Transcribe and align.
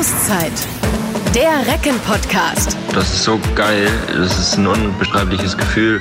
Auszeit. 0.00 0.52
Der 1.34 1.70
Recken-Podcast. 1.70 2.74
Das 2.94 3.12
ist 3.12 3.24
so 3.24 3.38
geil. 3.54 3.86
Das 4.08 4.38
ist 4.38 4.56
ein 4.56 4.66
unbeschreibliches 4.66 5.58
Gefühl. 5.58 6.00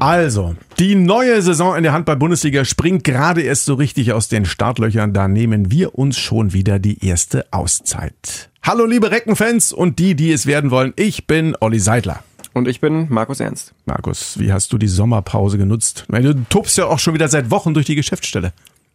Also, 0.00 0.56
die 0.80 0.96
neue 0.96 1.40
Saison 1.40 1.76
in 1.76 1.84
der 1.84 1.92
Handball-Bundesliga 1.92 2.64
springt 2.64 3.04
gerade 3.04 3.42
erst 3.42 3.66
so 3.66 3.74
richtig 3.74 4.12
aus 4.12 4.26
den 4.26 4.44
Startlöchern. 4.44 5.12
Da 5.12 5.28
nehmen 5.28 5.70
wir 5.70 5.96
uns 5.96 6.18
schon 6.18 6.52
wieder 6.52 6.80
die 6.80 7.06
erste 7.06 7.46
Auszeit. 7.52 8.50
Hallo 8.64 8.86
liebe 8.86 9.12
Reckenfans 9.12 9.72
und 9.72 10.00
die, 10.00 10.16
die 10.16 10.32
es 10.32 10.46
werden 10.46 10.72
wollen. 10.72 10.94
Ich 10.96 11.28
bin 11.28 11.56
Olli 11.60 11.78
Seidler. 11.78 12.24
Und 12.54 12.66
ich 12.66 12.80
bin 12.80 13.06
Markus 13.08 13.38
Ernst. 13.38 13.72
Markus, 13.86 14.36
wie 14.36 14.52
hast 14.52 14.72
du 14.72 14.78
die 14.78 14.88
Sommerpause 14.88 15.58
genutzt? 15.58 16.06
Du 16.08 16.34
tobst 16.50 16.76
ja 16.76 16.86
auch 16.86 16.98
schon 16.98 17.14
wieder 17.14 17.28
seit 17.28 17.52
Wochen 17.52 17.72
durch 17.72 17.86
die 17.86 17.94
Geschäftsstelle. 17.94 18.52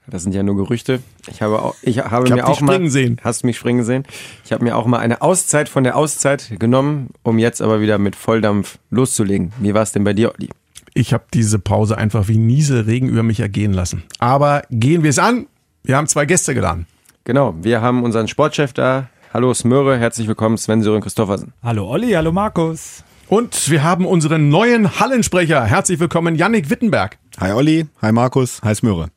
Das 0.07 0.23
sind 0.23 0.35
ja 0.35 0.43
nur 0.43 0.57
Gerüchte. 0.57 1.01
Ich 1.31 1.41
habe, 1.41 1.61
auch, 1.61 1.75
ich 1.81 1.99
habe 1.99 2.25
Ich 2.25 2.31
hab 2.31 2.37
mir 2.37 2.47
auch 2.47 2.59
mal 2.61 2.73
springen 2.73 2.89
sehen. 2.89 3.17
Hast 3.23 3.43
du 3.43 3.47
mich 3.47 3.57
springen 3.57 3.83
sehen? 3.83 4.03
Ich 4.43 4.51
habe 4.51 4.63
mir 4.63 4.75
auch 4.75 4.85
mal 4.85 4.99
eine 4.99 5.21
Auszeit 5.21 5.69
von 5.69 5.83
der 5.83 5.95
Auszeit 5.95 6.51
genommen, 6.59 7.09
um 7.23 7.39
jetzt 7.39 7.61
aber 7.61 7.79
wieder 7.79 7.97
mit 7.97 8.15
Volldampf 8.15 8.79
loszulegen. 8.89 9.53
Wie 9.59 9.73
war 9.73 9.81
es 9.81 9.93
denn 9.93 10.03
bei 10.03 10.13
dir, 10.13 10.33
Olli? 10.33 10.49
Ich 10.93 11.13
habe 11.13 11.23
diese 11.33 11.57
Pause 11.57 11.97
einfach 11.97 12.27
wie 12.27 12.37
Nieselregen 12.37 13.09
über 13.09 13.23
mich 13.23 13.39
ergehen 13.39 13.73
lassen. 13.73 14.03
Aber 14.19 14.63
gehen 14.69 15.03
wir 15.03 15.09
es 15.09 15.19
an. 15.19 15.47
Wir 15.83 15.97
haben 15.97 16.07
zwei 16.07 16.25
Gäste 16.25 16.53
geladen. 16.53 16.85
Genau, 17.23 17.55
wir 17.61 17.81
haben 17.81 18.03
unseren 18.03 18.27
Sportchef 18.27 18.73
da. 18.73 19.07
Hallo 19.33 19.53
Smöre, 19.53 19.97
herzlich 19.97 20.27
willkommen 20.27 20.57
Sven 20.57 20.83
Sören 20.83 21.01
Christoffersen. 21.01 21.53
Hallo 21.63 21.87
Olli, 21.87 22.11
hallo 22.11 22.31
Markus. 22.31 23.03
Und 23.29 23.71
wir 23.71 23.83
haben 23.83 24.05
unseren 24.05 24.49
neuen 24.49 24.99
Hallensprecher. 24.99 25.63
Herzlich 25.63 25.99
willkommen, 25.99 26.35
Yannick 26.35 26.69
Wittenberg. 26.69 27.17
Hi 27.39 27.53
Olli, 27.53 27.87
hi 28.01 28.11
Markus, 28.11 28.61
hi 28.61 28.75
Smöre. 28.75 29.07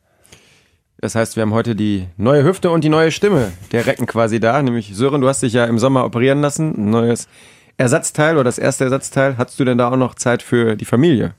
Das 1.07 1.15
heißt, 1.15 1.37
wir 1.37 1.43
haben 1.43 1.55
heute 1.55 1.77
die 1.77 2.09
neue 2.17 2.43
Hüfte 2.43 2.69
und 2.73 2.83
die 2.83 2.89
neue 2.89 3.13
Stimme 3.13 3.53
der 3.71 3.87
Recken 3.87 4.07
quasi 4.07 4.41
da. 4.41 4.61
Nämlich 4.61 4.91
Sören, 4.93 5.21
du 5.21 5.29
hast 5.29 5.41
dich 5.41 5.53
ja 5.53 5.65
im 5.65 5.79
Sommer 5.79 6.05
operieren 6.05 6.41
lassen. 6.41 6.75
Ein 6.77 6.91
neues 6.91 7.29
Ersatzteil 7.77 8.35
oder 8.35 8.43
das 8.43 8.59
erste 8.59 8.83
Ersatzteil. 8.83 9.39
Hattest 9.39 9.61
du 9.61 9.65
denn 9.65 9.79
da 9.79 9.89
auch 9.93 9.97
noch 9.97 10.17
Zeit 10.17 10.43
für 10.43 10.75
die 10.75 10.85
Familie? 10.85 11.35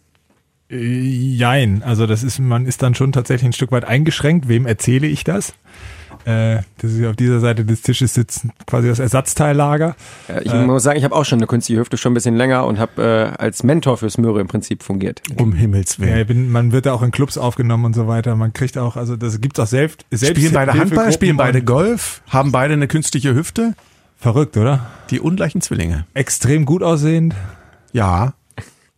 Äh, 0.72 0.78
Jein, 0.78 1.84
also 1.84 2.08
das 2.08 2.24
ist, 2.24 2.40
man 2.40 2.66
ist 2.66 2.82
dann 2.82 2.96
schon 2.96 3.12
tatsächlich 3.12 3.50
ein 3.50 3.52
Stück 3.52 3.74
weit 3.74 3.84
eingeschränkt. 3.84 4.48
Wem 4.48 4.66
erzähle 4.66 5.08
ich 5.08 5.26
das? 5.26 5.54
Äh, 6.25 6.61
dass 6.80 6.94
ich 6.94 7.05
auf 7.05 7.16
dieser 7.16 7.39
Seite 7.39 7.63
des 7.63 7.81
Tisches 7.81 8.13
sitze, 8.13 8.50
quasi 8.66 8.88
das 8.89 9.00
Ersatzteillager. 9.00 9.95
Ja, 10.27 10.41
ich 10.41 10.53
muss 10.53 10.83
sagen, 10.83 10.97
ich 10.97 11.03
habe 11.05 11.16
auch 11.16 11.23
schon 11.25 11.39
eine 11.39 11.47
künstliche 11.47 11.80
Hüfte, 11.80 11.97
schon 11.97 12.11
ein 12.11 12.16
bisschen 12.16 12.36
länger 12.36 12.66
und 12.66 12.80
habe 12.80 13.33
äh, 13.38 13.41
als 13.41 13.63
Mentor 13.63 13.97
fürs 13.97 14.17
Möhre 14.17 14.41
im 14.41 14.47
Prinzip 14.47 14.83
fungiert. 14.83 15.22
Um 15.38 15.53
Himmels 15.53 15.97
Ja, 15.97 16.05
Willen. 16.05 16.19
ich 16.19 16.28
bin, 16.28 16.52
man 16.52 16.72
wird 16.72 16.85
da 16.85 16.94
auch 16.94 17.02
in 17.02 17.11
Clubs 17.11 17.38
aufgenommen 17.38 17.85
und 17.85 17.95
so 17.95 18.08
weiter. 18.08 18.35
Man 18.35 18.52
kriegt 18.53 18.78
auch, 18.78 18.97
also 18.97 19.16
das 19.16 19.39
gibt's 19.39 19.59
auch 19.59 19.67
selbst. 19.67 20.05
selbst 20.11 20.38
Spielen 20.38 20.53
beide 20.53 20.73
Handball, 20.73 21.11
spielen 21.13 21.38
beide 21.38 21.61
Golf, 21.63 22.22
haben 22.30 22.52
beide 22.52 22.73
eine 22.73 22.88
künstliche 22.88 23.33
Hüfte. 23.33 23.73
Verrückt, 24.19 24.58
oder? 24.58 24.88
Die 25.11 25.19
ungleichen 25.19 25.61
Zwillinge. 25.61 26.05
Extrem 26.13 26.66
gut 26.66 26.81
aussehend. 26.83 27.35
Ja. 27.94 28.33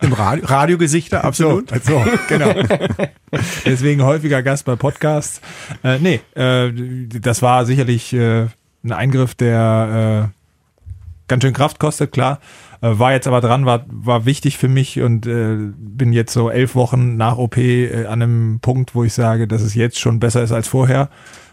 Im 0.02 0.12
Radio, 0.12 0.46
Radiogesichter, 0.46 1.24
absolut. 1.24 1.70
So, 1.70 1.78
so 1.82 2.04
genau. 2.28 2.52
Deswegen 3.66 4.02
häufiger 4.02 4.42
Gast 4.42 4.64
bei 4.64 4.76
Podcasts. 4.76 5.40
Äh, 5.84 5.98
nee, 5.98 6.20
äh, 6.34 6.72
das 7.20 7.42
war 7.42 7.66
sicherlich 7.66 8.12
äh, 8.12 8.46
ein 8.82 8.92
Eingriff, 8.92 9.34
der 9.34 10.30
äh, 10.30 10.40
ganz 11.28 11.42
schön 11.42 11.52
Kraft 11.52 11.78
kostet, 11.78 12.12
klar. 12.12 12.40
Äh, 12.80 12.98
war 12.98 13.12
jetzt 13.12 13.26
aber 13.26 13.40
dran, 13.40 13.66
war, 13.66 13.84
war 13.88 14.24
wichtig 14.24 14.56
für 14.56 14.68
mich 14.68 15.00
und 15.00 15.26
äh, 15.26 15.56
bin 15.76 16.12
jetzt 16.12 16.32
so 16.32 16.50
elf 16.50 16.74
Wochen 16.74 17.16
nach 17.16 17.36
OP 17.36 17.58
äh, 17.58 18.06
an 18.06 18.22
einem 18.22 18.60
Punkt, 18.60 18.94
wo 18.94 19.04
ich 19.04 19.12
sage, 19.12 19.46
dass 19.46 19.60
es 19.60 19.74
jetzt 19.74 19.98
schon 19.98 20.18
besser 20.18 20.42
ist 20.42 20.52
als 20.52 20.68
vorher. 20.68 21.10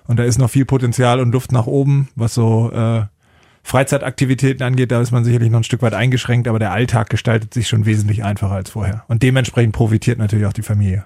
Und 0.08 0.20
da 0.20 0.24
ist 0.24 0.38
noch 0.38 0.50
viel 0.50 0.66
Potenzial 0.66 1.20
und 1.20 1.34
Luft 1.34 1.52
nach 1.52 1.68
oben, 1.68 2.08
was 2.16 2.34
so 2.34 2.72
Freizeitaktivitäten 3.68 4.64
angeht, 4.64 4.92
da 4.94 5.02
ist 5.02 5.12
man 5.12 5.26
sicherlich 5.26 5.50
noch 5.50 5.60
ein 5.60 5.64
Stück 5.66 5.82
weit 5.82 5.94
eingeschränkt, 5.94 6.48
aber 6.48 6.58
der 6.58 6.72
Alltag 6.72 7.10
gestaltet 7.10 7.54
sich 7.54 7.68
schon 7.68 7.86
wesentlich 7.86 8.24
einfacher 8.24 8.54
als 8.54 8.70
vorher. 8.70 9.04
Und 9.10 9.24
dementsprechend 9.24 9.76
profitiert 9.76 10.20
natürlich 10.20 10.46
auch 10.46 10.54
die 10.54 10.62
Familie. 10.62 11.04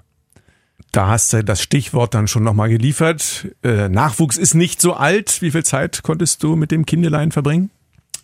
Da 0.92 1.08
hast 1.08 1.32
du 1.32 1.42
das 1.42 1.60
Stichwort 1.60 2.14
dann 2.14 2.28
schon 2.28 2.44
nochmal 2.44 2.68
geliefert. 2.68 3.48
Äh, 3.64 3.88
Nachwuchs 3.88 4.36
ist 4.36 4.54
nicht 4.54 4.80
so 4.80 4.92
alt. 4.92 5.42
Wie 5.42 5.50
viel 5.50 5.64
Zeit 5.64 6.04
konntest 6.04 6.44
du 6.44 6.54
mit 6.54 6.70
dem 6.70 6.86
Kindelein 6.86 7.32
verbringen? 7.32 7.70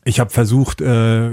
Ich 0.04 0.20
habe 0.20 0.30
versucht, 0.30 0.80
äh, 0.82 1.30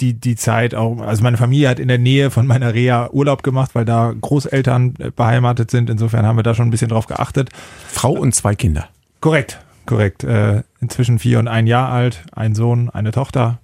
die, 0.00 0.14
die 0.14 0.34
Zeit 0.34 0.74
auch, 0.74 0.98
also 1.00 1.22
meine 1.22 1.36
Familie 1.36 1.68
hat 1.68 1.78
in 1.78 1.86
der 1.86 1.98
Nähe 1.98 2.32
von 2.32 2.44
meiner 2.44 2.74
Reha 2.74 3.08
Urlaub 3.12 3.44
gemacht, 3.44 3.76
weil 3.76 3.84
da 3.84 4.12
Großeltern 4.20 4.94
beheimatet 5.14 5.70
sind. 5.70 5.90
Insofern 5.90 6.26
haben 6.26 6.36
wir 6.36 6.42
da 6.42 6.56
schon 6.56 6.66
ein 6.66 6.72
bisschen 6.72 6.88
drauf 6.88 7.06
geachtet. 7.06 7.50
Frau 7.86 8.14
und 8.14 8.34
zwei 8.34 8.56
Kinder. 8.56 8.88
Korrekt, 9.20 9.60
korrekt. 9.88 10.22
Äh, 10.22 10.62
inzwischen 10.80 11.18
vier 11.18 11.40
und 11.40 11.48
ein 11.48 11.66
Jahr 11.66 11.88
alt, 11.88 12.24
ein 12.32 12.54
Sohn, 12.54 12.90
eine 12.90 13.10
Tochter. 13.10 13.58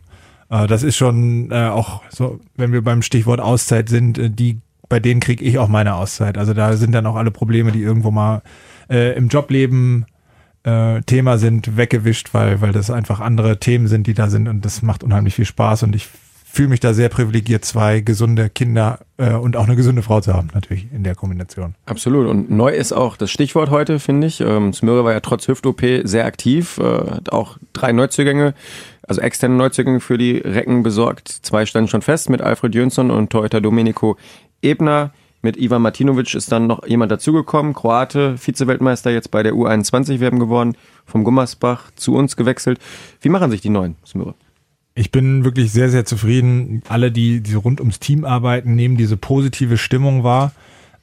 Äh, 0.51 0.67
das 0.67 0.83
ist 0.83 0.97
schon 0.97 1.53
äh, 1.53 1.69
auch 1.69 2.03
so, 2.09 2.41
wenn 2.57 2.73
wir 2.73 2.83
beim 2.83 3.03
Stichwort 3.03 3.41
Auszeit 3.41 3.89
sind, 3.89 4.19
äh, 4.19 4.31
die 4.31 4.61
bei 4.89 5.01
denen 5.01 5.21
kriege 5.21 5.45
ich 5.45 5.59
auch 5.59 5.69
meine 5.69 5.95
Auszeit. 5.95 6.37
Also 6.37 6.53
da 6.53 6.77
sind 6.77 6.93
dann 6.93 7.07
auch 7.07 7.17
alle 7.17 7.31
Probleme, 7.31 7.73
die 7.73 7.83
irgendwo 7.83 8.11
mal 8.11 8.43
äh, 8.91 9.17
im 9.17 9.29
Jobleben 9.29 10.07
äh, 10.63 11.01
Thema 11.03 11.39
sind, 11.39 11.77
weggewischt, 11.77 12.35
weil, 12.35 12.61
weil 12.61 12.73
das 12.73 12.91
einfach 12.91 13.21
andere 13.21 13.59
Themen 13.59 13.87
sind, 13.87 14.07
die 14.07 14.15
da 14.15 14.29
sind 14.29 14.49
und 14.49 14.65
das 14.65 14.83
macht 14.83 15.03
unheimlich 15.03 15.35
viel 15.35 15.47
Spaß 15.47 15.85
und 15.85 15.97
ich 15.97 16.09
fühle 16.55 16.69
mich 16.69 16.81
da 16.81 16.95
sehr 16.95 17.09
privilegiert, 17.09 17.65
zwei 17.65 18.01
gesunde 18.01 18.49
Kinder 18.49 19.01
äh, 19.17 19.33
und 19.33 19.57
auch 19.57 19.65
eine 19.65 19.75
gesunde 19.75 20.03
Frau 20.03 20.21
zu 20.21 20.33
haben, 20.33 20.51
natürlich 20.55 20.87
in 20.93 21.03
der 21.03 21.17
Kombination. 21.17 21.75
Absolut. 21.87 22.29
Und 22.29 22.49
neu 22.49 22.71
ist 22.71 22.93
auch 22.93 23.17
das 23.17 23.33
Stichwort 23.33 23.71
heute, 23.71 23.99
finde 23.99 24.29
ich. 24.29 24.41
Ähm, 24.41 24.73
Smöre 24.73 25.05
war 25.05 25.13
ja 25.13 25.21
trotz 25.21 25.49
Hüft-OP 25.49 25.83
sehr 26.05 26.25
aktiv, 26.27 26.79
äh, 26.79 26.83
hat 26.83 27.33
auch 27.33 27.59
drei 27.73 27.91
Neuzugänge, 27.91 28.55
also 29.03 29.21
externe 29.21 29.57
Neuzugänge 29.57 29.99
für 29.99 30.17
die 30.17 30.37
Recken 30.37 30.85
besorgt. 30.85 31.29
Zwei 31.29 31.67
standen 31.67 31.89
schon 31.89 32.03
fest 32.03 32.31
mit 32.31 32.41
Alfred 32.41 32.73
Jönsson 32.73 33.11
und 33.11 33.31
Torhüter 33.31 33.61
Domenico 33.61 34.17
Ebner. 34.63 35.13
Mit 35.43 35.57
Ivan 35.57 35.83
Martinovic 35.83 36.35
ist 36.35 36.53
dann 36.53 36.69
noch 36.69 36.87
jemand 36.87 37.11
dazugekommen, 37.11 37.75
Kroate, 37.75 38.39
Vize-Weltmeister 38.39 39.11
jetzt 39.11 39.31
bei 39.31 39.43
der 39.43 39.55
U21-WM 39.55 40.39
geworden, 40.39 40.77
vom 41.05 41.25
Gummersbach 41.25 41.91
zu 41.97 42.15
uns 42.15 42.37
gewechselt. 42.37 42.79
Wie 43.21 43.29
machen 43.29 43.51
sich 43.51 43.61
die 43.61 43.71
Neuen, 43.71 43.97
Smöre? 44.07 44.35
Ich 44.97 45.11
bin 45.11 45.45
wirklich 45.45 45.73
sehr, 45.73 45.91
sehr 45.91 46.05
zufrieden. 46.05 46.83
Alle, 46.89 47.11
die, 47.11 47.41
die 47.41 47.55
rund 47.55 47.81
ums 47.81 47.99
Team 47.99 48.25
arbeiten, 48.25 48.77
nehmen 48.77 48.97
diese 48.97 49.17
positive 49.17 49.77
Stimmung 49.77 50.23
wahr. 50.23 50.53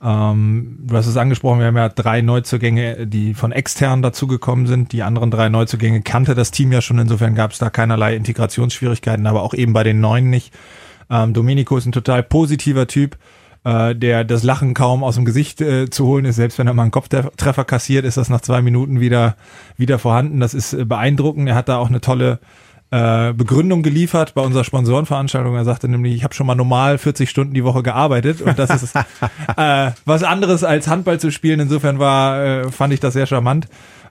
Ähm, 0.02 0.80
du 0.84 0.96
hast 0.96 1.08
es 1.08 1.18
angesprochen, 1.18 1.60
wir 1.60 1.68
haben 1.68 1.78
ja 1.78 1.90
drei 1.90 2.22
Neuzugänge, 2.22 3.06
die 3.06 3.34
von 3.34 3.52
extern 3.52 4.02
dazugekommen 4.02 4.66
sind. 4.66 4.94
Die 4.94 5.04
anderen 5.04 5.30
drei 5.30 5.50
Neuzugänge 5.50 6.02
kannte 6.02 6.36
das 6.36 6.52
Team 6.52 6.72
ja 6.72 6.82
schon. 6.82 7.00
Insofern 7.00 7.36
gab 7.36 7.52
es 7.52 7.60
da 7.60 7.70
keinerlei 7.70 8.16
Integrationsschwierigkeiten, 8.16 9.28
aber 9.28 9.44
auch 9.44 9.54
eben 9.54 9.74
bei 9.74 9.84
den 9.84 10.00
Neuen 10.00 10.30
nicht. 10.30 10.54
Ähm, 11.10 11.34
Domenico 11.34 11.76
ist 11.76 11.86
ein 11.86 11.92
total 11.92 12.24
positiver 12.24 12.88
Typ, 12.88 13.18
äh, 13.66 13.94
der 13.94 14.24
das 14.24 14.44
Lachen 14.44 14.74
kaum 14.74 15.04
aus 15.04 15.16
dem 15.16 15.26
Gesicht 15.26 15.60
äh, 15.60 15.90
zu 15.90 16.08
holen 16.08 16.24
ist. 16.24 16.38
Selbst 16.38 16.58
wenn 16.58 16.68
er 16.68 16.74
mal 16.74 16.84
einen 16.84 16.92
Kopftreffer 16.92 17.66
kassiert, 17.66 18.06
ist 18.06 18.16
das 18.16 18.30
nach 18.30 18.42
zwei 18.42 18.62
Minuten 18.62 19.02
wieder, 19.02 19.36
wieder 19.76 20.00
vorhanden. 20.00 20.40
Das 20.40 20.54
ist 20.54 20.72
äh, 20.72 20.86
beeindruckend. 20.86 21.50
Er 21.50 21.56
hat 21.56 21.68
da 21.68 21.76
auch 21.76 21.90
eine 21.90 22.00
tolle 22.00 22.40
äh, 22.92 23.34
Begründung 23.34 23.84
geliefert 23.84 24.34
bei 24.34 24.42
unserer 24.42 24.64
Sponsorenveranstaltung. 24.66 25.56
Er 25.56 25.64
sagte 25.64 25.88
nämlich, 25.88 26.14
ich 26.14 26.24
habe 26.24 26.34
schon 26.34 26.46
mal 26.46 26.56
normal 26.56 26.98
40 26.98 27.30
Stunden 27.30 27.54
die 27.54 27.64
Woche 27.64 27.84
gearbeitet 27.84 28.42
und 28.42 28.60
das 28.60 28.84
ist 28.84 28.96
äh, 29.58 29.92
was 30.06 30.24
anderes 30.24 30.64
als 30.64 30.88
Handball 30.88 31.20
zu 31.20 31.32
spielen. 31.32 31.62
Insofern 31.62 32.00
war, 32.00 32.44
äh, 32.44 32.72
fand 32.72 32.94
ich 32.94 33.00
das 33.00 33.14
sehr 33.14 33.26
charmant. 33.26 33.68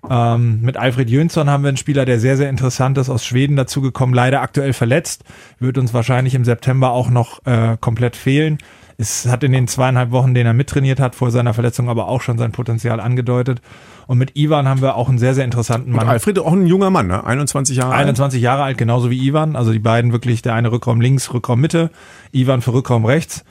Ähm, 0.08 0.62
mit 0.62 0.78
Alfred 0.78 1.10
Jönsson 1.10 1.50
haben 1.50 1.62
wir 1.62 1.68
einen 1.68 1.76
Spieler, 1.76 2.06
der 2.06 2.18
sehr, 2.18 2.38
sehr 2.38 2.48
interessant 2.48 2.96
ist, 2.96 3.10
aus 3.10 3.24
Schweden 3.24 3.56
dazugekommen, 3.56 4.14
leider 4.14 4.40
aktuell 4.40 4.72
verletzt, 4.72 5.24
wird 5.58 5.76
uns 5.76 5.92
wahrscheinlich 5.92 6.34
im 6.34 6.46
September 6.46 6.90
auch 6.90 7.10
noch 7.10 7.44
äh, 7.44 7.76
komplett 7.78 8.16
fehlen. 8.16 8.58
Es 9.00 9.26
hat 9.26 9.42
in 9.42 9.52
den 9.52 9.66
zweieinhalb 9.66 10.10
Wochen, 10.10 10.34
den 10.34 10.46
er 10.46 10.52
mittrainiert 10.52 11.00
hat, 11.00 11.14
vor 11.14 11.30
seiner 11.30 11.54
Verletzung 11.54 11.88
aber 11.88 12.06
auch 12.08 12.20
schon 12.20 12.36
sein 12.36 12.52
Potenzial 12.52 13.00
angedeutet. 13.00 13.62
Und 14.06 14.18
mit 14.18 14.36
Ivan 14.36 14.68
haben 14.68 14.82
wir 14.82 14.94
auch 14.96 15.08
einen 15.08 15.16
sehr, 15.16 15.34
sehr 15.34 15.46
interessanten 15.46 15.92
Und 15.92 15.96
Mann. 15.96 16.08
Alfred 16.08 16.38
auch 16.38 16.52
ein 16.52 16.66
junger 16.66 16.90
Mann, 16.90 17.06
ne? 17.06 17.24
21 17.24 17.78
Jahre 17.78 17.94
alt. 17.94 18.02
21 18.02 18.42
Jahre 18.42 18.62
alt, 18.62 18.76
genauso 18.76 19.10
wie 19.10 19.26
Ivan. 19.26 19.56
Also 19.56 19.72
die 19.72 19.78
beiden 19.78 20.12
wirklich, 20.12 20.42
der 20.42 20.52
eine 20.52 20.70
Rückraum 20.70 21.00
links, 21.00 21.32
Rückraum 21.32 21.60
Mitte, 21.60 21.90
Ivan 22.30 22.60
für 22.60 22.74
Rückraum 22.74 23.06
rechts. 23.06 23.42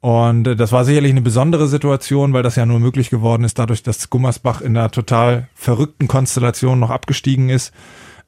Und 0.00 0.48
äh, 0.48 0.56
das 0.56 0.72
war 0.72 0.84
sicherlich 0.84 1.12
eine 1.12 1.22
besondere 1.22 1.68
Situation, 1.68 2.32
weil 2.32 2.42
das 2.42 2.56
ja 2.56 2.66
nur 2.66 2.80
möglich 2.80 3.08
geworden 3.08 3.44
ist, 3.44 3.58
dadurch, 3.58 3.84
dass 3.84 4.10
Gummersbach 4.10 4.60
in 4.60 4.76
einer 4.76 4.90
total 4.90 5.48
verrückten 5.54 6.08
Konstellation 6.08 6.80
noch 6.80 6.90
abgestiegen 6.90 7.50
ist. 7.50 7.72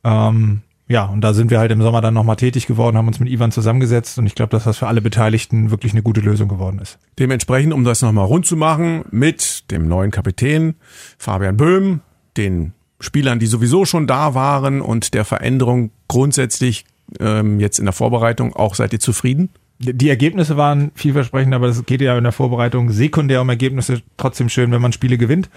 Ähm, 0.04 0.62
ja, 0.90 1.04
und 1.04 1.20
da 1.20 1.34
sind 1.34 1.52
wir 1.52 1.60
halt 1.60 1.70
im 1.70 1.80
Sommer 1.82 2.00
dann 2.00 2.14
nochmal 2.14 2.34
tätig 2.34 2.66
geworden, 2.66 2.96
haben 2.96 3.06
uns 3.06 3.20
mit 3.20 3.30
Ivan 3.30 3.52
zusammengesetzt 3.52 4.18
und 4.18 4.26
ich 4.26 4.34
glaube, 4.34 4.50
dass 4.50 4.64
das 4.64 4.76
für 4.76 4.88
alle 4.88 5.00
Beteiligten 5.00 5.70
wirklich 5.70 5.92
eine 5.92 6.02
gute 6.02 6.20
Lösung 6.20 6.48
geworden 6.48 6.80
ist. 6.80 6.98
Dementsprechend, 7.16 7.72
um 7.72 7.84
das 7.84 8.02
nochmal 8.02 8.24
rund 8.24 8.44
zu 8.44 8.56
machen, 8.56 9.04
mit 9.12 9.70
dem 9.70 9.86
neuen 9.86 10.10
Kapitän 10.10 10.74
Fabian 11.16 11.56
Böhm, 11.56 12.00
den 12.36 12.72
Spielern, 12.98 13.38
die 13.38 13.46
sowieso 13.46 13.84
schon 13.84 14.08
da 14.08 14.34
waren 14.34 14.80
und 14.80 15.14
der 15.14 15.24
Veränderung 15.24 15.92
grundsätzlich 16.08 16.84
ähm, 17.20 17.60
jetzt 17.60 17.78
in 17.78 17.84
der 17.84 17.92
Vorbereitung 17.92 18.56
auch 18.56 18.74
seid 18.74 18.92
ihr 18.92 18.98
zufrieden? 18.98 19.50
Die 19.78 20.08
Ergebnisse 20.08 20.56
waren 20.56 20.90
vielversprechend, 20.96 21.54
aber 21.54 21.68
das 21.68 21.86
geht 21.86 22.00
ja 22.00 22.18
in 22.18 22.24
der 22.24 22.32
Vorbereitung 22.32 22.90
sekundär 22.90 23.42
um 23.42 23.48
Ergebnisse 23.48 24.02
trotzdem 24.16 24.48
schön, 24.48 24.72
wenn 24.72 24.82
man 24.82 24.92
Spiele 24.92 25.18
gewinnt. 25.18 25.50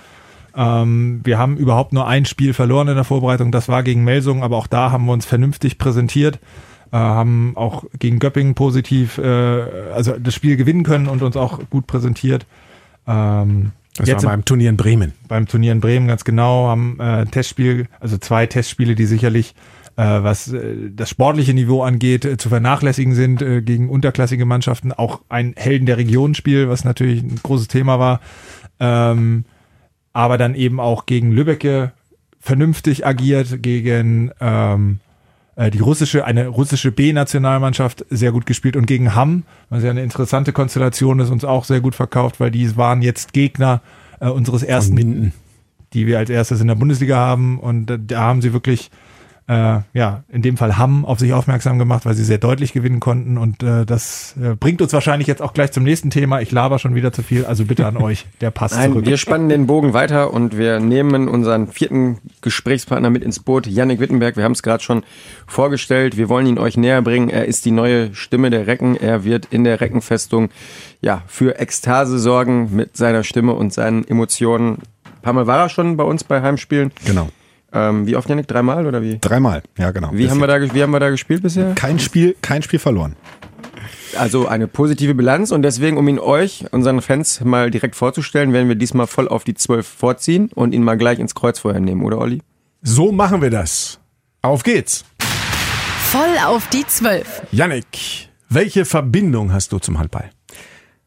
Ähm, 0.56 1.22
wir 1.24 1.38
haben 1.38 1.58
überhaupt 1.58 1.94
nur 1.94 2.08
ein 2.08 2.26
Spiel 2.26 2.54
verloren 2.54 2.88
in 2.88 2.96
der 2.96 3.04
Vorbereitung, 3.04 3.52
das 3.52 3.70
war 3.70 3.84
gegen 3.84 4.04
Melsung, 4.04 4.44
aber 4.44 4.58
auch 4.58 4.68
da 4.68 4.92
haben 4.92 5.06
wir 5.06 5.14
uns 5.14 5.26
vernünftig 5.26 5.78
präsentiert, 5.78 6.40
äh, 6.92 6.98
haben 6.98 7.54
auch 7.56 7.86
gegen 7.98 8.20
Göppingen 8.20 8.54
positiv, 8.54 9.18
äh, 9.18 9.24
also 9.94 10.14
das 10.20 10.34
Spiel 10.34 10.56
gewinnen 10.56 10.84
können 10.84 11.08
und 11.08 11.24
uns 11.24 11.36
auch 11.36 11.60
gut 11.70 11.88
präsentiert. 11.88 12.46
Ähm, 13.08 13.72
Das 13.98 14.08
jetzt 14.08 14.24
war 14.24 14.32
beim 14.32 14.46
Turnier 14.46 14.70
in 14.70 14.78
Bremen. 14.78 15.14
beim 15.28 15.48
Turnier 15.48 15.72
in 15.72 15.82
Bremen 15.82 16.08
ganz 16.08 16.24
genau, 16.24 16.68
haben 16.68 16.98
äh, 17.00 17.04
ein 17.04 17.32
Testspiel, 17.32 17.88
also 18.00 18.18
zwei 18.18 18.46
Testspiele, 18.46 18.94
die 18.96 19.06
sicherlich 19.06 19.56
äh, 19.96 20.24
was 20.24 20.52
äh, 20.52 20.90
das 20.90 21.10
sportliche 21.10 21.54
Niveau 21.54 21.84
angeht, 21.84 22.26
äh, 22.26 22.38
zu 22.38 22.50
vernachlässigen 22.50 23.14
sind 23.14 23.40
gegen 23.40 23.90
unterklassige 23.90 24.46
Mannschaften. 24.46 24.92
Auch 24.92 25.22
ein 25.30 25.54
Helden 25.56 25.86
der 25.86 25.98
Region-Spiel, 25.98 26.68
was 26.68 26.84
natürlich 26.84 27.22
ein 27.22 27.40
großes 27.44 27.68
Thema 27.68 28.00
war. 28.00 28.20
Ähm, 28.80 29.46
aber 30.14 30.38
dann 30.38 30.56
eben 30.56 30.80
auch 30.80 31.06
gegen 31.06 31.32
Lübbecke 31.32 31.92
vernünftig 32.40 33.06
agiert, 33.06 33.62
gegen 33.64 34.32
ähm, 34.40 35.00
äh, 35.56 35.72
die 35.72 35.80
russische, 35.80 36.26
eine 36.26 36.48
russische 36.48 36.92
B-Nationalmannschaft 36.92 38.06
sehr 38.10 38.32
gut 38.32 38.46
gespielt 38.46 38.76
und 38.76 38.86
gegen 38.86 39.16
Hamm, 39.16 39.44
was 39.70 39.84
ja 39.84 39.90
eine 39.92 40.04
interessante 40.04 40.52
Konstellation 40.54 41.20
ist, 41.20 41.30
uns 41.30 41.46
auch 41.46 41.64
sehr 41.66 41.80
gut 41.82 41.96
verkauft, 41.96 42.40
weil 42.40 42.52
die 42.52 42.76
waren 42.78 43.02
jetzt 43.02 43.34
Gegner 43.34 43.82
äh, 44.20 44.28
unseres 44.28 44.64
ersten 44.64 44.96
Minden. 44.96 45.34
die 45.94 46.08
wir 46.08 46.18
als 46.18 46.32
erstes 46.32 46.60
in 46.60 46.68
der 46.68 46.74
Bundesliga 46.74 47.18
haben. 47.18 47.60
Und 47.60 47.86
da- 47.86 47.98
da 47.98 48.20
haben 48.22 48.42
sie 48.42 48.52
wirklich, 48.52 48.90
äh, 49.48 49.80
ja, 49.94 50.24
in 50.30 50.42
dem 50.42 50.56
Fall 50.56 50.78
Hamm 50.78 51.04
auf 51.06 51.20
sich 51.20 51.34
aufmerksam 51.34 51.78
gemacht, 51.78 52.06
weil 52.06 52.14
sie 52.14 52.24
sehr 52.24 52.38
deutlich 52.38 52.72
gewinnen 52.72 53.00
konnten. 53.00 53.38
Und 53.38 53.62
äh, 53.62 53.86
das 53.86 54.36
äh, 54.42 54.56
bringt 54.56 54.82
uns 54.82 54.94
wahrscheinlich 54.94 55.28
jetzt 55.28 55.42
auch 55.42 55.54
gleich 55.54 55.72
zum 55.72 55.84
nächsten 55.84 56.10
Thema. 56.10 56.40
Ich 56.40 56.52
laber 56.52 56.80
schon 56.80 56.96
wieder 56.96 57.12
zu 57.12 57.24
viel, 57.24 57.46
also 57.46 57.66
bitte 57.66 57.86
an 57.86 57.98
euch, 57.98 58.26
der 58.40 58.52
Pass 58.52 58.74
Nein, 58.74 58.92
zurück. 58.92 59.06
wir 59.06 59.18
spannen 59.18 59.50
den 59.50 59.68
Bogen 59.68 59.94
weiter 59.94 60.34
und 60.34 60.58
wir 60.58 60.80
nehmen 60.80 61.28
unseren 61.28 61.68
vierten 61.68 62.20
Gesprächspartner 62.42 63.10
mit 63.10 63.24
ins 63.24 63.40
Boot, 63.40 63.68
Yannick 63.68 64.00
Wittenberg. 64.00 64.38
Wir 64.38 64.46
haben 64.46 64.54
es 64.54 64.64
gerade 64.64 64.82
schon 64.84 65.04
vorgestellt. 65.46 66.16
Wir 66.16 66.30
wollen 66.30 66.48
ihn 66.48 66.58
euch 66.58 66.78
näher 66.78 67.02
bringen. 67.02 67.30
Er 67.30 67.46
ist 67.46 67.66
die 67.66 67.72
neue 67.72 68.16
Stimme 68.16 68.50
der 68.50 68.68
Recken. 68.68 68.96
Er 68.96 69.26
wird 69.26 69.48
in 69.52 69.66
der 69.66 69.82
Reckenfestung 69.82 70.50
ja, 71.02 71.22
für 71.28 71.60
Ekstase 71.60 72.18
sorgen 72.18 72.74
mit 72.74 72.96
seiner 72.96 73.24
Stimme 73.24 73.54
und 73.54 73.74
seinen 73.74 74.08
Emotionen. 74.08 74.78
Ein 75.06 75.22
paar 75.22 75.34
Mal 75.34 75.48
war 75.48 75.60
er 75.60 75.70
schon 75.70 75.98
bei 75.98 76.04
uns 76.06 76.24
bei 76.24 76.42
Heimspielen. 76.42 76.92
Genau. 77.06 77.28
Ähm, 77.74 78.06
wie 78.06 78.16
oft, 78.16 78.30
Yannick? 78.30 78.48
Dreimal 78.48 78.86
oder 78.86 79.02
wie? 79.02 79.18
Dreimal, 79.20 79.64
ja 79.78 79.92
genau. 79.92 80.12
Wie 80.14 80.30
haben, 80.30 80.40
wir 80.40 80.48
da, 80.48 80.62
wie 80.62 80.84
haben 80.84 80.92
wir 80.92 81.00
da 81.00 81.10
gespielt 81.10 81.42
bisher? 81.42 81.74
kein 81.76 82.00
Spiel, 82.00 82.36
kein 82.42 82.62
Spiel 82.62 82.80
verloren. 82.80 83.16
Also 84.16 84.48
eine 84.48 84.68
positive 84.68 85.16
Bilanz 85.16 85.52
und 85.52 85.64
deswegen, 85.64 85.98
um 85.98 86.08
ihn 86.08 86.20
euch, 86.20 86.66
unseren 86.72 87.02
Fans, 87.02 87.42
mal 87.42 87.72
direkt 87.72 87.96
vorzustellen, 87.96 88.54
werden 88.54 88.68
wir 88.68 88.76
diesmal 88.76 89.08
voll 89.08 89.28
auf 89.28 89.44
die 89.44 89.56
12 89.56 89.88
vorziehen 89.88 90.50
und 90.54 90.74
ihn 90.74 90.84
mal 90.84 90.98
gleich 90.98 91.18
ins 91.18 91.34
Kreuzfeuer 91.34 91.80
nehmen, 91.80 92.04
oder 92.04 92.20
Olli? 92.20 92.42
So 92.84 93.12
machen 93.12 93.42
wir 93.42 93.50
das. 93.50 94.00
Auf 94.44 94.64
geht's. 94.64 95.04
Voll 96.12 96.38
auf 96.46 96.68
die 96.70 96.86
Zwölf. 96.86 97.42
Yannick, 97.52 98.30
welche 98.50 98.86
Verbindung 98.86 99.52
hast 99.52 99.72
du 99.72 99.80
zum 99.80 99.98
Handball? 99.98 100.30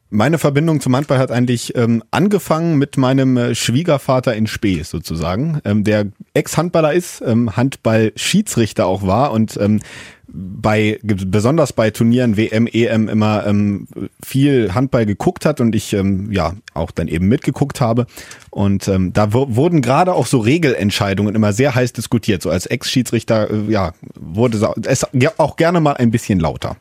Meine 0.08 0.38
Verbindung 0.38 0.80
zum 0.80 0.94
Handball 0.94 1.18
hat 1.18 1.32
eigentlich 1.32 1.74
ähm, 1.74 2.04
angefangen 2.12 2.78
mit 2.78 2.96
meinem 2.96 3.36
äh, 3.36 3.54
Schwiegervater 3.56 4.36
in 4.36 4.46
Spee 4.46 4.82
sozusagen, 4.82 5.60
ähm, 5.64 5.82
der 5.82 6.06
Ex-Handballer 6.32 6.92
ist, 6.92 7.22
ähm, 7.26 7.56
Handball-Schiedsrichter 7.56 8.86
auch 8.86 9.04
war 9.04 9.32
und 9.32 9.58
ähm, 9.60 9.80
bei 10.28 10.98
besonders 11.02 11.72
bei 11.72 11.90
Turnieren 11.90 12.36
WM, 12.36 12.66
EM 12.66 13.08
immer 13.08 13.46
ähm, 13.46 13.88
viel 14.24 14.74
Handball 14.74 15.06
geguckt 15.06 15.44
hat 15.44 15.60
und 15.60 15.74
ich 15.74 15.92
ähm, 15.92 16.30
ja 16.30 16.54
auch 16.74 16.90
dann 16.90 17.08
eben 17.08 17.26
mitgeguckt 17.26 17.80
habe 17.80 18.06
und 18.50 18.86
ähm, 18.86 19.12
da 19.12 19.32
wurden 19.32 19.82
gerade 19.82 20.12
auch 20.12 20.26
so 20.26 20.38
Regelentscheidungen 20.38 21.34
immer 21.34 21.52
sehr 21.52 21.74
heiß 21.74 21.92
diskutiert. 21.94 22.42
So 22.42 22.50
als 22.50 22.66
Ex-Schiedsrichter 22.66 23.50
äh, 23.50 23.72
ja 23.72 23.92
wurde 24.14 24.58
es 24.84 25.06
auch 25.38 25.56
gerne 25.56 25.80
mal 25.80 25.94
ein 25.94 26.10
bisschen 26.10 26.38
lauter. 26.38 26.76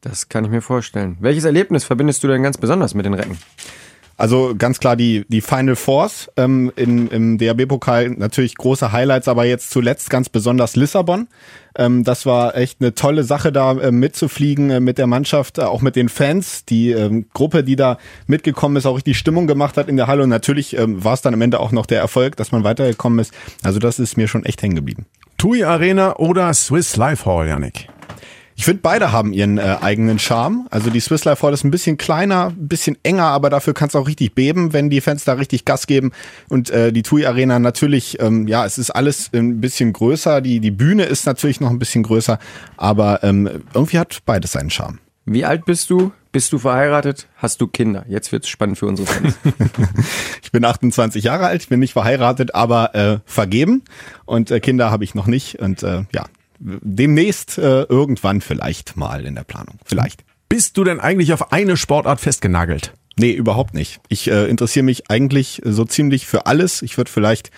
Das 0.00 0.28
kann 0.28 0.44
ich 0.44 0.50
mir 0.50 0.62
vorstellen. 0.62 1.16
Welches 1.20 1.44
Erlebnis 1.44 1.84
verbindest 1.84 2.22
du 2.22 2.28
denn 2.28 2.42
ganz 2.42 2.56
besonders 2.56 2.94
mit 2.94 3.04
den 3.04 3.14
Recken? 3.14 3.36
Also 4.18 4.54
ganz 4.58 4.80
klar 4.80 4.96
die, 4.96 5.24
die 5.28 5.40
Final 5.40 5.76
Fours 5.76 6.28
ähm, 6.36 6.72
in, 6.74 7.06
im 7.06 7.38
DAB-Pokal 7.38 8.10
natürlich 8.10 8.56
große 8.56 8.90
Highlights, 8.90 9.28
aber 9.28 9.44
jetzt 9.44 9.70
zuletzt 9.70 10.10
ganz 10.10 10.28
besonders 10.28 10.74
Lissabon. 10.74 11.28
Ähm, 11.76 12.02
das 12.02 12.26
war 12.26 12.56
echt 12.56 12.80
eine 12.80 12.94
tolle 12.94 13.22
Sache, 13.22 13.52
da 13.52 13.78
äh, 13.78 13.92
mitzufliegen 13.92 14.70
äh, 14.70 14.80
mit 14.80 14.98
der 14.98 15.06
Mannschaft, 15.06 15.58
äh, 15.58 15.62
auch 15.62 15.82
mit 15.82 15.94
den 15.94 16.08
Fans. 16.08 16.64
Die 16.64 16.90
ähm, 16.90 17.26
Gruppe, 17.32 17.62
die 17.62 17.76
da 17.76 17.98
mitgekommen 18.26 18.74
ist, 18.74 18.86
auch 18.86 18.96
richtig 18.96 19.18
Stimmung 19.18 19.46
gemacht 19.46 19.76
hat 19.76 19.88
in 19.88 19.96
der 19.96 20.08
Halle. 20.08 20.24
Und 20.24 20.30
natürlich 20.30 20.76
ähm, 20.76 21.04
war 21.04 21.14
es 21.14 21.22
dann 21.22 21.32
am 21.32 21.40
Ende 21.40 21.60
auch 21.60 21.70
noch 21.70 21.86
der 21.86 22.00
Erfolg, 22.00 22.34
dass 22.36 22.50
man 22.50 22.64
weitergekommen 22.64 23.20
ist. 23.20 23.32
Also 23.62 23.78
das 23.78 24.00
ist 24.00 24.16
mir 24.16 24.26
schon 24.26 24.44
echt 24.44 24.60
hängen 24.62 24.74
geblieben. 24.74 25.06
TUI 25.36 25.62
Arena 25.62 26.16
oder 26.16 26.52
Swiss 26.54 26.96
Life 26.96 27.24
Hall, 27.24 27.46
Yannick? 27.46 27.86
Ich 28.58 28.64
finde, 28.64 28.82
beide 28.82 29.12
haben 29.12 29.32
ihren 29.32 29.56
äh, 29.56 29.76
eigenen 29.80 30.18
Charme. 30.18 30.66
Also 30.70 30.90
die 30.90 30.98
Swiss 30.98 31.24
Life 31.24 31.46
Hall 31.46 31.54
ist 31.54 31.62
ein 31.62 31.70
bisschen 31.70 31.96
kleiner, 31.96 32.48
ein 32.48 32.66
bisschen 32.66 32.98
enger, 33.04 33.26
aber 33.26 33.50
dafür 33.50 33.72
kann 33.72 33.86
es 33.86 33.94
auch 33.94 34.08
richtig 34.08 34.34
beben, 34.34 34.72
wenn 34.72 34.90
die 34.90 35.00
Fans 35.00 35.22
da 35.22 35.34
richtig 35.34 35.64
Gas 35.64 35.86
geben. 35.86 36.10
Und 36.48 36.68
äh, 36.70 36.92
die 36.92 37.04
TUI 37.04 37.24
Arena 37.24 37.60
natürlich, 37.60 38.20
ähm, 38.20 38.48
ja, 38.48 38.66
es 38.66 38.76
ist 38.76 38.90
alles 38.90 39.30
ein 39.32 39.60
bisschen 39.60 39.92
größer. 39.92 40.40
Die, 40.40 40.58
die 40.58 40.72
Bühne 40.72 41.04
ist 41.04 41.24
natürlich 41.24 41.60
noch 41.60 41.70
ein 41.70 41.78
bisschen 41.78 42.02
größer, 42.02 42.40
aber 42.76 43.22
ähm, 43.22 43.48
irgendwie 43.74 44.00
hat 44.00 44.18
beides 44.26 44.50
seinen 44.50 44.70
Charme. 44.70 44.98
Wie 45.24 45.44
alt 45.44 45.64
bist 45.64 45.88
du? 45.90 46.10
Bist 46.32 46.52
du 46.52 46.58
verheiratet? 46.58 47.28
Hast 47.36 47.60
du 47.60 47.68
Kinder? 47.68 48.04
Jetzt 48.08 48.32
wird's 48.32 48.48
spannend 48.48 48.76
für 48.76 48.86
unsere 48.86 49.06
Fans. 49.06 49.38
Ich 50.42 50.50
bin 50.50 50.64
28 50.64 51.22
Jahre 51.22 51.46
alt, 51.46 51.62
ich 51.62 51.68
bin 51.68 51.78
nicht 51.78 51.92
verheiratet, 51.92 52.54
aber 52.56 52.94
äh, 52.94 53.18
vergeben 53.24 53.84
und 54.24 54.50
äh, 54.50 54.58
Kinder 54.58 54.90
habe 54.90 55.04
ich 55.04 55.14
noch 55.14 55.26
nicht. 55.26 55.60
Und 55.60 55.82
äh, 55.84 56.04
ja, 56.12 56.24
demnächst 56.58 57.58
äh, 57.58 57.82
irgendwann 57.82 58.40
vielleicht 58.40 58.96
mal 58.96 59.24
in 59.24 59.34
der 59.34 59.44
Planung. 59.44 59.78
Vielleicht. 59.84 60.24
Bist 60.48 60.76
du 60.76 60.84
denn 60.84 61.00
eigentlich 61.00 61.32
auf 61.32 61.52
eine 61.52 61.76
Sportart 61.76 62.20
festgenagelt? 62.20 62.92
Nee, 63.18 63.32
überhaupt 63.32 63.74
nicht. 63.74 64.00
Ich 64.08 64.30
äh, 64.30 64.46
interessiere 64.46 64.84
mich 64.84 65.10
eigentlich 65.10 65.60
so 65.64 65.84
ziemlich 65.84 66.26
für 66.26 66.46
alles. 66.46 66.82
Ich 66.82 66.96
würde 66.96 67.10
vielleicht 67.10 67.50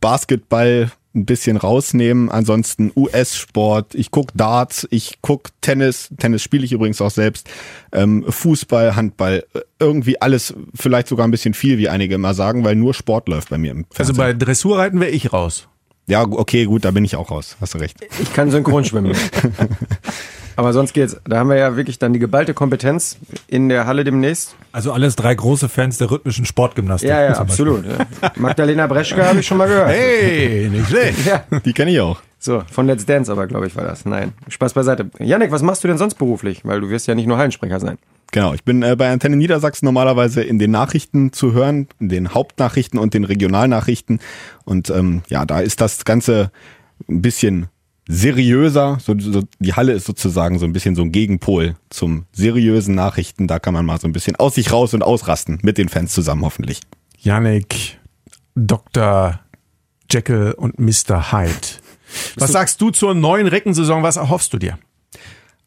Basketball 0.00 0.90
ein 1.16 1.26
bisschen 1.26 1.56
rausnehmen, 1.56 2.28
ansonsten 2.28 2.90
US-Sport, 2.96 3.94
ich 3.94 4.10
guck 4.10 4.32
Darts, 4.34 4.86
ich 4.90 5.18
guck 5.22 5.50
Tennis, 5.60 6.10
Tennis 6.18 6.42
spiele 6.42 6.64
ich 6.64 6.72
übrigens 6.72 7.00
auch 7.00 7.10
selbst, 7.12 7.48
ähm, 7.92 8.24
Fußball, 8.28 8.96
Handball, 8.96 9.44
äh, 9.54 9.60
irgendwie 9.78 10.20
alles, 10.20 10.54
vielleicht 10.74 11.06
sogar 11.06 11.26
ein 11.26 11.30
bisschen 11.30 11.54
viel, 11.54 11.78
wie 11.78 11.88
einige 11.88 12.16
immer 12.16 12.34
sagen, 12.34 12.64
weil 12.64 12.74
nur 12.74 12.94
Sport 12.94 13.28
läuft 13.28 13.50
bei 13.50 13.58
mir 13.58 13.70
im 13.70 13.84
Also 13.90 14.12
Fernsehen. 14.12 14.16
bei 14.16 14.32
Dressurreiten 14.32 14.98
wäre 14.98 15.10
ich 15.12 15.32
raus. 15.32 15.68
Ja, 16.06 16.22
okay, 16.22 16.66
gut, 16.66 16.84
da 16.84 16.90
bin 16.90 17.04
ich 17.04 17.16
auch 17.16 17.30
raus, 17.30 17.56
hast 17.60 17.74
du 17.74 17.78
recht. 17.78 17.96
Ich 18.20 18.32
kann 18.32 18.50
synchron 18.50 18.84
schwimmen. 18.84 19.16
Aber 20.56 20.72
sonst 20.72 20.92
geht's. 20.92 21.16
Da 21.24 21.38
haben 21.38 21.48
wir 21.48 21.56
ja 21.56 21.76
wirklich 21.76 21.98
dann 21.98 22.12
die 22.12 22.18
geballte 22.18 22.54
Kompetenz 22.54 23.16
in 23.48 23.68
der 23.68 23.86
Halle 23.86 24.04
demnächst. 24.04 24.54
Also 24.70 24.92
alles 24.92 25.16
drei 25.16 25.34
große 25.34 25.68
Fans 25.68 25.98
der 25.98 26.10
rhythmischen 26.10 26.44
Sportgymnastik. 26.44 27.10
Ja, 27.10 27.22
ja, 27.24 27.32
absolut. 27.32 27.84
Ja. 27.84 28.06
Magdalena 28.36 28.86
Breschke 28.86 29.26
habe 29.26 29.40
ich 29.40 29.46
schon 29.46 29.58
mal 29.58 29.66
gehört. 29.66 29.88
Hey, 29.88 30.68
nicht 30.70 30.88
schlecht. 30.88 31.26
Ja. 31.26 31.44
Die 31.64 31.72
kenne 31.72 31.90
ich 31.90 32.00
auch. 32.00 32.20
So, 32.38 32.62
von 32.70 32.86
Let's 32.86 33.06
Dance 33.06 33.32
aber, 33.32 33.46
glaube 33.46 33.66
ich, 33.66 33.74
war 33.74 33.84
das. 33.84 34.04
Nein, 34.04 34.32
Spaß 34.48 34.74
beiseite. 34.74 35.10
Yannick, 35.18 35.50
was 35.50 35.62
machst 35.62 35.82
du 35.82 35.88
denn 35.88 35.98
sonst 35.98 36.16
beruflich? 36.16 36.60
Weil 36.64 36.80
du 36.80 36.90
wirst 36.90 37.06
ja 37.06 37.14
nicht 37.14 37.26
nur 37.26 37.38
Hallensprecher 37.38 37.80
sein. 37.80 37.98
Genau, 38.34 38.52
ich 38.52 38.64
bin 38.64 38.82
äh, 38.82 38.96
bei 38.96 39.12
Antenne 39.12 39.36
Niedersachsen 39.36 39.84
normalerweise 39.84 40.42
in 40.42 40.58
den 40.58 40.72
Nachrichten 40.72 41.32
zu 41.32 41.52
hören, 41.52 41.86
in 42.00 42.08
den 42.08 42.34
Hauptnachrichten 42.34 42.98
und 42.98 43.14
den 43.14 43.22
Regionalnachrichten. 43.22 44.18
Und 44.64 44.90
ähm, 44.90 45.22
ja, 45.28 45.46
da 45.46 45.60
ist 45.60 45.80
das 45.80 46.04
Ganze 46.04 46.50
ein 47.08 47.22
bisschen 47.22 47.68
seriöser. 48.08 48.98
So, 49.00 49.16
so, 49.16 49.44
die 49.60 49.74
Halle 49.74 49.92
ist 49.92 50.04
sozusagen 50.04 50.58
so 50.58 50.64
ein 50.64 50.72
bisschen 50.72 50.96
so 50.96 51.02
ein 51.02 51.12
Gegenpol 51.12 51.76
zum 51.90 52.24
seriösen 52.32 52.96
Nachrichten. 52.96 53.46
Da 53.46 53.60
kann 53.60 53.72
man 53.72 53.86
mal 53.86 54.00
so 54.00 54.08
ein 54.08 54.12
bisschen 54.12 54.34
aus 54.34 54.56
sich 54.56 54.72
raus 54.72 54.94
und 54.94 55.04
ausrasten 55.04 55.60
mit 55.62 55.78
den 55.78 55.88
Fans 55.88 56.12
zusammen 56.12 56.42
hoffentlich. 56.42 56.80
Yannick, 57.20 58.00
Dr. 58.56 59.38
Jekyll 60.10 60.56
und 60.56 60.80
Mr. 60.80 61.30
Hyde. 61.30 61.68
Was 62.34 62.50
sagst 62.50 62.80
du 62.80 62.90
zur 62.90 63.14
neuen 63.14 63.46
Reckensaison? 63.46 64.02
Was 64.02 64.16
erhoffst 64.16 64.52
du 64.52 64.58
dir? 64.58 64.76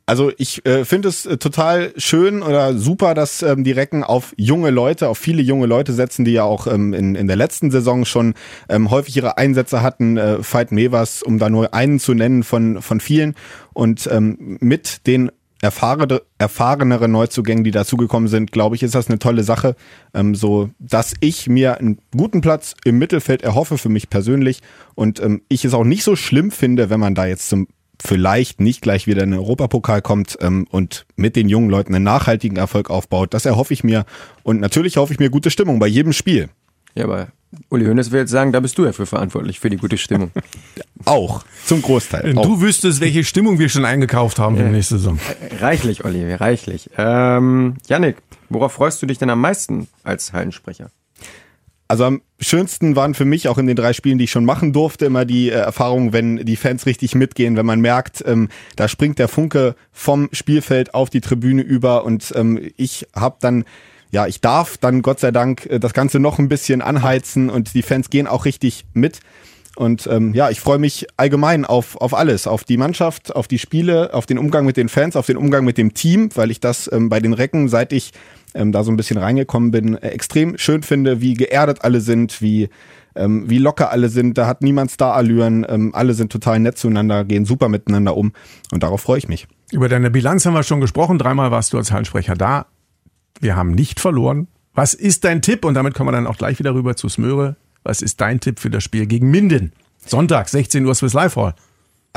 Also 0.10 0.32
ich 0.38 0.66
äh, 0.66 0.86
finde 0.86 1.10
es 1.10 1.26
äh, 1.26 1.38
total 1.38 1.92
schön 1.98 2.42
oder 2.42 2.78
super, 2.78 3.14
dass 3.14 3.42
ähm, 3.42 3.66
die 3.66 3.74
Recken 3.74 4.06
auf 4.06 4.34
junge 4.38 4.70
Leute, 4.70 5.10
auf 5.10 5.18
viele 5.18 5.42
junge 5.42 5.66
Leute 5.68 5.92
setzen, 5.92 6.24
die 6.24 6.32
ja 6.32 6.44
auch 6.44 6.66
ähm, 6.66 6.94
in, 6.94 7.14
in 7.16 7.28
der 7.28 7.36
letzten 7.36 7.72
Saison 7.72 8.06
schon 8.06 8.34
ähm, 8.70 8.90
häufig 8.90 9.18
ihre 9.18 9.38
Einsätze 9.38 9.82
hatten. 9.82 10.16
Äh, 10.16 10.38
Veit 10.42 10.72
Mevers, 10.72 11.24
um 11.24 11.40
da 11.40 11.50
nur 11.50 11.74
einen 11.74 12.00
zu 12.00 12.14
nennen 12.14 12.44
von, 12.44 12.82
von 12.82 13.02
vielen. 13.02 13.36
Und 13.74 14.08
ähm, 14.10 14.58
mit 14.62 15.06
den 15.08 15.30
erfahrene, 15.62 16.22
erfahreneren 16.38 17.12
Neuzugängen, 17.12 17.66
die 17.66 17.72
dazugekommen 17.72 18.30
sind, 18.30 18.54
glaube 18.54 18.78
ich, 18.78 18.84
ist 18.84 18.96
das 18.96 19.10
eine 19.10 19.20
tolle 19.20 19.44
Sache, 19.44 19.76
ähm, 20.14 20.36
so 20.36 20.70
dass 20.80 21.16
ich 21.20 21.50
mir 21.50 21.80
einen 21.80 22.00
guten 22.16 22.40
Platz 22.40 22.76
im 22.86 22.98
Mittelfeld 22.98 23.42
erhoffe 23.42 23.78
für 23.78 23.90
mich 23.90 24.10
persönlich 24.10 24.62
und 24.96 25.20
ähm, 25.22 25.42
ich 25.50 25.66
es 25.66 25.74
auch 25.74 25.84
nicht 25.84 26.04
so 26.04 26.16
schlimm 26.16 26.52
finde, 26.52 26.90
wenn 26.90 27.00
man 27.02 27.14
da 27.14 27.26
jetzt 27.26 27.50
zum 27.50 27.68
vielleicht 28.04 28.60
nicht 28.62 28.82
gleich 28.82 29.08
wieder 29.08 29.24
in 29.24 29.32
den 29.32 29.40
Europapokal 29.40 30.02
kommt 30.02 30.38
ähm, 30.42 30.68
und 30.70 31.06
mit 31.16 31.36
den 31.36 31.50
jungen 31.50 31.70
Leuten 31.70 31.94
einen 31.96 32.04
nachhaltigen 32.04 32.58
Erfolg 32.58 32.90
aufbaut. 32.90 33.34
Das 33.34 33.46
erhoffe 33.46 33.74
ich 33.74 33.84
mir 33.84 34.06
und 34.44 34.60
natürlich 34.60 34.98
hoffe 34.98 35.14
ich 35.14 35.20
mir 35.20 35.30
gute 35.30 35.50
Stimmung 35.50 35.80
bei 35.80 35.88
jedem 35.88 36.14
Spiel. 36.14 36.50
Ja, 36.96 37.04
aber 37.06 37.28
Uli 37.70 37.86
Hoeneß 37.86 38.12
will 38.12 38.22
jetzt 38.22 38.32
sagen, 38.32 38.52
da 38.52 38.60
bist 38.60 38.78
du 38.78 38.86
ja 38.86 38.92
für 38.92 39.06
verantwortlich, 39.06 39.60
für 39.60 39.70
die 39.70 39.78
gute 39.78 39.98
Stimmung. 39.98 40.32
Auch, 41.06 41.44
zum 41.66 41.82
Großteil. 41.82 42.24
Wenn 42.24 42.38
Auch. 42.38 42.46
du 42.46 42.62
wüsstest, 42.62 43.02
welche 43.02 43.24
Stimmung 43.24 43.60
wir 43.60 43.70
schon 43.70 43.86
eingekauft 43.86 44.40
haben 44.40 44.58
für 44.58 44.64
die 44.64 44.72
nächste 44.72 44.98
Saison. 44.98 45.20
reichlich, 45.60 46.04
Olli, 46.04 46.34
reichlich. 46.34 46.90
Ähm, 46.98 47.76
Yannick, 47.88 48.18
worauf 48.50 48.74
freust 48.74 49.02
du 49.02 49.06
dich 49.06 49.18
denn 49.18 49.30
am 49.30 49.40
meisten 49.40 49.88
als 50.04 50.34
Hallensprecher? 50.34 50.90
Also 51.88 52.04
am 52.04 52.22
schönsten 52.40 52.96
waren 52.96 53.14
für 53.14 53.26
mich 53.26 53.48
auch 53.48 53.58
in 53.58 53.66
den 53.66 53.76
drei 53.76 53.94
Spielen, 53.94 54.18
die 54.18 54.26
ich 54.26 54.32
schon 54.32 54.46
machen 54.46 54.74
durfte, 54.74 55.06
immer 55.06 55.26
die 55.26 55.50
äh, 55.50 55.54
Erfahrungen, 55.54 56.12
wenn 56.12 56.46
die 56.46 56.58
Fans 56.58 56.86
richtig 56.86 57.16
mitgehen, 57.16 57.56
wenn 57.56 57.66
man 57.66 57.80
merkt, 57.80 58.24
ähm, 58.28 58.50
da 58.76 58.88
springt 58.88 59.20
der 59.20 59.28
Funke 59.28 59.76
vom 59.92 60.30
Spielfeld 60.34 60.94
auf 60.94 61.10
die 61.10 61.22
Tribüne 61.22 61.62
über 61.62 62.04
und 62.04 62.34
ähm, 62.36 62.60
ich 62.76 63.08
habe 63.16 63.38
dann 63.40 63.66
ja, 64.10 64.26
ich 64.26 64.40
darf 64.40 64.78
dann 64.78 65.02
Gott 65.02 65.20
sei 65.20 65.32
Dank 65.32 65.66
äh, 65.66 65.80
das 65.80 65.94
Ganze 65.94 66.20
noch 66.20 66.40
ein 66.40 66.50
bisschen 66.50 66.82
anheizen 66.82 67.50
und 67.50 67.74
die 67.74 67.82
Fans 67.82 68.10
gehen 68.10 68.28
auch 68.28 68.46
richtig 68.46 68.86
mit. 68.94 69.20
Und 69.76 70.08
ähm, 70.08 70.34
ja, 70.34 70.50
ich 70.50 70.60
freue 70.60 70.80
mich 70.80 71.06
allgemein 71.18 71.64
auf, 71.64 71.98
auf 71.98 72.16
alles, 72.16 72.48
auf 72.48 72.64
die 72.64 72.78
Mannschaft, 72.78 73.36
auf 73.36 73.48
die 73.48 73.60
Spiele, 73.60 74.12
auf 74.14 74.26
den 74.26 74.40
Umgang 74.40 74.66
mit 74.66 74.76
den 74.76 74.90
Fans, 74.90 75.16
auf 75.16 75.28
den 75.28 75.38
Umgang 75.38 75.66
mit 75.66 75.78
dem 75.78 75.94
Team, 75.94 76.30
weil 76.34 76.50
ich 76.50 76.60
das 76.60 76.92
ähm, 76.92 77.10
bei 77.10 77.20
den 77.20 77.34
Recken, 77.34 77.70
seit 77.70 77.94
ich 77.94 78.12
ähm, 78.58 78.72
da 78.72 78.84
so 78.84 78.92
ein 78.92 78.98
bisschen 78.98 79.18
reingekommen 79.18 79.72
bin, 79.72 79.96
äh, 79.96 80.10
extrem 80.10 80.58
schön 80.58 80.84
finde, 80.84 81.22
wie 81.22 81.34
geerdet 81.34 81.84
alle 81.84 82.02
sind, 82.02 82.42
wie, 82.42 82.70
ähm, 83.16 83.50
wie 83.50 83.58
locker 83.58 83.92
alle 83.92 84.10
sind. 84.10 84.38
Da 84.38 84.48
hat 84.48 84.62
niemand 84.62 84.92
Starallüren, 84.92 85.66
ähm, 85.70 85.94
alle 85.94 86.14
sind 86.14 86.32
total 86.32 86.60
nett 86.60 86.78
zueinander, 86.78 87.24
gehen 87.24 87.46
super 87.46 87.70
miteinander 87.70 88.18
um 88.18 88.34
und 88.72 88.84
darauf 88.84 89.02
freue 89.02 89.20
ich 89.20 89.28
mich. 89.28 89.48
Über 89.72 89.90
deine 89.90 90.10
Bilanz 90.10 90.46
haben 90.46 90.54
wir 90.54 90.64
schon 90.64 90.82
gesprochen. 90.82 91.18
Dreimal 91.18 91.52
warst 91.52 91.74
du 91.74 91.78
als 91.78 91.92
Hallensprecher 91.92 92.36
da. 92.36 92.68
Wir 93.40 93.56
haben 93.56 93.72
nicht 93.72 94.00
verloren. 94.00 94.48
Was 94.74 94.94
ist 94.94 95.24
dein 95.24 95.42
Tipp? 95.42 95.66
Und 95.66 95.74
damit 95.74 95.94
kommen 95.94 96.08
wir 96.08 96.14
dann 96.14 96.28
auch 96.28 96.38
gleich 96.38 96.60
wieder 96.60 96.74
rüber 96.74 96.96
zu 96.96 97.10
Smöre. 97.10 97.56
Was 97.84 98.02
ist 98.02 98.22
dein 98.22 98.40
Tipp 98.40 98.60
für 98.60 98.70
das 98.70 98.84
Spiel 98.84 99.06
gegen 99.06 99.30
Minden? 99.30 99.74
Sonntag, 100.06 100.50
16 100.50 100.86
Uhr 100.86 100.96
Swiss 100.96 101.14
Live 101.14 101.36
Hall. 101.36 101.54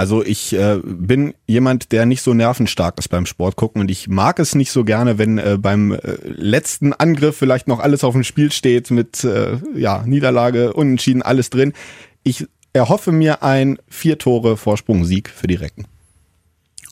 Also 0.00 0.24
ich 0.24 0.54
äh, 0.54 0.80
bin 0.82 1.34
jemand, 1.46 1.92
der 1.92 2.06
nicht 2.06 2.22
so 2.22 2.32
nervenstark 2.32 2.98
ist 2.98 3.08
beim 3.08 3.26
Sport 3.26 3.56
gucken 3.56 3.82
und 3.82 3.90
ich 3.90 4.08
mag 4.08 4.38
es 4.38 4.54
nicht 4.54 4.72
so 4.72 4.82
gerne, 4.82 5.18
wenn 5.18 5.36
äh, 5.36 5.58
beim 5.60 5.92
äh, 5.92 5.98
letzten 6.24 6.94
Angriff 6.94 7.36
vielleicht 7.36 7.68
noch 7.68 7.80
alles 7.80 8.02
auf 8.02 8.14
dem 8.14 8.24
Spiel 8.24 8.50
steht 8.50 8.90
mit 8.90 9.24
äh, 9.24 9.58
ja, 9.74 10.02
Niederlage, 10.06 10.72
Unentschieden, 10.72 11.20
alles 11.20 11.50
drin. 11.50 11.74
Ich 12.22 12.46
erhoffe 12.72 13.12
mir 13.12 13.42
ein 13.42 13.78
vier 13.90 14.16
Tore 14.16 14.56
Vorsprung-Sieg 14.56 15.28
für 15.28 15.48
die 15.48 15.56
Recken. 15.56 15.84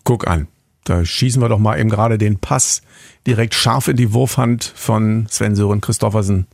Guck 0.05 0.29
an. 0.29 0.47
Da 0.85 1.03
schießen 1.03 1.41
wir 1.41 1.49
doch 1.49 1.59
mal 1.59 1.81
eben 1.81 1.88
gerade 1.88 2.19
den 2.19 2.38
Pass 2.38 2.83
direkt 3.27 3.55
scharf 3.55 3.88
in 3.88 3.97
die 3.97 4.12
Wurfhand 4.12 4.71
von 4.77 5.27
Sven 5.31 5.55
Sören 5.55 5.81
Christoffersen. 5.81 6.47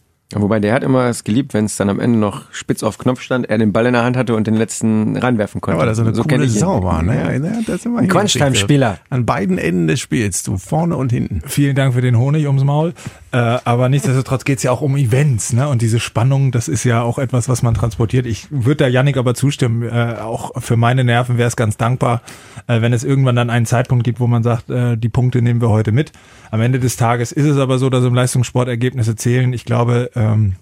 Wobei 0.43 0.61
der 0.61 0.75
hat 0.75 0.83
immer 0.83 1.07
es 1.07 1.25
geliebt, 1.25 1.55
wenn 1.55 1.65
es 1.65 1.77
dann 1.77 1.89
am 1.89 2.01
Ende 2.01 2.19
noch 2.19 2.53
spitz 2.53 2.83
auf 2.83 2.99
Knopf 2.99 3.21
stand, 3.21 3.49
er 3.49 3.59
den 3.59 3.73
Ball 3.73 3.87
in 3.87 3.93
der 3.93 4.05
Hand 4.05 4.17
hatte 4.17 4.35
und 4.35 4.47
den 4.47 4.55
letzten 4.55 5.17
reinwerfen 5.17 5.61
konnte. 5.61 5.77
Ja, 5.77 5.83
weil 5.83 5.89
er 5.89 5.95
so 5.95 6.03
eine 6.03 6.13
kenn 6.13 6.41
coole. 6.41 6.49
Sau 6.49 6.83
war. 6.83 7.03
Ne? 7.03 7.17
Ja, 7.17 7.61
das 7.67 7.83
sind 7.83 7.93
wir 7.93 8.01
Ein 8.01 8.09
Crunchtime-Spieler. 8.09 8.99
An 9.11 9.27
beiden 9.27 9.59
Enden 9.59 9.87
des 9.87 10.01
Spiels, 10.01 10.43
du 10.43 10.59
vorne 10.59 10.97
und 10.97 11.13
hinten. 11.13 11.43
Vielen 11.47 11.75
Dank 11.75 11.95
für 11.95 12.01
den 12.01 12.19
Honig 12.19 12.47
ums 12.47 12.65
Maul. 12.65 12.95
Äh, 13.35 13.59
aber 13.65 13.89
nichtsdestotrotz 13.89 14.45
geht's 14.45 14.63
ja 14.63 14.71
auch 14.71 14.81
um 14.81 14.97
Events, 14.97 15.53
ne? 15.53 15.69
Und 15.69 15.83
diese 15.83 15.99
Spannung, 15.99 16.53
das 16.53 16.69
ist 16.69 16.85
ja 16.85 17.03
auch 17.03 17.19
etwas, 17.19 17.49
was 17.49 17.63
man 17.63 17.75
transportiert. 17.75 18.27
Ich 18.27 18.47
würde 18.51 18.85
da 18.85 18.87
Yannick 18.87 19.17
aber 19.17 19.35
zustimmen. 19.35 19.83
Äh, 19.83 20.19
auch 20.21 20.53
für 20.63 20.77
meine 20.77 21.03
Nerven 21.03 21.37
wäre 21.37 21.49
es 21.49 21.57
ganz 21.57 21.77
dankbar, 21.77 22.23
äh, 22.69 22.81
wenn 22.81 22.93
es 22.93 23.03
irgendwann 23.03 23.35
dann 23.35 23.51
einen 23.51 23.67
Zeitpunkt 23.67 24.05
gibt, 24.05 24.21
wo 24.21 24.29
man 24.29 24.45
sagt, 24.45 24.71
äh, 24.71 24.97
die 24.97 25.09
Punkte 25.09 25.43
nehmen 25.43 25.61
wir 25.61 25.71
heute 25.71 25.91
mit. 25.91 26.13
Am 26.53 26.61
Ende 26.61 26.79
des 26.79 26.95
Tages 26.95 27.33
ist 27.33 27.47
es 27.47 27.59
aber 27.59 27.79
so, 27.79 27.91
dass 27.91 28.05
im 28.05 28.15
Leistungssport 28.15 28.69
Ergebnisse 28.69 29.17
zählen. 29.17 29.53
Ich 29.53 29.65
glaube, 29.65 30.13
ähm, 30.15 30.55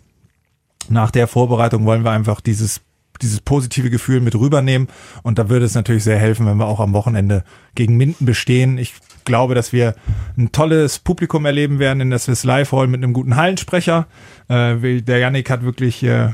nach 0.88 1.10
der 1.10 1.26
Vorbereitung 1.26 1.84
wollen 1.84 2.04
wir 2.04 2.10
einfach 2.12 2.40
dieses 2.40 2.80
dieses 3.22 3.40
positive 3.40 3.90
Gefühl 3.90 4.20
mit 4.20 4.34
rübernehmen 4.34 4.88
und 5.22 5.38
da 5.38 5.48
würde 5.48 5.64
es 5.64 5.74
natürlich 5.74 6.04
sehr 6.04 6.18
helfen, 6.18 6.46
wenn 6.46 6.58
wir 6.58 6.66
auch 6.66 6.80
am 6.80 6.92
Wochenende 6.92 7.44
gegen 7.74 7.96
Minden 7.96 8.26
bestehen. 8.26 8.78
Ich 8.78 8.94
glaube, 9.24 9.54
dass 9.54 9.72
wir 9.72 9.94
ein 10.36 10.52
tolles 10.52 10.98
Publikum 10.98 11.46
erleben 11.46 11.78
werden 11.78 12.00
in 12.00 12.10
der 12.10 12.18
Swiss 12.18 12.44
Live 12.44 12.72
Hall 12.72 12.88
mit 12.88 13.02
einem 13.02 13.12
guten 13.12 13.36
Hallensprecher. 13.36 14.06
Äh, 14.48 15.02
der 15.02 15.18
Yannick 15.18 15.48
hat 15.50 15.62
wirklich 15.62 16.02
äh, 16.02 16.30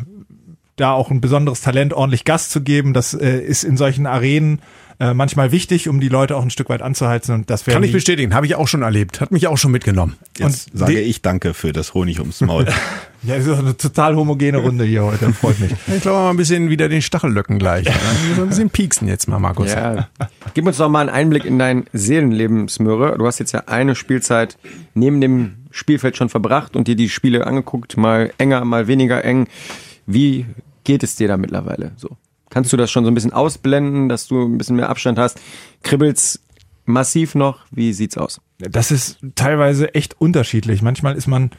da 0.76 0.92
auch 0.92 1.10
ein 1.10 1.20
besonderes 1.20 1.60
Talent, 1.60 1.92
ordentlich 1.92 2.24
Gas 2.24 2.48
zu 2.48 2.62
geben. 2.62 2.94
Das 2.94 3.14
äh, 3.14 3.38
ist 3.38 3.64
in 3.64 3.76
solchen 3.76 4.06
Arenen 4.06 4.60
äh, 5.00 5.14
manchmal 5.14 5.52
wichtig, 5.52 5.88
um 5.88 6.00
die 6.00 6.08
Leute 6.08 6.36
auch 6.36 6.42
ein 6.42 6.50
Stück 6.50 6.68
weit 6.68 6.82
anzuheizen 6.82 7.34
und 7.34 7.50
das 7.50 7.64
Kann 7.64 7.82
ich 7.84 7.92
bestätigen, 7.92 8.34
habe 8.34 8.46
ich 8.46 8.54
auch 8.56 8.66
schon 8.68 8.82
erlebt. 8.82 9.20
Hat 9.20 9.30
mich 9.30 9.46
auch 9.46 9.56
schon 9.56 9.70
mitgenommen. 9.70 10.16
Jetzt 10.38 10.70
Und 10.72 10.78
sage 10.80 10.94
die- 10.94 10.98
ich 11.00 11.22
danke 11.22 11.54
für 11.54 11.72
das 11.72 11.94
Honig 11.94 12.18
ums 12.20 12.40
Maul. 12.40 12.66
Ja, 13.24 13.34
ist 13.34 13.48
doch 13.48 13.58
eine 13.58 13.76
total 13.76 14.14
homogene 14.14 14.58
Runde 14.58 14.84
hier 14.84 15.02
heute, 15.04 15.32
freut 15.32 15.58
mich. 15.58 15.72
Ich 15.92 16.02
glaube 16.02 16.18
mal 16.20 16.30
ein 16.30 16.36
bisschen 16.36 16.70
wieder 16.70 16.88
den 16.88 17.02
Stachellöcken 17.02 17.58
gleich. 17.58 17.84
Ne? 17.84 17.92
So 18.36 18.42
ein 18.42 18.48
bisschen 18.48 18.70
pieksen 18.70 19.08
jetzt 19.08 19.26
mal, 19.26 19.40
Markus. 19.40 19.72
Ja. 19.72 20.08
Gib 20.54 20.64
uns 20.68 20.76
doch 20.76 20.88
mal 20.88 21.00
einen 21.00 21.08
Einblick 21.10 21.44
in 21.44 21.58
dein 21.58 21.86
Seelenleben, 21.92 22.68
Smöre. 22.68 23.18
Du 23.18 23.26
hast 23.26 23.40
jetzt 23.40 23.50
ja 23.50 23.64
eine 23.66 23.96
Spielzeit 23.96 24.56
neben 24.94 25.20
dem 25.20 25.56
Spielfeld 25.72 26.16
schon 26.16 26.28
verbracht 26.28 26.76
und 26.76 26.86
dir 26.86 26.94
die 26.94 27.08
Spiele 27.08 27.44
angeguckt, 27.44 27.96
mal 27.96 28.32
enger, 28.38 28.64
mal 28.64 28.86
weniger 28.86 29.24
eng. 29.24 29.48
Wie 30.06 30.46
geht 30.84 31.02
es 31.02 31.16
dir 31.16 31.26
da 31.26 31.36
mittlerweile 31.36 31.90
so? 31.96 32.16
Kannst 32.50 32.72
du 32.72 32.76
das 32.76 32.90
schon 32.90 33.04
so 33.04 33.10
ein 33.10 33.14
bisschen 33.14 33.32
ausblenden, 33.32 34.08
dass 34.08 34.26
du 34.26 34.42
ein 34.42 34.58
bisschen 34.58 34.76
mehr 34.76 34.88
Abstand 34.88 35.18
hast? 35.18 35.40
Kribbelt's 35.82 36.40
massiv 36.84 37.34
noch? 37.34 37.60
Wie 37.70 37.92
sieht's 37.92 38.16
aus? 38.16 38.40
Das 38.58 38.90
ist 38.90 39.18
teilweise 39.34 39.94
echt 39.94 40.20
unterschiedlich. 40.20 40.82
Manchmal 40.82 41.14
ist 41.16 41.26
man, 41.26 41.50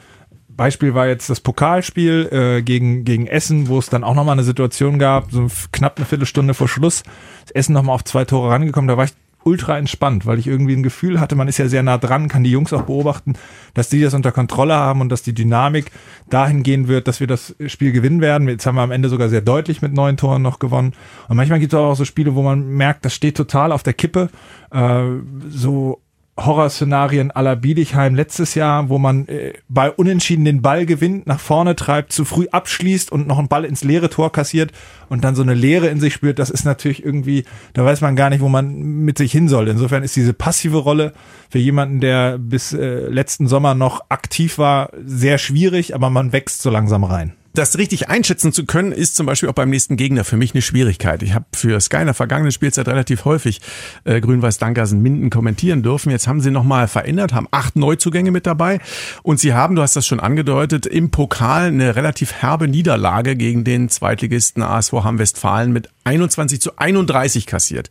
Beispiel 0.50 0.94
war 0.94 1.08
jetzt 1.08 1.30
das 1.30 1.40
Pokalspiel 1.40 2.30
äh, 2.32 2.62
gegen, 2.62 3.06
gegen 3.06 3.28
Essen, 3.28 3.68
wo 3.68 3.80
es 3.80 3.90
dann 3.90 4.04
auch 4.04 4.16
nochmal 4.16 4.34
eine 4.34 4.44
Situation 4.44 5.00
gab, 5.00 5.32
so 5.32 5.48
knapp 5.72 5.98
eine 5.98 6.06
Viertelstunde 6.06 6.54
vor 6.54 6.68
Schluss, 6.68 7.04
ist 7.46 7.56
Essen 7.56 7.74
nochmal 7.74 7.96
auf 7.96 8.04
zwei 8.04 8.26
Tore 8.26 8.50
rangekommen, 8.50 8.88
da 8.88 8.98
war 8.98 9.06
ich 9.06 9.14
ultra 9.44 9.78
entspannt, 9.78 10.26
weil 10.26 10.40
ich 10.40 10.48
irgendwie 10.48 10.76
ein 10.76 10.84
Gefühl 10.84 11.20
hatte, 11.20 11.36
man 11.36 11.48
ist 11.48 11.58
ja 11.58 11.68
sehr 11.68 11.84
nah 11.84 11.98
dran, 11.98 12.28
kann 12.28 12.44
die 12.44 12.52
Jungs 12.52 12.74
auch 12.74 12.84
beobachten, 12.84 13.34
dass 13.74 13.90
die 13.90 14.02
das 14.02 14.14
unter 14.14 14.32
Kontrolle 14.32 14.76
haben 14.76 15.02
und 15.02 15.10
dass 15.10 15.24
die 15.24 15.34
Dynamik 15.34 15.92
dahin 16.30 16.64
gehen 16.64 16.88
wird, 16.88 17.08
dass 17.08 17.20
wir 17.20 17.28
das 17.28 17.56
Spiel 17.68 17.92
gewinnen 17.92 18.22
werden. 18.22 18.48
Jetzt 18.50 18.66
haben 18.66 18.76
wir 18.76 18.82
am 18.82 18.92
Ende 18.92 19.10
sogar 19.10 19.30
sehr 19.30 19.42
deutlich 19.42 19.82
mit 19.82 19.94
neun 19.94 20.18
Toren 20.18 20.42
noch 20.42 20.60
gewonnen. 20.60 20.94
Und 21.28 21.38
manchmal 21.38 21.60
gibt 21.60 21.74
es 21.74 21.80
auch 21.80 21.96
so 21.96 22.06
Spiele, 22.06 22.36
wo 22.36 22.42
man 22.42 22.68
merkt, 22.68 23.06
das 23.06 23.14
steht 23.14 23.38
total 23.38 23.72
auf 23.72 23.84
der 23.84 23.94
Kippe. 23.94 24.30
Äh, 24.72 25.04
so 25.50 26.02
Horrorszenarien 26.46 27.32
aller 27.32 27.56
Biedigheim 27.56 28.16
letztes 28.16 28.56
Jahr, 28.56 28.90
wo 28.90 28.98
man 28.98 29.28
äh, 29.28 29.54
bei 29.68 29.92
Unentschieden 29.92 30.46
den 30.46 30.62
Ball 30.62 30.86
gewinnt, 30.86 31.28
nach 31.28 31.40
vorne 31.40 31.76
treibt, 31.76 32.12
zu 32.12 32.26
früh 32.26 32.48
abschließt 32.52 33.12
und 33.12 33.28
noch 33.28 33.40
einen 33.40 33.48
Ball 33.48 33.66
ins 33.66 33.84
leere 33.84 34.10
Tor 34.10 34.32
kassiert 34.32 34.72
und 35.10 35.24
dann 35.24 35.36
so 35.36 35.42
eine 35.42 35.54
Leere 35.54 35.88
in 35.88 36.00
sich 36.00 36.14
spürt, 36.14 36.40
das 36.40 36.50
ist 36.50 36.66
natürlich 36.66 37.04
irgendwie, 37.04 37.46
da 37.74 37.86
weiß 37.86 38.02
man 38.02 38.16
gar 38.16 38.30
nicht, 38.30 38.42
wo 38.42 38.50
man 38.50 38.76
mit 38.76 39.18
sich 39.18 39.32
hin 39.32 39.48
soll. 39.48 39.68
Insofern 39.68 40.04
ist 40.04 40.16
diese 40.16 40.34
passive 40.34 40.78
Rolle 40.78 41.14
für 41.50 41.60
jemanden, 41.60 42.00
der 42.00 42.38
bis 42.38 42.74
äh, 42.74 43.08
letzten 43.08 43.48
Sommer 43.48 43.76
noch 43.76 44.02
aktiv 44.10 44.58
war, 44.58 44.92
sehr 45.06 45.38
schwierig, 45.38 45.96
aber 45.96 46.10
man 46.10 46.32
wächst 46.34 46.62
so 46.62 46.70
langsam 46.70 47.04
rein. 47.04 47.34
Das 47.54 47.78
richtig 47.78 48.10
einschätzen 48.10 48.54
zu 48.54 48.66
können, 48.66 48.92
ist 48.92 49.16
zum 49.16 49.26
Beispiel 49.26 49.50
auch 49.50 49.54
beim 49.54 49.70
nächsten 49.70 49.98
Gegner 49.98 50.24
für 50.24 50.38
mich 50.38 50.54
eine 50.54 50.62
Schwierigkeit. 50.62 51.24
Ich 51.24 51.34
habe 51.34 51.46
für 51.54 51.80
Sky 51.82 51.98
in 51.98 52.06
der 52.06 52.14
vergangenen 52.14 52.52
Spielzeit 52.52 52.88
relativ 52.88 53.26
häufig 53.26 53.60
äh, 54.04 54.22
Grün-Weiß 54.22 54.60
Dankersen 54.60 55.02
Minden 55.02 55.30
kommentieren 55.30 55.82
dürfen. 55.82 56.12
Jetzt 56.12 56.28
haben 56.28 56.42
sie 56.42 56.52
nochmal 56.52 56.88
verändert, 56.88 57.34
haben 57.34 57.48
acht 57.52 57.76
Neuzugänge 57.76 58.32
mit 58.32 58.46
dabei 58.46 58.80
und 59.24 59.40
sie 59.40 59.54
haben, 59.54 59.76
du 59.76 59.82
hast 59.82 59.96
das 59.96 60.06
schon 60.06 60.20
angedeutet, 60.20 60.86
im 60.86 61.10
Pokal 61.10 61.68
eine 61.68 61.96
relativ 61.96 62.34
herbe 62.34 62.68
Niederlage 62.68 63.36
gegen 63.36 63.64
den 63.64 63.90
Zweitligisten 63.90 64.62
ASV 64.62 64.94
Hamm-Westfalen 64.94 65.72
mit 65.72 65.90
21 66.04 66.62
zu 66.62 66.78
31 66.78 67.46
kassiert. 67.48 67.90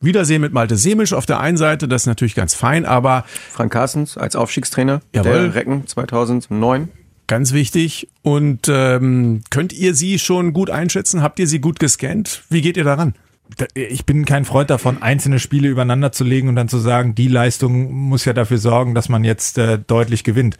Wiedersehen 0.00 0.40
mit 0.40 0.52
Malte 0.52 0.76
Semisch 0.76 1.12
auf 1.12 1.26
der 1.26 1.40
einen 1.40 1.56
Seite, 1.56 1.86
das 1.86 2.02
ist 2.02 2.06
natürlich 2.06 2.34
ganz 2.34 2.54
fein, 2.54 2.84
aber 2.84 3.24
Frank 3.50 3.72
Carstens 3.72 4.18
als 4.18 4.34
Aufstiegstrainer 4.34 5.00
Jawohl. 5.14 5.32
der 5.32 5.54
Recken 5.54 5.86
2009. 5.86 6.88
Ganz 7.26 7.52
wichtig. 7.52 8.08
Und 8.22 8.68
ähm, 8.68 9.42
könnt 9.50 9.72
ihr 9.72 9.94
sie 9.94 10.18
schon 10.18 10.52
gut 10.52 10.70
einschätzen? 10.70 11.22
Habt 11.22 11.38
ihr 11.38 11.46
sie 11.46 11.60
gut 11.60 11.78
gescannt? 11.78 12.42
Wie 12.50 12.60
geht 12.60 12.76
ihr 12.76 12.84
daran? 12.84 13.14
Da- 13.56 13.66
Ich 13.74 14.04
bin 14.04 14.24
kein 14.24 14.44
Freund 14.44 14.70
davon, 14.70 15.02
einzelne 15.02 15.38
Spiele 15.38 15.68
übereinander 15.68 16.12
zu 16.12 16.24
legen 16.24 16.48
und 16.48 16.56
dann 16.56 16.68
zu 16.68 16.78
sagen, 16.78 17.14
die 17.14 17.28
Leistung 17.28 17.92
muss 17.92 18.24
ja 18.24 18.32
dafür 18.32 18.58
sorgen, 18.58 18.94
dass 18.94 19.08
man 19.08 19.24
jetzt 19.24 19.56
äh, 19.58 19.78
deutlich 19.78 20.24
gewinnt. 20.24 20.58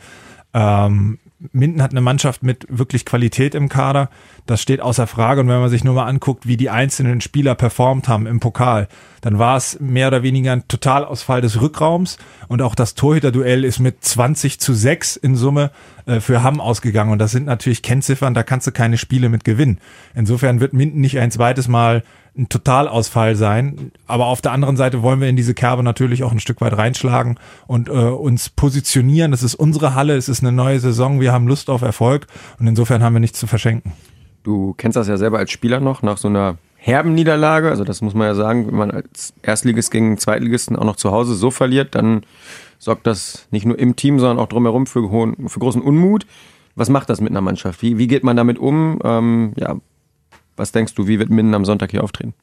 Ähm, 0.54 1.19
Minden 1.52 1.83
hat 1.83 1.90
eine 1.90 2.00
Mannschaft 2.00 2.42
mit 2.45 2.66
wirklich 2.69 3.04
Qualität 3.04 3.54
im 3.57 3.69
Kader. 3.69 4.11
Das 4.46 4.61
steht 4.61 4.80
außer 4.80 5.06
Frage. 5.06 5.40
Und 5.40 5.49
wenn 5.49 5.61
man 5.61 5.70
sich 5.70 5.84
nur 5.84 5.94
mal 5.94 6.06
anguckt, 6.06 6.46
wie 6.46 6.56
die 6.56 6.70
einzelnen 6.70 7.20
Spieler 7.20 7.54
performt 7.54 8.08
haben 8.08 8.26
im 8.26 8.40
Pokal, 8.40 8.88
dann 9.20 9.38
war 9.38 9.56
es 9.56 9.78
mehr 9.80 10.08
oder 10.08 10.22
weniger 10.22 10.52
ein 10.52 10.66
Totalausfall 10.66 11.40
des 11.40 11.61
Rückraums 11.61 12.18
und 12.49 12.61
auch 12.61 12.75
das 12.75 12.94
Torhüterduell 12.94 13.64
ist 13.64 13.78
mit 13.78 14.04
20 14.04 14.58
zu 14.58 14.75
6 14.75 15.16
in 15.16 15.37
Summe 15.37 15.70
äh, 16.06 16.18
für 16.18 16.42
Hamm 16.42 16.61
ausgegangen 16.61 17.12
und 17.12 17.20
das 17.20 17.30
sind 17.30 17.46
natürlich 17.46 17.82
Kennziffern, 17.82 18.34
da 18.34 18.42
kannst 18.42 18.66
du 18.66 18.72
keine 18.72 18.99
Spiele 18.99 19.28
mit 19.28 19.44
gewinnen. 19.44 19.78
Insofern 20.14 20.58
wird 20.58 20.72
Minden 20.72 21.00
nicht 21.00 21.20
ein 21.20 21.30
zweites 21.30 21.68
Mal 21.68 22.02
ein 22.37 22.49
Totalausfall 22.49 23.37
sein. 23.37 23.92
Aber 24.06 24.26
auf 24.26 24.40
der 24.40 24.52
anderen 24.52 24.76
Seite 24.76 25.02
wollen 25.02 25.20
wir 25.20 25.28
in 25.28 25.37
diese 25.37 25.54
Kerbe 25.54 25.82
natürlich 25.82 26.25
auch 26.25 26.32
ein 26.32 26.40
Stück 26.40 26.61
weit 26.61 26.76
reinschlagen 26.76 27.38
und 27.66 27.88
äh, 27.88 27.92
uns 27.92 28.49
positionieren. 28.49 29.32
Es 29.32 29.42
ist 29.42 29.54
unsere 29.54 29.94
Halle, 29.94 30.16
es 30.16 30.28
ist 30.28 30.40
eine 30.42 30.52
neue 30.52 30.80
Saison, 30.80 31.20
wir 31.20 31.32
haben 31.32 31.46
Lust 31.46 31.68
auf 31.70 31.82
Erfolg 31.82 32.26
und 32.58 32.66
insofern 32.66 33.02
haben 33.02 33.12
wir 33.12 33.20
nichts 33.20 33.38
zu 33.38 33.46
verschenken. 33.46 33.92
Du 34.42 34.75
kennst 34.76 34.96
das 34.96 35.08
ja 35.08 35.16
selber 35.16 35.38
als 35.38 35.50
Spieler 35.50 35.80
noch, 35.80 36.02
nach 36.02 36.18
so 36.18 36.28
einer 36.28 36.56
herben 36.76 37.14
Niederlage, 37.14 37.68
also 37.68 37.84
das 37.84 38.02
muss 38.02 38.14
man 38.14 38.26
ja 38.26 38.34
sagen, 38.34 38.66
wenn 38.66 38.75
man 38.75 38.90
als 38.90 39.34
Erstligist 39.42 39.92
gegen 39.92 40.18
Zweitligisten 40.18 40.75
auch 40.75 40.84
noch 40.84 40.96
zu 40.96 41.12
Hause 41.12 41.34
so 41.34 41.52
verliert, 41.52 41.94
dann 41.94 42.25
sorgt 42.80 43.06
das 43.06 43.46
nicht 43.52 43.64
nur 43.64 43.78
im 43.78 43.94
Team, 43.94 44.18
sondern 44.18 44.40
auch 44.40 44.49
drumherum 44.49 44.87
für, 44.87 45.08
hohen, 45.08 45.49
für 45.49 45.61
großen 45.61 45.80
Unmut. 45.80 46.26
Was 46.75 46.88
macht 46.88 47.08
das 47.08 47.20
mit 47.20 47.30
einer 47.30 47.40
Mannschaft? 47.40 47.82
Wie, 47.82 47.99
wie 47.99 48.08
geht 48.08 48.25
man 48.25 48.37
damit 48.37 48.58
um? 48.58 48.99
Ähm, 49.04 49.52
ja, 49.56 49.76
was 50.56 50.72
denkst 50.72 50.94
du, 50.94 51.06
wie 51.06 51.20
wird 51.20 51.30
Minden 51.30 51.54
am 51.54 51.64
Sonntag 51.64 51.92
hier 51.92 52.02
auftreten? 52.02 52.34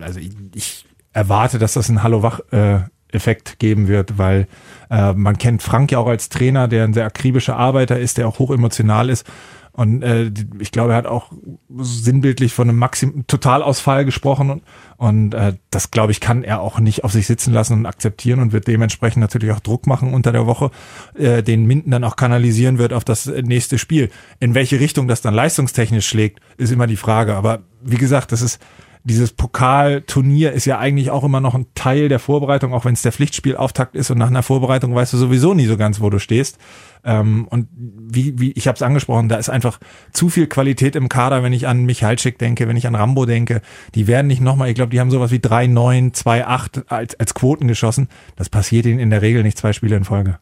Also 0.00 0.20
ich, 0.20 0.30
ich 0.54 0.86
erwarte, 1.12 1.58
dass 1.58 1.74
das 1.74 1.90
ein 1.90 2.02
Hallo-Wach-Effekt 2.02 3.58
geben 3.58 3.88
wird, 3.88 4.16
weil 4.16 4.46
äh, 4.88 5.12
man 5.12 5.36
kennt 5.36 5.62
Frank 5.62 5.92
ja 5.92 5.98
auch 5.98 6.06
als 6.06 6.30
Trainer, 6.30 6.66
der 6.66 6.84
ein 6.84 6.94
sehr 6.94 7.04
akribischer 7.04 7.56
Arbeiter 7.56 7.98
ist, 7.98 8.16
der 8.16 8.26
auch 8.26 8.38
hochemotional 8.38 9.10
ist. 9.10 9.26
Und 9.72 10.02
äh, 10.02 10.30
ich 10.58 10.72
glaube, 10.72 10.92
er 10.92 10.98
hat 10.98 11.06
auch 11.06 11.32
sinnbildlich 11.78 12.52
von 12.52 12.68
einem 12.68 12.78
Maxim 12.78 13.24
Totalausfall 13.26 14.04
gesprochen 14.04 14.50
und, 14.50 14.62
und 14.96 15.34
äh, 15.34 15.54
das, 15.70 15.90
glaube 15.90 16.12
ich, 16.12 16.20
kann 16.20 16.42
er 16.42 16.60
auch 16.60 16.80
nicht 16.80 17.04
auf 17.04 17.12
sich 17.12 17.26
sitzen 17.26 17.52
lassen 17.52 17.74
und 17.74 17.86
akzeptieren 17.86 18.40
und 18.40 18.52
wird 18.52 18.66
dementsprechend 18.66 19.20
natürlich 19.20 19.52
auch 19.52 19.60
Druck 19.60 19.86
machen 19.86 20.12
unter 20.12 20.32
der 20.32 20.46
Woche, 20.46 20.70
äh, 21.14 21.42
den 21.42 21.66
Minden 21.66 21.90
dann 21.90 22.04
auch 22.04 22.16
kanalisieren 22.16 22.78
wird 22.78 22.92
auf 22.92 23.04
das 23.04 23.26
nächste 23.26 23.78
Spiel. 23.78 24.10
In 24.40 24.54
welche 24.54 24.80
Richtung 24.80 25.08
das 25.08 25.22
dann 25.22 25.34
leistungstechnisch 25.34 26.08
schlägt, 26.08 26.40
ist 26.56 26.72
immer 26.72 26.86
die 26.86 26.96
Frage. 26.96 27.34
Aber 27.36 27.60
wie 27.82 27.96
gesagt, 27.96 28.32
das 28.32 28.42
ist 28.42 28.60
dieses 29.04 29.32
Pokalturnier 29.32 30.52
ist 30.52 30.66
ja 30.66 30.78
eigentlich 30.78 31.10
auch 31.10 31.24
immer 31.24 31.40
noch 31.40 31.54
ein 31.54 31.66
Teil 31.74 32.08
der 32.08 32.18
Vorbereitung, 32.18 32.74
auch 32.74 32.84
wenn 32.84 32.92
es 32.92 33.02
der 33.02 33.12
Pflichtspielauftakt 33.12 33.94
ist 33.94 34.10
und 34.10 34.18
nach 34.18 34.28
einer 34.28 34.42
Vorbereitung 34.42 34.94
weißt 34.94 35.12
du 35.12 35.16
sowieso 35.16 35.54
nie 35.54 35.66
so 35.66 35.76
ganz, 35.76 36.00
wo 36.00 36.10
du 36.10 36.18
stehst. 36.18 36.58
Ähm, 37.02 37.46
und 37.48 37.68
wie, 37.72 38.38
wie 38.38 38.52
ich 38.52 38.68
habe 38.68 38.76
es 38.76 38.82
angesprochen, 38.82 39.28
da 39.28 39.36
ist 39.36 39.48
einfach 39.48 39.80
zu 40.12 40.28
viel 40.28 40.46
Qualität 40.46 40.96
im 40.96 41.08
Kader, 41.08 41.42
wenn 41.42 41.52
ich 41.52 41.66
an 41.66 41.84
Michalczyk 41.84 42.38
denke, 42.38 42.68
wenn 42.68 42.76
ich 42.76 42.86
an 42.86 42.94
Rambo 42.94 43.24
denke. 43.24 43.62
Die 43.94 44.06
werden 44.06 44.26
nicht 44.26 44.42
nochmal, 44.42 44.68
ich 44.68 44.74
glaube, 44.74 44.90
die 44.90 45.00
haben 45.00 45.10
sowas 45.10 45.30
wie 45.30 45.38
3-9, 45.38 46.14
2-8 46.14 46.88
als, 46.88 47.18
als 47.18 47.34
Quoten 47.34 47.68
geschossen. 47.68 48.08
Das 48.36 48.50
passiert 48.50 48.84
ihnen 48.84 48.98
in 48.98 49.10
der 49.10 49.22
Regel 49.22 49.42
nicht 49.42 49.56
zwei 49.56 49.72
Spiele 49.72 49.96
in 49.96 50.04
Folge. 50.04 50.38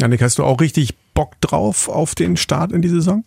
Janik, 0.00 0.22
hast 0.22 0.38
du 0.38 0.44
auch 0.44 0.60
richtig 0.60 0.96
Bock 1.14 1.40
drauf 1.40 1.88
auf 1.88 2.14
den 2.14 2.36
Start 2.36 2.72
in 2.72 2.82
die 2.82 2.88
Saison? 2.88 3.24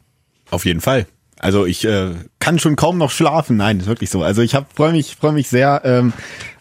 Auf 0.50 0.66
jeden 0.66 0.82
Fall. 0.82 1.08
Also 1.40 1.66
ich 1.66 1.86
äh, 1.86 2.12
kann 2.40 2.60
schon 2.60 2.76
kaum 2.76 2.98
noch 2.98 3.12
schlafen. 3.12 3.58
Nein, 3.58 3.80
ist 3.80 3.88
wirklich 3.88 4.10
so. 4.10 4.24
Also 4.24 4.42
ich 4.42 4.58
freue 4.74 4.94
mich, 4.94 5.16
freue 5.16 5.34
mich 5.34 5.50
sehr 5.50 5.82
ähm, 5.84 6.14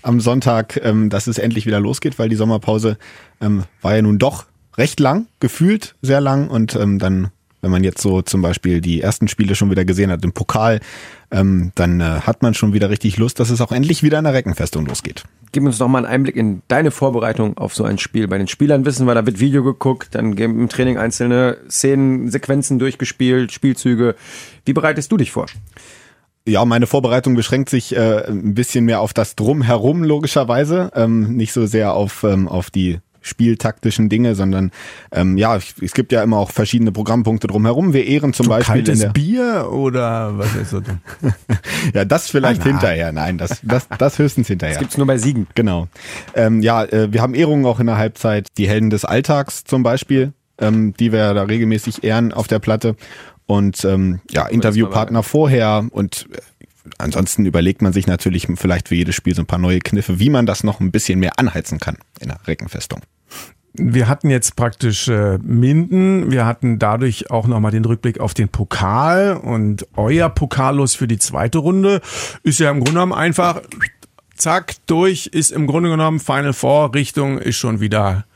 am 0.03 0.21
Sonntag, 0.21 0.81
ähm, 0.83 1.11
dass 1.11 1.27
es 1.27 1.39
endlich 1.39 1.67
wieder 1.67 1.81
losgeht, 1.81 2.19
weil 2.19 2.29
die 2.29 2.37
Sommerpause 2.37 2.99
ähm, 3.41 3.65
war 3.83 3.95
ja 3.95 4.03
nun 4.03 4.19
doch 4.19 4.47
recht 4.77 4.99
lang, 4.99 5.27
gefühlt 5.41 5.95
sehr 6.03 6.21
lang 6.21 6.49
und 6.49 6.75
ähm, 6.75 6.99
dann 6.99 7.31
wenn 7.65 7.71
man 7.71 7.83
jetzt 7.83 8.01
so 8.01 8.23
zum 8.23 8.43
Beispiel 8.43 8.81
die 8.81 9.01
ersten 9.01 9.27
Spiele 9.27 9.55
schon 9.55 9.71
wieder 9.71 9.85
gesehen 9.85 10.11
hat 10.11 10.23
im 10.23 10.33
Pokal, 10.33 10.81
ähm, 11.31 11.73
dann 11.75 12.01
äh, 12.01 12.05
hat 12.05 12.43
man 12.43 12.55
schon 12.55 12.73
wieder 12.75 12.91
richtig 12.91 13.17
Lust, 13.17 13.41
dass 13.41 13.51
es 13.51 13.61
auch 13.61 13.73
endlich 13.73 14.03
wieder 14.03 14.19
in 14.19 14.25
der 14.25 14.35
Reckenfestung 14.35 14.87
losgeht. 14.87 15.25
Gib 15.51 15.65
uns 15.65 15.79
doch 15.79 15.89
mal 15.89 15.99
einen 15.99 16.07
Einblick 16.07 16.37
in 16.37 16.63
deine 16.69 16.91
Vorbereitung 16.91 17.57
auf 17.59 17.75
so 17.75 17.85
ein 17.85 17.99
Spiel. 17.99 18.29
Bei 18.29 18.39
den 18.39 18.49
Spielern 18.49 18.85
wissen 18.85 19.07
wir, 19.07 19.15
da 19.15 19.25
wird 19.25 19.41
Video 19.41 19.65
geguckt, 19.65 20.15
dann 20.15 20.37
im 20.37 20.69
Training 20.69 20.99
einzelne 20.99 21.57
Szenen, 21.69 22.31
Sequenzen 22.31 22.79
durchgespielt, 22.79 23.51
Spielzüge. 23.51 24.15
Wie 24.65 24.73
bereitest 24.73 25.11
du 25.11 25.17
dich 25.17 25.33
vor? 25.33 25.47
Ja, 26.47 26.65
meine 26.67 26.87
Vorbereitung 26.87 27.35
beschränkt 27.35 27.71
sich 27.71 27.97
äh, 27.97 28.27
ein 28.27 28.55
bisschen 28.55 28.85
mehr 28.85 29.01
auf 29.01 29.15
das 29.15 29.35
Drumherum 29.35 30.05
logischerweise, 30.05 30.91
ähm, 30.95 31.37
nicht 31.37 31.55
so 31.55 31.65
sehr 31.65 31.95
auf, 31.95 32.23
ähm, 32.23 32.49
auf 32.49 32.71
die 32.71 32.99
spieltaktischen 33.25 34.09
Dinge, 34.09 34.35
sondern 34.35 34.71
ähm, 35.11 35.37
ja, 35.39 35.57
es 35.57 35.95
gibt 35.95 36.13
ja 36.13 36.23
immer 36.23 36.37
auch 36.37 36.51
verschiedene 36.51 36.93
Programmpunkte 36.93 37.47
drumherum. 37.47 37.93
Wir 37.93 38.07
ehren 38.07 38.33
zum 38.33 38.45
so 38.45 38.51
Beispiel. 38.51 38.85
Kaltes 38.85 39.13
Bier 39.13 39.69
oder 39.73 40.39
was 40.39 40.55
ist 40.55 40.71
so? 40.71 40.81
ja, 41.95 42.05
das 42.05 42.31
vielleicht 42.31 42.61
ah, 42.61 42.65
hinterher. 42.65 43.13
Nein, 43.13 43.39
das, 43.39 43.61
das, 43.63 43.89
das 43.99 44.19
höchstens 44.19 44.47
hinterher. 44.49 44.75
Das 44.75 44.81
gibt's 44.81 44.99
nur 44.99 45.07
bei 45.07 45.19
Siegen. 45.19 45.47
Genau. 45.55 45.89
Ähm, 46.35 46.61
ja, 46.61 46.85
äh, 46.85 47.13
wir 47.13 47.23
haben 47.23 47.35
Ehrungen 47.35 47.65
auch 47.67 47.81
in 47.81 47.87
der 47.87 47.97
Halbzeit. 47.97 48.47
Die 48.59 48.69
Helden 48.69 48.91
des 48.91 49.05
Alltags 49.05 49.65
zum 49.65 49.83
Beispiel, 49.83 50.33
ähm, 50.59 50.95
die 50.99 51.11
wir 51.11 51.33
da 51.33 51.45
regelmäßig 51.45 52.05
ehren 52.05 52.33
auf 52.33 52.47
der 52.47 52.59
Platte. 52.59 52.95
Und 53.47 53.85
ähm, 53.85 54.21
ja, 54.31 54.47
Interviewpartner 54.47 55.23
vorher 55.23 55.87
und 55.91 56.27
äh, 56.33 56.39
ansonsten 56.99 57.47
überlegt 57.47 57.83
man 57.83 57.93
sich 57.93 58.07
natürlich 58.07 58.49
vielleicht 58.57 58.89
für 58.89 58.95
jedes 58.95 59.15
Spiel 59.15 59.35
so 59.35 59.43
ein 59.43 59.47
paar 59.47 59.59
neue 59.59 59.81
Kniffe, 59.81 60.19
wie 60.19 60.31
man 60.31 60.47
das 60.47 60.65
noch 60.65 60.81
ein 60.81 60.91
bisschen 60.91 61.19
mehr 61.21 61.39
anheizen 61.39 61.79
kann 61.79 61.97
in 62.21 62.29
der 62.29 62.39
Reckenfestung. 62.47 63.01
Wir 63.77 64.07
hatten 64.07 64.31
jetzt 64.31 64.55
praktisch 64.55 65.09
äh, 65.09 65.39
Minden, 65.39 66.31
wir 66.31 66.47
hatten 66.47 66.79
dadurch 66.79 67.33
auch 67.33 67.49
nochmal 67.49 67.73
den 67.73 67.85
Rückblick 67.85 68.21
auf 68.21 68.33
den 68.33 68.49
Pokal. 68.49 69.37
Und 69.37 69.87
euer 69.97 70.29
Pokallos 70.29 70.95
für 70.95 71.09
die 71.09 71.19
zweite 71.19 71.59
Runde 71.59 72.01
ist 72.45 72.61
ja 72.61 72.71
im 72.71 72.77
Grunde 72.77 72.93
genommen 72.93 73.13
einfach 73.13 73.63
zack, 74.37 74.75
durch, 74.87 75.27
ist 75.27 75.51
im 75.51 75.67
Grunde 75.67 75.91
genommen 75.91 76.21
Final 76.21 76.53
Four. 76.53 76.95
Richtung 76.95 77.39
ist 77.39 77.57
schon 77.57 77.81
wieder 77.81 78.27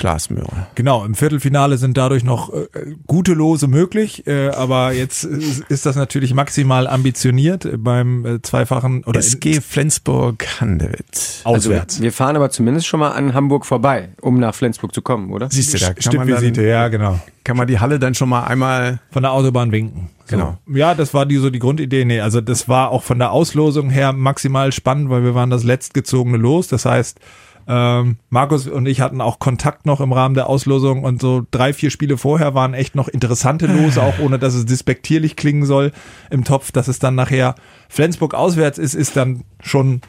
Glasmöhre. 0.00 0.66
Genau, 0.74 1.04
im 1.04 1.14
Viertelfinale 1.14 1.78
sind 1.78 1.96
dadurch 1.96 2.24
noch 2.24 2.52
äh, 2.52 2.66
gute 3.06 3.34
Lose 3.34 3.68
möglich, 3.68 4.26
äh, 4.26 4.48
aber 4.48 4.92
jetzt 4.92 5.24
ist, 5.24 5.60
ist, 5.68 5.86
das 5.86 5.94
natürlich 5.94 6.34
maximal 6.34 6.88
ambitioniert 6.88 7.68
beim 7.78 8.26
äh, 8.26 8.42
zweifachen 8.42 9.04
oder 9.04 9.20
SG 9.20 9.60
Flensburg-Handewitt. 9.60 11.42
Auswärts. 11.44 11.94
Also 11.96 12.02
wir 12.02 12.12
fahren 12.12 12.34
aber 12.34 12.50
zumindest 12.50 12.86
schon 12.86 12.98
mal 12.98 13.10
an 13.10 13.34
Hamburg 13.34 13.66
vorbei, 13.66 14.08
um 14.20 14.40
nach 14.40 14.54
Flensburg 14.54 14.94
zu 14.94 15.02
kommen, 15.02 15.32
oder? 15.32 15.48
Siehst 15.50 15.74
du, 15.74 15.78
da 15.78 15.92
kann 15.92 16.02
Stippvisite, 16.02 16.62
ja, 16.66 16.88
genau. 16.88 17.20
Kann 17.44 17.56
man 17.56 17.66
die 17.66 17.78
Halle 17.78 17.98
dann 17.98 18.14
schon 18.14 18.28
mal 18.28 18.44
einmal 18.44 19.00
von 19.10 19.22
der 19.22 19.32
Autobahn 19.32 19.70
winken. 19.70 20.08
So. 20.24 20.36
Genau. 20.36 20.58
Ja, 20.66 20.94
das 20.94 21.12
war 21.12 21.26
die 21.26 21.36
so 21.36 21.50
die 21.50 21.58
Grundidee. 21.58 22.04
Nee, 22.04 22.20
also 22.20 22.40
das 22.40 22.68
war 22.68 22.90
auch 22.90 23.02
von 23.02 23.18
der 23.18 23.32
Auslosung 23.32 23.90
her 23.90 24.12
maximal 24.12 24.72
spannend, 24.72 25.10
weil 25.10 25.24
wir 25.24 25.34
waren 25.34 25.50
das 25.50 25.64
letztgezogene 25.64 26.38
Los. 26.38 26.68
Das 26.68 26.84
heißt, 26.84 27.20
ähm, 27.66 28.16
Markus 28.28 28.66
und 28.66 28.86
ich 28.86 29.00
hatten 29.00 29.20
auch 29.20 29.38
Kontakt 29.38 29.86
noch 29.86 30.00
im 30.00 30.12
Rahmen 30.12 30.34
der 30.34 30.48
Auslosung 30.48 31.04
und 31.04 31.20
so 31.20 31.46
drei, 31.50 31.72
vier 31.72 31.90
Spiele 31.90 32.18
vorher 32.18 32.54
waren 32.54 32.74
echt 32.74 32.94
noch 32.94 33.08
interessante 33.08 33.66
Lose, 33.66 34.02
auch 34.02 34.18
ohne 34.18 34.38
dass 34.38 34.54
es 34.54 34.66
despektierlich 34.66 35.36
klingen 35.36 35.64
soll 35.64 35.92
im 36.30 36.44
Topf, 36.44 36.72
dass 36.72 36.88
es 36.88 36.98
dann 36.98 37.14
nachher 37.14 37.54
Flensburg 37.88 38.34
auswärts 38.34 38.78
ist, 38.78 38.94
ist 38.94 39.16
dann 39.16 39.44
schon 39.62 40.00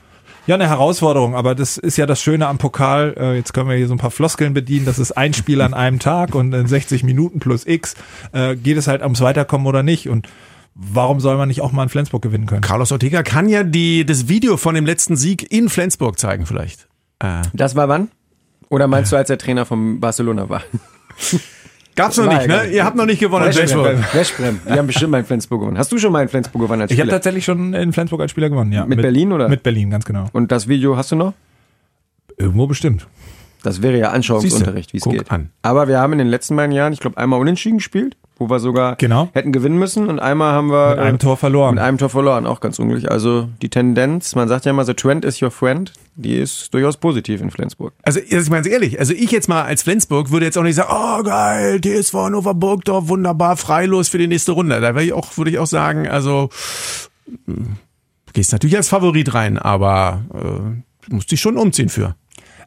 ja, 0.48 0.56
eine 0.56 0.68
Herausforderung, 0.68 1.36
aber 1.36 1.54
das 1.54 1.78
ist 1.78 1.98
ja 1.98 2.06
das 2.06 2.22
Schöne 2.22 2.48
am 2.48 2.58
Pokal. 2.58 3.14
Äh, 3.18 3.36
jetzt 3.36 3.54
können 3.54 3.70
wir 3.70 3.76
hier 3.76 3.88
so 3.88 3.94
ein 3.94 4.00
paar 4.00 4.12
Floskeln 4.12 4.54
bedienen. 4.54 4.86
Das 4.86 4.98
ist 4.98 5.12
ein 5.12 5.34
Spiel 5.34 5.62
an 5.62 5.74
einem 5.74 6.00
Tag 6.00 6.34
und 6.34 6.52
in 6.54 6.66
60 6.66 7.04
Minuten 7.04 7.40
plus 7.40 7.68
X 7.68 7.96
äh, 8.32 8.56
geht 8.56 8.78
es 8.78 8.88
halt 8.88 9.04
ums 9.04 9.22
Weiterkommen 9.22 9.68
oder 9.68 9.84
nicht. 9.84 10.10
Und 10.10 10.28
warum 10.74 11.20
soll 11.20 11.38
man 11.38 11.48
nicht 11.48 11.62
auch 11.62 11.72
mal 11.72 11.84
in 11.84 11.90
Flensburg 11.90 12.24
gewinnen 12.24 12.48
können? 12.48 12.62
Carlos 12.62 12.92
Ortega 12.92 13.22
kann 13.22 13.50
ja 13.50 13.64
die, 13.64 14.06
das 14.06 14.28
Video 14.28 14.58
von 14.58 14.74
dem 14.74 14.86
letzten 14.86 15.16
Sieg 15.16 15.52
in 15.52 15.70
Flensburg 15.70 16.18
zeigen 16.18 16.48
vielleicht. 16.48 16.88
Äh. 17.22 17.42
Das 17.54 17.76
war 17.76 17.88
wann? 17.88 18.10
Oder 18.70 18.88
meinst 18.88 19.12
du, 19.12 19.18
als 19.18 19.28
der 19.28 19.38
Trainer 19.38 19.66
von 19.66 20.00
Barcelona 20.00 20.50
war? 20.50 20.64
Gab's 21.96 22.16
noch 22.18 22.28
nicht, 22.28 22.48
ne? 22.48 22.68
Ihr 22.68 22.86
habt 22.86 22.96
noch 22.96 23.06
nicht 23.06 23.20
gewonnen. 23.20 23.46
Westbrem. 23.46 24.62
Die 24.66 24.72
haben 24.72 24.88
bestimmt 24.88 25.12
mal 25.12 25.20
in 25.20 25.26
Flensburg 25.26 25.60
gewonnen. 25.60 25.78
Hast 25.78 25.92
du 25.92 25.98
schon 25.98 26.12
mal 26.12 26.22
in 26.22 26.30
Flensburg 26.30 26.62
gewonnen 26.62 26.82
als 26.82 26.92
Spieler? 26.92 27.06
Ich 27.06 27.12
habe 27.12 27.18
tatsächlich 27.18 27.44
schon 27.44 27.74
in 27.74 27.92
Flensburg 27.92 28.22
als 28.22 28.32
Spieler 28.32 28.50
gewonnen, 28.50 28.72
ja. 28.72 28.82
Mit, 28.82 28.98
mit 28.98 29.02
Berlin 29.02 29.34
oder? 29.34 29.50
Mit 29.50 29.62
Berlin, 29.62 29.90
ganz 29.90 30.06
genau. 30.06 30.26
Und 30.32 30.52
das 30.52 30.68
Video 30.70 30.96
hast 30.96 31.12
du 31.12 31.18
noch? 31.18 31.34
Irgendwo 32.38 32.66
bestimmt. 32.66 33.08
Das 33.62 33.82
wäre 33.82 33.98
ja 33.98 34.12
Anschauungsunterricht, 34.12 34.94
wie 34.94 34.98
es 34.98 35.04
geht. 35.04 35.30
An. 35.30 35.50
Aber 35.62 35.88
wir 35.88 36.00
haben 36.00 36.14
in 36.14 36.20
den 36.20 36.30
letzten 36.30 36.56
beiden 36.56 36.72
Jahren, 36.72 36.94
ich 36.94 37.00
glaube, 37.00 37.18
einmal 37.18 37.40
unentschieden 37.40 37.78
gespielt 37.78 38.16
wo 38.42 38.50
wir 38.50 38.60
sogar 38.60 38.96
genau. 38.96 39.30
hätten 39.34 39.52
gewinnen 39.52 39.78
müssen 39.78 40.08
und 40.10 40.20
einmal 40.20 40.54
haben 40.54 40.72
wir 40.72 40.90
mit 40.90 41.00
einem 41.00 41.20
Tor 41.20 41.38
verloren. 41.38 41.76
Mit 41.76 41.84
einem 41.84 42.00
Tor 42.00 42.10
verloren, 42.10 42.48
auch 42.48 42.60
ganz 42.60 42.80
unglücklich. 42.80 43.12
Also 43.12 43.48
die 43.62 43.70
Tendenz, 43.70 44.34
man 44.34 44.48
sagt 44.48 44.66
ja 44.66 44.72
immer, 44.72 44.84
the 44.84 44.96
trend 44.96 45.24
is 45.24 45.40
your 45.44 45.52
friend, 45.52 45.94
die 46.16 46.38
ist 46.38 46.74
durchaus 46.74 46.98
positiv 46.98 47.40
in 47.40 47.52
Flensburg. 47.52 47.94
Also 48.02 48.20
ich 48.20 48.50
meine 48.50 48.68
ehrlich, 48.68 49.00
also 49.00 49.14
ich 49.14 49.30
jetzt 49.30 49.48
mal 49.48 49.62
als 49.62 49.84
Flensburg 49.84 50.32
würde 50.32 50.48
jetzt 50.48 50.58
auch 50.58 50.64
nicht 50.64 50.74
sagen, 50.74 50.90
oh 50.92 51.22
geil, 51.22 51.80
TSV 51.80 52.14
Hannover 52.16 52.56
Burgdorf, 52.56 53.10
wunderbar, 53.10 53.58
freilos 53.58 54.10
für 54.10 54.18
die 54.18 54.28
nächste 54.28 54.54
Runde. 54.54 54.82
Da 54.82 54.96
würde 54.96 55.04
ich 55.04 55.14
auch, 55.14 55.38
würde 55.38 55.52
ich 55.52 55.60
auch 55.60 55.68
sagen, 55.68 56.08
also 56.08 56.50
hm, 57.46 57.76
gehst 58.34 58.54
natürlich 58.54 58.76
als 58.76 58.90
Favorit 58.90 59.36
rein, 59.36 59.60
aber 59.60 60.24
äh, 60.34 61.14
musst 61.14 61.32
dich 61.32 61.40
schon 61.40 61.58
umziehen 61.58 61.90
für. 61.90 62.16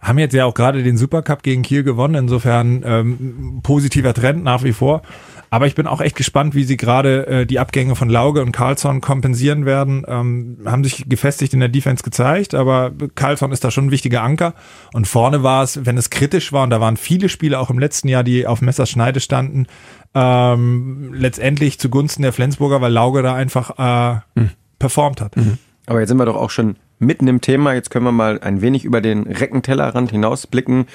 Haben 0.05 0.19
jetzt 0.19 0.35
ja 0.35 0.45
auch 0.45 0.55
gerade 0.55 0.83
den 0.83 0.97
Supercup 0.97 1.43
gegen 1.43 1.63
Kiel 1.63 1.83
gewonnen. 1.83 2.15
Insofern 2.15 2.83
ähm, 2.85 3.61
positiver 3.63 4.15
Trend 4.15 4.45
nach 4.45 4.63
wie 4.63 4.73
vor. 4.73 5.03
Aber 5.51 5.67
ich 5.67 5.75
bin 5.75 5.87
auch 5.87 6.01
echt 6.01 6.17
gespannt, 6.17 6.55
wie 6.55 6.65
sie 6.65 6.77
gerade 6.77 7.27
äh, 7.27 7.47
die 7.47 7.59
Abgänge 7.61 7.95
von 7.95 8.11
Lauge 8.11 8.43
und 8.43 8.53
Carlsson 8.53 9.01
kompensieren 9.01 9.65
werden. 9.67 10.05
Ähm, 10.07 10.59
haben 10.67 10.83
sich 10.83 11.09
gefestigt 11.09 11.55
in 11.55 11.61
der 11.61 11.69
Defense 11.69 12.03
gezeigt, 12.03 12.55
aber 12.55 12.93
Carlsson 13.15 13.53
ist 13.53 13.63
da 13.63 13.71
schon 13.71 13.87
ein 13.87 13.91
wichtiger 13.91 14.23
Anker. 14.23 14.55
Und 14.93 15.07
vorne 15.07 15.43
war 15.43 15.63
es, 15.63 15.87
wenn 15.87 15.97
es 15.97 16.11
kritisch 16.11 16.53
war, 16.53 16.65
und 16.65 16.71
da 16.71 16.81
waren 16.81 16.97
viele 16.97 17.29
Spiele 17.29 17.59
auch 17.61 17.71
im 17.71 17.79
letzten 17.79 18.09
Jahr, 18.09 18.25
die 18.25 18.47
auf 18.47 18.63
Messerschneide 18.63 19.21
standen, 19.21 19.67
ähm, 20.15 21.15
letztendlich 21.15 21.79
zugunsten 21.79 22.23
der 22.23 22.33
Flensburger, 22.33 22.81
weil 22.81 22.93
Lauge 22.93 23.23
da 23.23 23.35
einfach 23.35 23.79
äh, 23.79 24.41
mhm. 24.41 24.51
performt 24.79 25.21
hat. 25.21 25.37
Mhm. 25.37 25.59
Aber 25.87 26.01
jetzt 26.01 26.09
sind 26.09 26.19
wir 26.19 26.27
doch 26.27 26.37
auch 26.37 26.51
schon 26.51 26.77
mitten 27.05 27.29
im 27.29 27.41
Thema. 27.41 27.75
Jetzt 27.75 27.91
können 27.91 28.05
wir 28.05 28.13
mal 28.13 28.41
ein 28.41 28.61
wenig 28.61 28.85
über 28.85 29.01
den 29.01 29.25
Reckentellerrand 29.25 30.11
hinausblicken. 30.11 30.87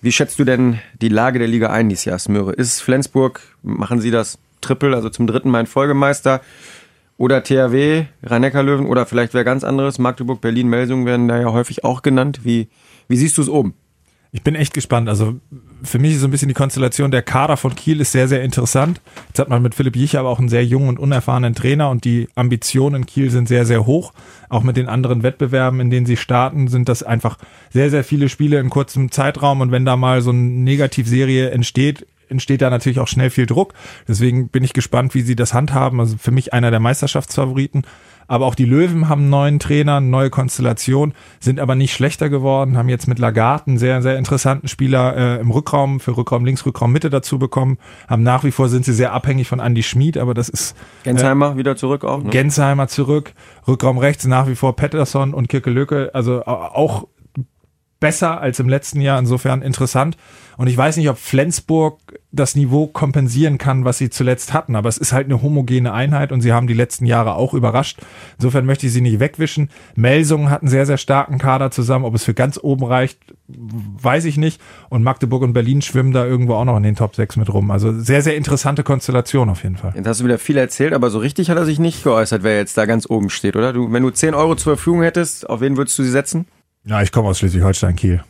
Wie 0.00 0.12
schätzt 0.12 0.38
du 0.38 0.44
denn 0.44 0.78
die 1.00 1.08
Lage 1.08 1.38
der 1.38 1.48
Liga 1.48 1.70
ein 1.70 1.88
dieses 1.88 2.04
Jahr, 2.04 2.18
Smöre? 2.18 2.52
Ist 2.52 2.80
Flensburg, 2.80 3.40
machen 3.62 4.00
sie 4.00 4.10
das 4.10 4.38
Triple, 4.60 4.94
also 4.94 5.08
zum 5.10 5.26
dritten 5.26 5.50
Mal 5.50 5.60
ein 5.60 5.66
Folgemeister? 5.66 6.40
Oder 7.16 7.42
THW, 7.42 8.04
Rhein-Neckar-Löwen 8.22 8.86
oder 8.86 9.04
vielleicht 9.04 9.34
wer 9.34 9.42
ganz 9.42 9.64
anderes? 9.64 9.98
Magdeburg, 9.98 10.40
Berlin, 10.40 10.68
Melsungen 10.68 11.04
werden 11.04 11.26
da 11.26 11.40
ja 11.40 11.52
häufig 11.52 11.82
auch 11.82 12.02
genannt. 12.02 12.40
Wie, 12.44 12.68
wie 13.08 13.16
siehst 13.16 13.36
du 13.38 13.42
es 13.42 13.48
oben? 13.48 13.74
Ich 14.30 14.42
bin 14.42 14.54
echt 14.54 14.74
gespannt. 14.74 15.08
Also 15.08 15.36
für 15.82 15.98
mich 15.98 16.12
ist 16.12 16.20
so 16.20 16.26
ein 16.26 16.30
bisschen 16.30 16.48
die 16.48 16.54
Konstellation, 16.54 17.10
der 17.10 17.22
Kader 17.22 17.56
von 17.56 17.74
Kiel 17.74 18.00
ist 18.00 18.12
sehr, 18.12 18.28
sehr 18.28 18.42
interessant. 18.42 19.00
Jetzt 19.28 19.38
hat 19.38 19.48
man 19.48 19.62
mit 19.62 19.74
Philipp 19.74 19.96
Jich 19.96 20.18
aber 20.18 20.28
auch 20.28 20.38
einen 20.38 20.50
sehr 20.50 20.64
jungen 20.64 20.88
und 20.88 20.98
unerfahrenen 20.98 21.54
Trainer 21.54 21.88
und 21.88 22.04
die 22.04 22.28
Ambitionen 22.34 22.96
in 22.96 23.06
Kiel 23.06 23.30
sind 23.30 23.48
sehr, 23.48 23.64
sehr 23.64 23.86
hoch. 23.86 24.12
Auch 24.50 24.62
mit 24.62 24.76
den 24.76 24.88
anderen 24.88 25.22
Wettbewerben, 25.22 25.80
in 25.80 25.90
denen 25.90 26.04
sie 26.04 26.18
starten, 26.18 26.68
sind 26.68 26.90
das 26.90 27.02
einfach 27.02 27.38
sehr, 27.70 27.88
sehr 27.88 28.04
viele 28.04 28.28
Spiele 28.28 28.58
in 28.60 28.68
kurzem 28.68 29.10
Zeitraum 29.10 29.62
und 29.62 29.70
wenn 29.70 29.86
da 29.86 29.96
mal 29.96 30.20
so 30.20 30.30
eine 30.30 30.40
Negativserie 30.40 31.50
entsteht, 31.50 32.06
entsteht 32.28 32.60
da 32.60 32.68
natürlich 32.68 33.00
auch 33.00 33.08
schnell 33.08 33.30
viel 33.30 33.46
Druck. 33.46 33.72
Deswegen 34.06 34.48
bin 34.48 34.62
ich 34.62 34.74
gespannt, 34.74 35.14
wie 35.14 35.22
sie 35.22 35.36
das 35.36 35.54
handhaben. 35.54 36.00
Also 36.00 36.16
für 36.18 36.30
mich 36.30 36.52
einer 36.52 36.70
der 36.70 36.80
Meisterschaftsfavoriten. 36.80 37.84
Aber 38.28 38.46
auch 38.46 38.54
die 38.54 38.66
Löwen 38.66 39.08
haben 39.08 39.22
einen 39.22 39.30
neuen 39.30 39.58
Trainer, 39.58 39.96
eine 39.96 40.06
neue 40.06 40.30
Konstellation, 40.30 41.14
sind 41.40 41.58
aber 41.58 41.74
nicht 41.74 41.92
schlechter 41.92 42.28
geworden, 42.28 42.76
haben 42.76 42.88
jetzt 42.88 43.08
mit 43.08 43.18
Lagarde 43.18 43.68
einen 43.68 43.78
sehr, 43.78 44.02
sehr 44.02 44.18
interessanten 44.18 44.68
Spieler 44.68 45.16
äh, 45.16 45.40
im 45.40 45.50
Rückraum, 45.50 45.98
für 45.98 46.16
Rückraum 46.16 46.44
links, 46.44 46.64
Rückraum 46.64 46.92
Mitte 46.92 47.10
dazu 47.10 47.38
bekommen. 47.38 47.78
Haben 48.06 48.22
nach 48.22 48.44
wie 48.44 48.50
vor 48.50 48.68
sind 48.68 48.84
sie 48.84 48.92
sehr 48.92 49.12
abhängig 49.12 49.48
von 49.48 49.60
Andy 49.60 49.82
Schmid, 49.82 50.18
aber 50.18 50.34
das 50.34 50.48
ist. 50.48 50.76
Gensheimer 51.02 51.52
äh, 51.52 51.56
wieder 51.56 51.74
zurück 51.74 52.04
auch. 52.04 52.22
Ne? 52.22 52.30
Gensheimer 52.30 52.86
zurück, 52.86 53.32
Rückraum 53.66 53.98
rechts 53.98 54.26
nach 54.26 54.46
wie 54.46 54.54
vor 54.54 54.76
Pettersson 54.76 55.32
und 55.34 55.48
Kirke 55.48 55.70
Lücke, 55.70 56.10
also 56.12 56.44
auch 56.44 57.06
besser 58.00 58.40
als 58.40 58.60
im 58.60 58.68
letzten 58.68 59.00
Jahr, 59.00 59.18
insofern 59.18 59.62
interessant. 59.62 60.16
Und 60.56 60.66
ich 60.66 60.76
weiß 60.76 60.96
nicht, 60.96 61.08
ob 61.08 61.18
Flensburg 61.18 62.00
das 62.32 62.56
Niveau 62.56 62.88
kompensieren 62.88 63.58
kann, 63.58 63.84
was 63.84 63.98
sie 63.98 64.10
zuletzt 64.10 64.52
hatten, 64.52 64.74
aber 64.74 64.88
es 64.88 64.98
ist 64.98 65.12
halt 65.12 65.26
eine 65.26 65.40
homogene 65.40 65.92
Einheit 65.92 66.32
und 66.32 66.40
sie 66.40 66.52
haben 66.52 66.66
die 66.66 66.74
letzten 66.74 67.06
Jahre 67.06 67.34
auch 67.34 67.54
überrascht. 67.54 68.00
Insofern 68.38 68.66
möchte 68.66 68.86
ich 68.86 68.92
sie 68.92 69.00
nicht 69.00 69.20
wegwischen. 69.20 69.70
Melsungen 69.94 70.50
hatten 70.50 70.68
sehr, 70.68 70.84
sehr 70.84 70.98
starken 70.98 71.38
Kader 71.38 71.70
zusammen. 71.70 72.04
Ob 72.04 72.14
es 72.14 72.24
für 72.24 72.34
ganz 72.34 72.58
oben 72.60 72.84
reicht, 72.84 73.18
weiß 73.46 74.24
ich 74.24 74.36
nicht. 74.36 74.60
Und 74.90 75.04
Magdeburg 75.04 75.42
und 75.42 75.52
Berlin 75.52 75.80
schwimmen 75.80 76.12
da 76.12 76.26
irgendwo 76.26 76.54
auch 76.54 76.64
noch 76.64 76.76
in 76.76 76.82
den 76.82 76.96
Top 76.96 77.14
6 77.14 77.36
mit 77.36 77.52
rum. 77.52 77.70
Also 77.70 77.92
sehr, 77.92 78.22
sehr 78.22 78.36
interessante 78.36 78.82
Konstellation 78.82 79.48
auf 79.48 79.62
jeden 79.62 79.76
Fall. 79.76 79.92
Jetzt 79.94 80.08
hast 80.08 80.20
du 80.20 80.24
wieder 80.24 80.38
viel 80.38 80.56
erzählt, 80.56 80.92
aber 80.92 81.10
so 81.10 81.18
richtig 81.18 81.50
hat 81.50 81.56
er 81.56 81.64
sich 81.64 81.78
nicht 81.78 82.02
geäußert, 82.02 82.42
wer 82.42 82.56
jetzt 82.56 82.76
da 82.76 82.84
ganz 82.84 83.08
oben 83.08 83.30
steht, 83.30 83.56
oder? 83.56 83.72
Du, 83.72 83.92
wenn 83.92 84.02
du 84.02 84.10
10 84.10 84.34
Euro 84.34 84.56
zur 84.56 84.74
Verfügung 84.76 85.02
hättest, 85.02 85.48
auf 85.48 85.60
wen 85.60 85.76
würdest 85.76 85.98
du 85.98 86.02
sie 86.02 86.10
setzen? 86.10 86.46
Ja, 86.88 87.02
ich 87.02 87.12
komme 87.12 87.28
aus 87.28 87.38
Schleswig-Holstein, 87.38 87.96
Kiel. 87.96 88.24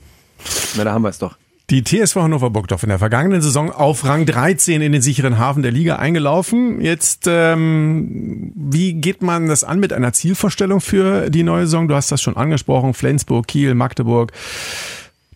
Na, 0.76 0.84
da 0.84 0.92
haben 0.92 1.02
wir 1.02 1.10
es 1.10 1.18
doch. 1.18 1.36
Die 1.70 1.84
TSV 1.84 2.16
Hannover 2.16 2.50
Burgdorf 2.50 2.82
in 2.82 2.88
der 2.88 2.98
vergangenen 2.98 3.42
Saison 3.42 3.70
auf 3.70 4.04
Rang 4.04 4.24
13 4.24 4.80
in 4.80 4.92
den 4.92 5.02
sicheren 5.02 5.38
Hafen 5.38 5.62
der 5.62 5.70
Liga 5.70 5.96
eingelaufen. 5.96 6.80
Jetzt, 6.80 7.26
ähm, 7.28 8.52
wie 8.56 8.94
geht 8.94 9.22
man 9.22 9.48
das 9.48 9.64
an 9.64 9.78
mit 9.78 9.92
einer 9.92 10.12
Zielvorstellung 10.12 10.80
für 10.80 11.28
die 11.28 11.42
neue 11.42 11.66
Saison? 11.66 11.86
Du 11.86 11.94
hast 11.94 12.10
das 12.10 12.22
schon 12.22 12.36
angesprochen. 12.36 12.94
Flensburg, 12.94 13.46
Kiel, 13.46 13.74
Magdeburg. 13.74 14.32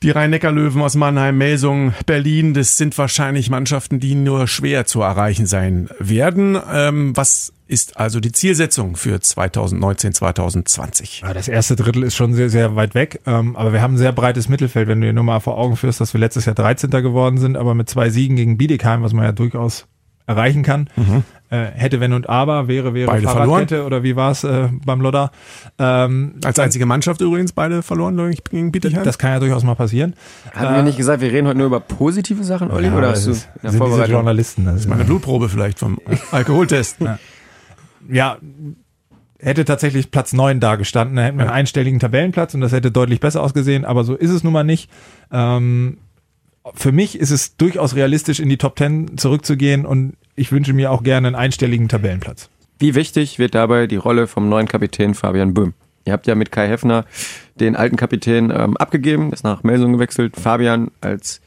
Die 0.03 0.11
Rhein-Neckar-Löwen 0.11 0.83
aus 0.83 0.97
Mannheim, 0.97 1.39
Melsung, 1.39 1.95
Berlin, 2.07 2.55
das 2.55 2.77
sind 2.77 2.99
wahrscheinlich 2.99 3.51
Mannschaften, 3.51 4.01
die 4.01 4.17
nur 4.17 4.49
schwer 4.49 4.85
zu 4.85 5.01
erreichen 5.01 5.47
sein 5.47 5.89
werden. 6.01 6.59
Ähm, 6.73 7.17
was 7.17 7.53
ist 7.69 7.97
also 7.97 8.19
die 8.19 8.33
Zielsetzung 8.33 8.97
für 8.97 9.21
2019, 9.21 10.13
2020? 10.13 11.21
Ja, 11.21 11.33
das 11.33 11.47
erste 11.47 11.77
Drittel 11.77 12.03
ist 12.03 12.17
schon 12.17 12.35
sehr, 12.35 12.51
sehr 12.51 12.75
weit 12.75 12.97
weg, 12.97 13.21
ähm, 13.27 13.55
aber 13.55 13.73
wir 13.73 13.81
haben 13.81 13.95
ein 13.95 13.99
sehr 13.99 14.11
breites 14.11 14.49
Mittelfeld, 14.49 14.89
wenn 14.89 15.01
du 15.01 15.07
dir 15.07 15.13
nur 15.13 15.23
mal 15.23 15.39
vor 15.39 15.57
Augen 15.57 15.77
führst, 15.77 16.01
dass 16.01 16.13
wir 16.13 16.21
letztes 16.21 16.47
Jahr 16.47 16.57
13. 16.57 16.91
geworden 16.91 17.39
sind, 17.39 17.57
aber 17.57 17.77
mit 17.77 17.89
zwei 17.89 18.11
Siegen 18.11 18.35
gegen 18.35 18.59
Bietigheim, 18.59 19.05
was 19.05 19.13
man 19.13 19.25
ja 19.25 19.31
durchaus 19.31 19.87
erreichen 20.27 20.65
kann. 20.65 20.91
Mhm. 20.97 21.23
Äh, 21.53 21.71
hätte, 21.75 22.01
wenn 22.01 22.15
und 22.15 22.31
aber, 22.31 22.67
wäre, 22.67 22.95
wäre 22.95 23.09
beide 23.09 23.25
Fahrradkette 23.25 23.67
verloren. 23.75 23.87
oder 23.87 24.03
wie 24.03 24.17
war 24.17 24.31
es 24.31 24.43
äh, 24.43 24.71
beim 24.87 25.03
Lodder? 25.03 25.31
Ähm, 25.79 26.37
Als 26.43 26.59
einzige 26.59 26.87
Mannschaft 26.87 27.21
übrigens 27.21 27.53
beide 27.53 27.83
verloren 27.83 28.35
gegen 28.51 28.73
Bietigheim? 28.73 29.05
Das 29.05 29.19
kann 29.19 29.33
ja 29.33 29.39
durchaus 29.39 29.63
mal 29.63 29.75
passieren. 29.75 30.15
Haben 30.55 30.73
äh, 30.73 30.77
wir 30.79 30.83
nicht 30.83 30.97
gesagt, 30.97 31.21
wir 31.21 31.31
reden 31.31 31.47
heute 31.47 31.59
nur 31.59 31.67
über 31.67 31.81
positive 31.81 32.43
Sachen, 32.43 32.71
Olli? 32.71 32.87
Ja, 32.87 32.97
oder 32.97 33.11
hast 33.11 33.27
du 33.27 33.33
in 33.33 33.39
der 33.65 33.73
Vorbereitung? 33.73 34.15
Journalisten. 34.15 34.65
Das 34.65 34.77
ist 34.77 34.89
meine 34.89 35.05
Blutprobe 35.05 35.51
vielleicht 35.51 35.79
vom 35.79 35.99
Alkoholtest. 36.31 37.01
ja. 37.01 37.19
ja 38.09 38.39
hätte 39.39 39.67
tatsächlich 39.67 40.11
Platz 40.11 40.33
9 40.33 40.59
da 40.59 40.77
gestanden. 40.77 41.17
Da 41.17 41.25
hätten 41.25 41.37
wir 41.37 41.45
einen 41.45 41.53
einstelligen 41.53 42.01
Tabellenplatz 42.01 42.55
und 42.55 42.63
das 42.63 42.73
hätte 42.73 42.91
deutlich 42.91 43.21
besser 43.21 43.43
ausgesehen, 43.43 43.85
aber 43.85 44.05
so 44.05 44.15
ist 44.15 44.31
es 44.31 44.43
nun 44.43 44.55
mal 44.55 44.65
nicht. 44.65 44.89
Ähm, 45.31 45.99
für 46.75 46.93
mich 46.93 47.19
ist 47.19 47.31
es 47.31 47.57
durchaus 47.57 47.95
realistisch, 47.95 48.41
in 48.41 48.49
die 48.49 48.57
Top 48.57 48.79
10 48.79 49.19
zurückzugehen 49.19 49.85
und 49.85 50.15
ich 50.35 50.53
wünsche 50.53 50.73
mir 50.73 50.91
auch 50.91 51.03
gerne 51.03 51.29
einen 51.29 51.37
einstelligen 51.37 51.89
Tabellenplatz. 51.89 52.49
Wie 52.79 52.95
wichtig 52.95 53.39
wird 53.39 53.55
dabei 53.55 53.87
die 53.87 53.97
Rolle 53.97 54.27
vom 54.27 54.49
neuen 54.49 54.67
Kapitän 54.67 55.15
Fabian 55.15 55.55
Böhm? 55.55 55.75
Ihr 56.05 56.13
habt 56.13 56.27
ja 56.27 56.35
mit 56.35 56.51
Kai 56.51 56.67
Heffner 56.69 57.05
den 57.55 57.77
alten 57.77 57.97
Kapitän 57.97 58.51
ähm, 58.51 58.77
abgegeben, 58.77 59.33
ist 59.33 59.45
nach 59.45 59.63
Melsung 59.63 59.93
gewechselt. 59.93 60.37
Fabian 60.37 60.91
als 61.01 61.41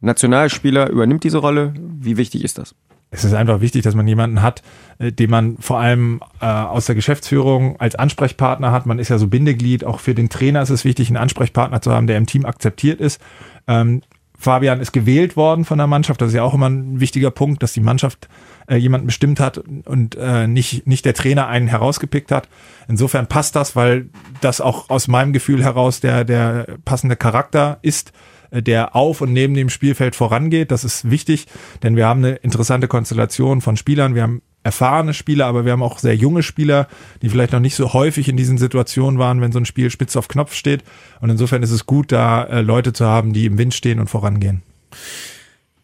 Nationalspieler 0.00 0.90
übernimmt 0.90 1.22
diese 1.22 1.38
Rolle. 1.38 1.72
Wie 1.76 2.16
wichtig 2.16 2.42
ist 2.42 2.58
das? 2.58 2.74
Es 3.14 3.24
ist 3.24 3.34
einfach 3.34 3.60
wichtig, 3.60 3.82
dass 3.82 3.94
man 3.94 4.08
jemanden 4.08 4.42
hat, 4.42 4.62
äh, 4.98 5.12
den 5.12 5.30
man 5.30 5.58
vor 5.58 5.78
allem 5.78 6.20
äh, 6.40 6.46
aus 6.46 6.86
der 6.86 6.94
Geschäftsführung 6.94 7.78
als 7.78 7.94
Ansprechpartner 7.94 8.72
hat. 8.72 8.86
Man 8.86 8.98
ist 8.98 9.10
ja 9.10 9.18
so 9.18 9.28
Bindeglied. 9.28 9.84
Auch 9.84 10.00
für 10.00 10.14
den 10.14 10.30
Trainer 10.30 10.62
ist 10.62 10.70
es 10.70 10.84
wichtig, 10.84 11.08
einen 11.08 11.18
Ansprechpartner 11.18 11.82
zu 11.82 11.92
haben, 11.92 12.06
der 12.06 12.16
im 12.16 12.26
Team 12.26 12.46
akzeptiert 12.46 13.00
ist. 13.00 13.20
Ähm, 13.68 14.02
Fabian 14.42 14.80
ist 14.80 14.92
gewählt 14.92 15.36
worden 15.36 15.64
von 15.64 15.78
der 15.78 15.86
Mannschaft. 15.86 16.20
Das 16.20 16.30
ist 16.30 16.34
ja 16.34 16.42
auch 16.42 16.54
immer 16.54 16.68
ein 16.68 16.98
wichtiger 16.98 17.30
Punkt, 17.30 17.62
dass 17.62 17.74
die 17.74 17.80
Mannschaft 17.80 18.28
äh, 18.66 18.74
jemanden 18.74 19.06
bestimmt 19.06 19.38
hat 19.38 19.58
und 19.58 20.16
äh, 20.16 20.48
nicht, 20.48 20.84
nicht 20.84 21.04
der 21.04 21.14
Trainer 21.14 21.46
einen 21.46 21.68
herausgepickt 21.68 22.32
hat. 22.32 22.48
Insofern 22.88 23.28
passt 23.28 23.54
das, 23.54 23.76
weil 23.76 24.10
das 24.40 24.60
auch 24.60 24.90
aus 24.90 25.06
meinem 25.06 25.32
Gefühl 25.32 25.62
heraus 25.62 26.00
der, 26.00 26.24
der 26.24 26.66
passende 26.84 27.14
Charakter 27.14 27.78
ist, 27.82 28.12
äh, 28.50 28.62
der 28.62 28.96
auf 28.96 29.20
und 29.20 29.32
neben 29.32 29.54
dem 29.54 29.68
Spielfeld 29.68 30.16
vorangeht. 30.16 30.72
Das 30.72 30.82
ist 30.82 31.08
wichtig, 31.08 31.46
denn 31.84 31.94
wir 31.94 32.08
haben 32.08 32.24
eine 32.24 32.34
interessante 32.34 32.88
Konstellation 32.88 33.60
von 33.60 33.76
Spielern. 33.76 34.16
Wir 34.16 34.22
haben 34.22 34.42
erfahrene 34.64 35.14
Spieler, 35.14 35.46
aber 35.46 35.64
wir 35.64 35.72
haben 35.72 35.82
auch 35.82 35.98
sehr 35.98 36.14
junge 36.14 36.42
Spieler, 36.42 36.88
die 37.20 37.28
vielleicht 37.28 37.52
noch 37.52 37.60
nicht 37.60 37.74
so 37.74 37.92
häufig 37.92 38.28
in 38.28 38.36
diesen 38.36 38.58
Situationen 38.58 39.18
waren, 39.18 39.40
wenn 39.40 39.52
so 39.52 39.58
ein 39.58 39.64
Spiel 39.64 39.90
spitz 39.90 40.16
auf 40.16 40.28
Knopf 40.28 40.54
steht. 40.54 40.84
Und 41.20 41.30
insofern 41.30 41.62
ist 41.62 41.72
es 41.72 41.86
gut, 41.86 42.12
da 42.12 42.44
äh, 42.44 42.60
Leute 42.60 42.92
zu 42.92 43.04
haben, 43.04 43.32
die 43.32 43.46
im 43.46 43.58
Wind 43.58 43.74
stehen 43.74 43.98
und 43.98 44.08
vorangehen. 44.08 44.62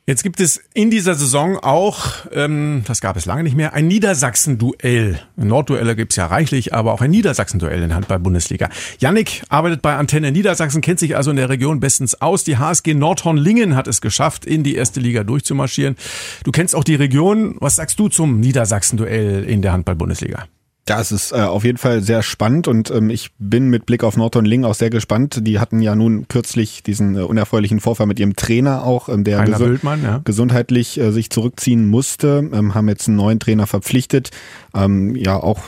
Jetzt 0.08 0.22
gibt 0.22 0.40
es 0.40 0.62
in 0.72 0.90
dieser 0.90 1.14
Saison 1.14 1.58
auch, 1.58 2.24
ähm, 2.32 2.82
das 2.86 3.02
gab 3.02 3.18
es 3.18 3.26
lange 3.26 3.42
nicht 3.42 3.54
mehr, 3.54 3.74
ein 3.74 3.88
Niedersachsen-Duell. 3.88 5.20
Nordduelle 5.36 5.96
gibt's 5.96 6.16
ja 6.16 6.24
reichlich, 6.24 6.72
aber 6.72 6.94
auch 6.94 7.02
ein 7.02 7.10
Niedersachsen-Duell 7.10 7.82
in 7.82 7.94
Handball-Bundesliga. 7.94 8.70
Yannick 9.00 9.42
arbeitet 9.50 9.82
bei 9.82 9.96
Antenne 9.96 10.32
Niedersachsen, 10.32 10.80
kennt 10.80 10.98
sich 10.98 11.14
also 11.14 11.30
in 11.30 11.36
der 11.36 11.50
Region 11.50 11.78
bestens 11.78 12.22
aus. 12.22 12.42
Die 12.42 12.56
HSG 12.56 12.94
Nordhorn-Lingen 12.94 13.76
hat 13.76 13.86
es 13.86 14.00
geschafft, 14.00 14.46
in 14.46 14.62
die 14.62 14.76
erste 14.76 14.98
Liga 14.98 15.24
durchzumarschieren. 15.24 15.94
Du 16.42 16.52
kennst 16.52 16.74
auch 16.74 16.84
die 16.84 16.94
Region. 16.94 17.56
Was 17.60 17.76
sagst 17.76 17.98
du 17.98 18.08
zum 18.08 18.40
Niedersachsen-Duell 18.40 19.44
in 19.44 19.60
der 19.60 19.74
Handball-Bundesliga? 19.74 20.46
Ja, 20.88 21.00
es 21.00 21.12
ist 21.12 21.32
äh, 21.32 21.36
auf 21.36 21.64
jeden 21.64 21.76
Fall 21.76 22.02
sehr 22.02 22.22
spannend 22.22 22.66
und 22.66 22.90
ähm, 22.90 23.10
ich 23.10 23.30
bin 23.38 23.68
mit 23.68 23.84
Blick 23.84 24.04
auf 24.04 24.16
Norton 24.16 24.46
Ling 24.46 24.64
auch 24.64 24.74
sehr 24.74 24.88
gespannt. 24.88 25.46
Die 25.46 25.58
hatten 25.58 25.82
ja 25.82 25.94
nun 25.94 26.28
kürzlich 26.28 26.82
diesen 26.82 27.16
äh, 27.16 27.20
unerfreulichen 27.20 27.80
Vorfall 27.80 28.06
mit 28.06 28.18
ihrem 28.18 28.36
Trainer 28.36 28.84
auch, 28.84 29.08
ähm, 29.08 29.22
der 29.22 29.44
gesu 29.44 29.66
Wildmann, 29.66 30.02
ja. 30.02 30.20
gesundheitlich 30.24 30.98
äh, 30.98 31.10
sich 31.12 31.28
zurückziehen 31.28 31.88
musste, 31.88 32.48
ähm, 32.52 32.74
haben 32.74 32.88
jetzt 32.88 33.06
einen 33.06 33.18
neuen 33.18 33.38
Trainer 33.38 33.66
verpflichtet. 33.66 34.30
Ähm, 34.74 35.14
ja, 35.14 35.36
auch 35.36 35.60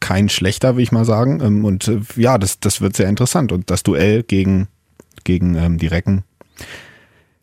kein 0.00 0.28
schlechter, 0.28 0.76
will 0.76 0.82
ich 0.82 0.92
mal 0.92 1.06
sagen. 1.06 1.40
Ähm, 1.42 1.64
und 1.64 1.88
äh, 1.88 2.00
ja, 2.16 2.36
das, 2.36 2.60
das 2.60 2.82
wird 2.82 2.96
sehr 2.96 3.08
interessant. 3.08 3.52
Und 3.52 3.70
das 3.70 3.82
Duell 3.82 4.22
gegen, 4.22 4.68
gegen 5.24 5.54
ähm, 5.54 5.78
die 5.78 5.86
Recken 5.86 6.22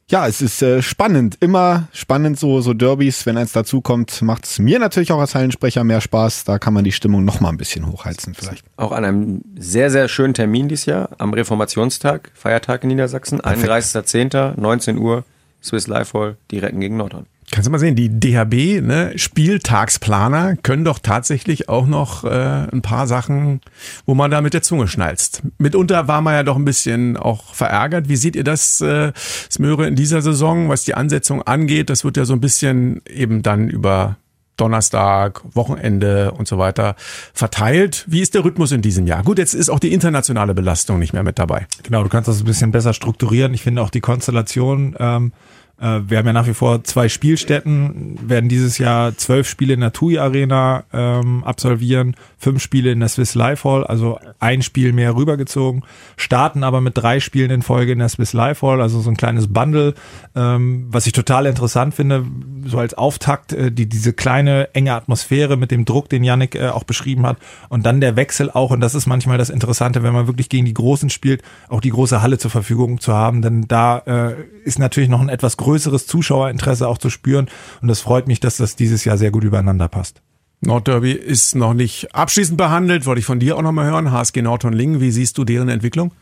Ja, 0.09 0.27
es 0.27 0.41
ist 0.41 0.61
äh, 0.61 0.81
spannend, 0.81 1.37
immer 1.39 1.87
spannend 1.93 2.37
so 2.37 2.61
so 2.61 2.73
Derbys, 2.73 3.25
wenn 3.25 3.37
eins 3.37 3.53
dazu 3.53 3.81
kommt, 3.81 4.21
macht 4.21 4.45
es 4.45 4.59
mir 4.59 4.77
natürlich 4.79 5.11
auch 5.11 5.19
als 5.19 5.33
Hallensprecher 5.33 5.83
mehr 5.83 6.01
Spaß. 6.01 6.43
Da 6.43 6.59
kann 6.59 6.73
man 6.73 6.83
die 6.83 6.91
Stimmung 6.91 7.23
noch 7.23 7.39
mal 7.39 7.49
ein 7.49 7.57
bisschen 7.57 7.89
hochheizen 7.89 8.33
vielleicht. 8.35 8.65
Auch 8.75 8.91
an 8.91 9.05
einem 9.05 9.41
sehr, 9.57 9.89
sehr 9.89 10.07
schönen 10.07 10.33
Termin 10.33 10.67
dieses 10.67 10.85
Jahr, 10.85 11.09
am 11.17 11.33
Reformationstag, 11.33 12.31
Feiertag 12.33 12.83
in 12.83 12.89
Niedersachsen, 12.89 13.41
31.10., 13.41 14.59
19 14.59 14.97
Uhr, 14.97 15.23
Swiss 15.63 15.87
Life 15.87 16.17
Hall, 16.17 16.37
die 16.51 16.59
Recken 16.59 16.81
gegen 16.81 16.97
Nordhorn. 16.97 17.25
Kannst 17.53 17.67
du 17.67 17.71
mal 17.71 17.77
sehen, 17.77 17.95
die 17.95 18.09
DHB, 18.09 18.81
ne, 18.81 19.11
Spieltagsplaner 19.15 20.55
können 20.63 20.83
doch 20.83 20.97
tatsächlich 20.97 21.69
auch 21.69 21.85
noch 21.85 22.23
äh, 22.23 22.67
ein 22.71 22.81
paar 22.81 23.05
Sachen, 23.05 23.61
wo 24.07 24.15
man 24.15 24.31
da 24.31 24.41
mit 24.41 24.55
der 24.55 24.63
Zunge 24.63 24.87
schnalzt. 24.87 25.43
Mitunter 25.59 26.07
war 26.07 26.21
man 26.21 26.33
ja 26.33 26.41
doch 26.41 26.55
ein 26.55 26.65
bisschen 26.65 27.15
auch 27.15 27.53
verärgert. 27.53 28.09
Wie 28.09 28.15
seht 28.15 28.35
ihr 28.35 28.43
das, 28.43 28.81
äh, 28.81 29.11
Smöre, 29.51 29.85
in 29.85 29.95
dieser 29.95 30.23
Saison, 30.23 30.67
was 30.69 30.83
die 30.83 30.95
Ansetzung 30.95 31.43
angeht? 31.43 31.91
Das 31.91 32.03
wird 32.03 32.17
ja 32.17 32.25
so 32.25 32.33
ein 32.33 32.41
bisschen 32.41 33.03
eben 33.07 33.43
dann 33.43 33.69
über 33.69 34.17
Donnerstag, 34.57 35.43
Wochenende 35.53 36.31
und 36.31 36.47
so 36.47 36.57
weiter 36.57 36.95
verteilt. 37.35 38.03
Wie 38.07 38.21
ist 38.21 38.33
der 38.33 38.45
Rhythmus 38.45 38.71
in 38.71 38.81
diesem 38.81 39.05
Jahr? 39.05 39.21
Gut, 39.21 39.37
jetzt 39.37 39.53
ist 39.53 39.69
auch 39.69 39.79
die 39.79 39.93
internationale 39.93 40.55
Belastung 40.55 40.97
nicht 40.97 41.13
mehr 41.13 41.23
mit 41.23 41.37
dabei. 41.37 41.67
Genau, 41.83 42.01
du 42.01 42.09
kannst 42.09 42.27
das 42.27 42.39
ein 42.39 42.45
bisschen 42.45 42.71
besser 42.71 42.93
strukturieren. 42.93 43.53
Ich 43.53 43.61
finde 43.61 43.83
auch 43.83 43.91
die 43.91 44.01
Konstellation 44.01 44.95
ähm, 44.97 45.33
äh, 45.79 46.01
wir 46.07 46.17
haben 46.17 46.27
ja 46.27 46.33
nach 46.33 46.47
wie 46.47 46.53
vor 46.53 46.83
zwei 46.83 47.09
Spielstätten, 47.09 48.17
werden 48.21 48.47
dieses 48.47 48.77
Jahr 48.77 49.17
zwölf 49.17 49.47
Spiele 49.47 49.73
in 49.73 49.81
der 49.81 49.91
TUI 49.91 50.19
Arena 50.19 50.83
ähm, 50.93 51.43
absolvieren, 51.43 52.15
fünf 52.37 52.61
Spiele 52.61 52.91
in 52.91 52.99
der 52.99 53.09
Swiss 53.09 53.35
Life 53.35 53.67
Hall, 53.67 53.83
also 53.83 54.19
ein 54.39 54.61
Spiel 54.61 54.93
mehr 54.93 55.15
rübergezogen, 55.15 55.83
starten 56.15 56.63
aber 56.63 56.79
mit 56.79 56.97
drei 56.97 57.19
Spielen 57.19 57.49
in 57.49 57.61
Folge 57.63 57.91
in 57.91 57.99
der 57.99 58.09
Swiss 58.09 58.33
Life 58.33 58.65
Hall, 58.65 58.81
also 58.81 59.01
so 59.01 59.09
ein 59.09 59.17
kleines 59.17 59.51
Bundle, 59.51 59.95
ähm, 60.35 60.87
was 60.89 61.07
ich 61.07 61.13
total 61.13 61.47
interessant 61.47 61.95
finde, 61.95 62.25
so 62.65 62.77
als 62.77 62.93
Auftakt, 62.93 63.53
äh, 63.53 63.71
die 63.71 63.87
diese 63.87 64.13
kleine 64.13 64.73
enge 64.73 64.93
Atmosphäre 64.93 65.57
mit 65.57 65.71
dem 65.71 65.85
Druck, 65.85 66.07
den 66.07 66.23
Yannick 66.23 66.55
äh, 66.55 66.69
auch 66.69 66.83
beschrieben 66.83 67.25
hat 67.25 67.37
und 67.69 67.85
dann 67.85 67.99
der 67.99 68.15
Wechsel 68.15 68.51
auch, 68.51 68.71
und 68.71 68.79
das 68.79 68.93
ist 68.93 69.07
manchmal 69.07 69.39
das 69.39 69.49
Interessante, 69.49 70.03
wenn 70.03 70.13
man 70.13 70.27
wirklich 70.27 70.49
gegen 70.49 70.65
die 70.65 70.73
Großen 70.73 71.09
spielt, 71.09 71.41
auch 71.67 71.81
die 71.81 71.89
große 71.89 72.21
Halle 72.21 72.37
zur 72.37 72.51
Verfügung 72.51 72.99
zu 72.99 73.13
haben, 73.13 73.41
denn 73.41 73.67
da 73.67 73.97
äh, 74.05 74.35
ist 74.63 74.77
natürlich 74.77 75.09
noch 75.09 75.19
ein 75.19 75.29
etwas 75.29 75.57
größeres 75.63 76.07
Zuschauerinteresse 76.07 76.87
auch 76.87 76.97
zu 76.97 77.09
spüren. 77.09 77.49
Und 77.81 77.87
das 77.87 78.01
freut 78.01 78.27
mich, 78.27 78.39
dass 78.39 78.57
das 78.57 78.75
dieses 78.75 79.03
Jahr 79.05 79.17
sehr 79.17 79.31
gut 79.31 79.43
übereinander 79.43 79.87
passt. 79.87 80.21
Nordderby 80.61 81.11
ist 81.11 81.55
noch 81.55 81.73
nicht 81.73 82.15
abschließend 82.15 82.57
behandelt, 82.57 83.05
wollte 83.05 83.19
ich 83.19 83.25
von 83.25 83.39
dir 83.39 83.57
auch 83.57 83.61
nochmal 83.61 83.85
hören. 83.85 84.11
HSG 84.11 84.41
Nordhorn-Lingen, 84.41 85.01
wie 85.01 85.11
siehst 85.11 85.37
du 85.37 85.43
deren 85.43 85.67
Entwicklung? 85.67 86.13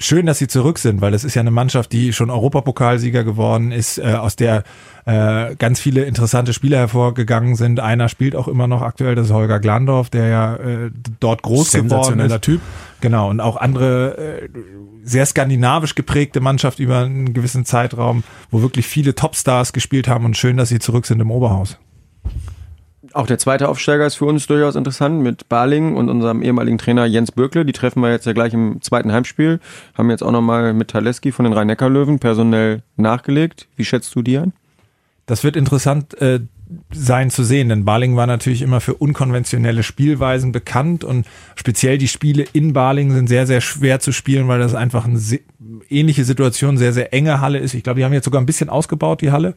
Schön, 0.00 0.26
dass 0.26 0.38
sie 0.38 0.48
zurück 0.48 0.78
sind, 0.78 1.00
weil 1.00 1.12
das 1.12 1.22
ist 1.24 1.34
ja 1.34 1.40
eine 1.40 1.50
Mannschaft, 1.50 1.92
die 1.92 2.12
schon 2.12 2.30
Europapokalsieger 2.30 3.22
geworden 3.22 3.70
ist, 3.70 3.98
äh, 3.98 4.14
aus 4.14 4.34
der 4.34 4.64
äh, 5.04 5.54
ganz 5.56 5.80
viele 5.80 6.04
interessante 6.04 6.52
Spieler 6.52 6.78
hervorgegangen 6.78 7.54
sind. 7.54 7.78
Einer 7.80 8.08
spielt 8.08 8.34
auch 8.34 8.48
immer 8.48 8.66
noch 8.66 8.82
aktuell, 8.82 9.14
das 9.14 9.26
ist 9.26 9.32
Holger 9.32 9.60
Glandorf, 9.60 10.10
der 10.10 10.26
ja 10.28 10.56
äh, 10.56 10.90
dort 11.20 11.42
groß 11.42 11.72
geworden 11.72 12.18
ist. 12.18 12.42
Typ. 12.42 12.60
Genau, 13.00 13.30
und 13.30 13.40
auch 13.40 13.56
andere 13.56 14.42
äh, 14.42 14.48
sehr 15.02 15.26
skandinavisch 15.26 15.94
geprägte 15.94 16.40
Mannschaft 16.40 16.78
über 16.78 16.98
einen 16.98 17.32
gewissen 17.32 17.64
Zeitraum, 17.64 18.24
wo 18.50 18.62
wirklich 18.62 18.86
viele 18.86 19.14
Topstars 19.14 19.72
gespielt 19.72 20.08
haben 20.08 20.24
und 20.24 20.36
schön, 20.36 20.56
dass 20.56 20.70
sie 20.70 20.78
zurück 20.78 21.06
sind 21.06 21.20
im 21.20 21.30
Oberhaus. 21.30 21.78
Auch 23.12 23.26
der 23.26 23.38
zweite 23.38 23.68
Aufsteiger 23.68 24.06
ist 24.06 24.16
für 24.16 24.26
uns 24.26 24.46
durchaus 24.46 24.76
interessant 24.76 25.22
mit 25.22 25.48
Barling 25.48 25.96
und 25.96 26.08
unserem 26.08 26.42
ehemaligen 26.42 26.78
Trainer 26.78 27.06
Jens 27.06 27.32
Böckle. 27.32 27.64
Die 27.64 27.72
treffen 27.72 28.00
wir 28.02 28.10
jetzt 28.10 28.26
ja 28.26 28.32
gleich 28.32 28.54
im 28.54 28.80
zweiten 28.82 29.12
Heimspiel. 29.12 29.58
Haben 29.94 30.10
jetzt 30.10 30.22
auch 30.22 30.30
nochmal 30.30 30.72
mit 30.74 30.88
Taleski 30.88 31.32
von 31.32 31.44
den 31.44 31.52
Rhein-Neckar-Löwen 31.52 32.18
personell 32.20 32.82
nachgelegt. 32.96 33.66
Wie 33.76 33.84
schätzt 33.84 34.14
du 34.14 34.22
die 34.22 34.38
ein? 34.38 34.52
Das 35.26 35.44
wird 35.44 35.56
interessant 35.56 36.20
äh, 36.20 36.40
sein 36.92 37.30
zu 37.30 37.42
sehen, 37.44 37.68
denn 37.68 37.84
Barling 37.84 38.16
war 38.16 38.26
natürlich 38.26 38.62
immer 38.62 38.80
für 38.80 38.94
unkonventionelle 38.94 39.82
Spielweisen 39.82 40.52
bekannt 40.52 41.04
und 41.04 41.26
speziell 41.56 41.98
die 41.98 42.08
Spiele 42.08 42.44
in 42.52 42.72
Barling 42.72 43.12
sind 43.12 43.28
sehr, 43.28 43.46
sehr 43.46 43.60
schwer 43.60 44.00
zu 44.00 44.12
spielen, 44.12 44.48
weil 44.48 44.60
das 44.60 44.74
einfach 44.74 45.04
eine 45.06 45.18
ähnliche 45.88 46.24
Situation, 46.24 46.76
sehr, 46.76 46.92
sehr 46.92 47.12
enge 47.12 47.40
Halle 47.40 47.58
ist. 47.58 47.74
Ich 47.74 47.82
glaube, 47.82 47.98
die 47.98 48.04
haben 48.04 48.12
jetzt 48.12 48.24
sogar 48.24 48.40
ein 48.40 48.46
bisschen 48.46 48.68
ausgebaut, 48.68 49.20
die 49.20 49.32
Halle. 49.32 49.54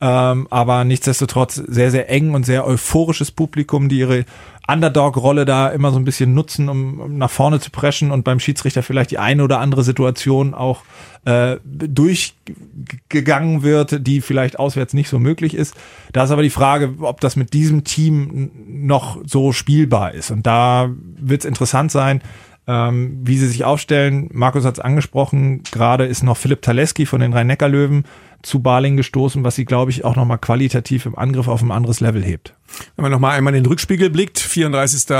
Ähm, 0.00 0.48
aber 0.50 0.82
nichtsdestotrotz 0.82 1.54
sehr, 1.54 1.92
sehr 1.92 2.10
eng 2.10 2.34
und 2.34 2.44
sehr 2.44 2.66
euphorisches 2.66 3.30
Publikum, 3.30 3.88
die 3.88 4.00
ihre 4.00 4.24
Underdog-Rolle 4.66 5.44
da 5.44 5.68
immer 5.68 5.92
so 5.92 5.98
ein 5.98 6.04
bisschen 6.04 6.34
nutzen, 6.34 6.68
um, 6.68 6.98
um, 6.98 7.18
nach 7.18 7.30
vorne 7.30 7.60
zu 7.60 7.70
preschen 7.70 8.10
und 8.10 8.24
beim 8.24 8.40
Schiedsrichter 8.40 8.82
vielleicht 8.82 9.12
die 9.12 9.18
eine 9.18 9.44
oder 9.44 9.60
andere 9.60 9.84
Situation 9.84 10.54
auch 10.54 10.82
äh, 11.24 11.58
durchgegangen 11.64 13.62
wird, 13.62 14.04
die 14.04 14.20
vielleicht 14.20 14.58
auswärts 14.58 14.92
nicht 14.92 15.08
so 15.08 15.20
möglich 15.20 15.54
ist. 15.54 15.74
Da 16.12 16.24
ist 16.24 16.32
aber 16.32 16.42
die 16.42 16.50
Frage, 16.50 16.94
ob 17.00 17.20
das 17.20 17.36
mit 17.36 17.52
diesem 17.52 17.84
Team 17.84 18.50
noch 18.66 19.18
so 19.24 19.52
spielbar 19.52 20.14
ist. 20.14 20.32
Und 20.32 20.48
da 20.48 20.90
wird 21.16 21.42
es 21.42 21.46
interessant 21.46 21.92
sein, 21.92 22.22
ähm, 22.66 23.18
wie 23.24 23.38
sie 23.38 23.48
sich 23.48 23.64
aufstellen. 23.64 24.28
Markus 24.32 24.64
hat 24.64 24.74
es 24.74 24.80
angesprochen, 24.80 25.62
gerade 25.72 26.06
ist 26.06 26.22
noch 26.22 26.36
Philipp 26.36 26.62
Taleski 26.62 27.06
von 27.06 27.20
den 27.20 27.32
Rhein-Neckar-Löwen 27.32 28.04
zu 28.42 28.60
Barling 28.60 28.96
gestoßen, 28.96 29.44
was 29.44 29.54
sie, 29.54 29.64
glaube 29.64 29.90
ich, 29.90 30.04
auch 30.04 30.16
nochmal 30.16 30.38
qualitativ 30.38 31.06
im 31.06 31.16
Angriff 31.16 31.48
auf 31.48 31.62
ein 31.62 31.70
anderes 31.70 32.00
Level 32.00 32.22
hebt. 32.24 32.54
Wenn 32.96 33.04
man 33.04 33.12
nochmal 33.12 33.36
einmal 33.36 33.54
in 33.54 33.62
den 33.62 33.68
Rückspiegel 33.68 34.10
blickt, 34.10 34.38
34. 34.38 35.14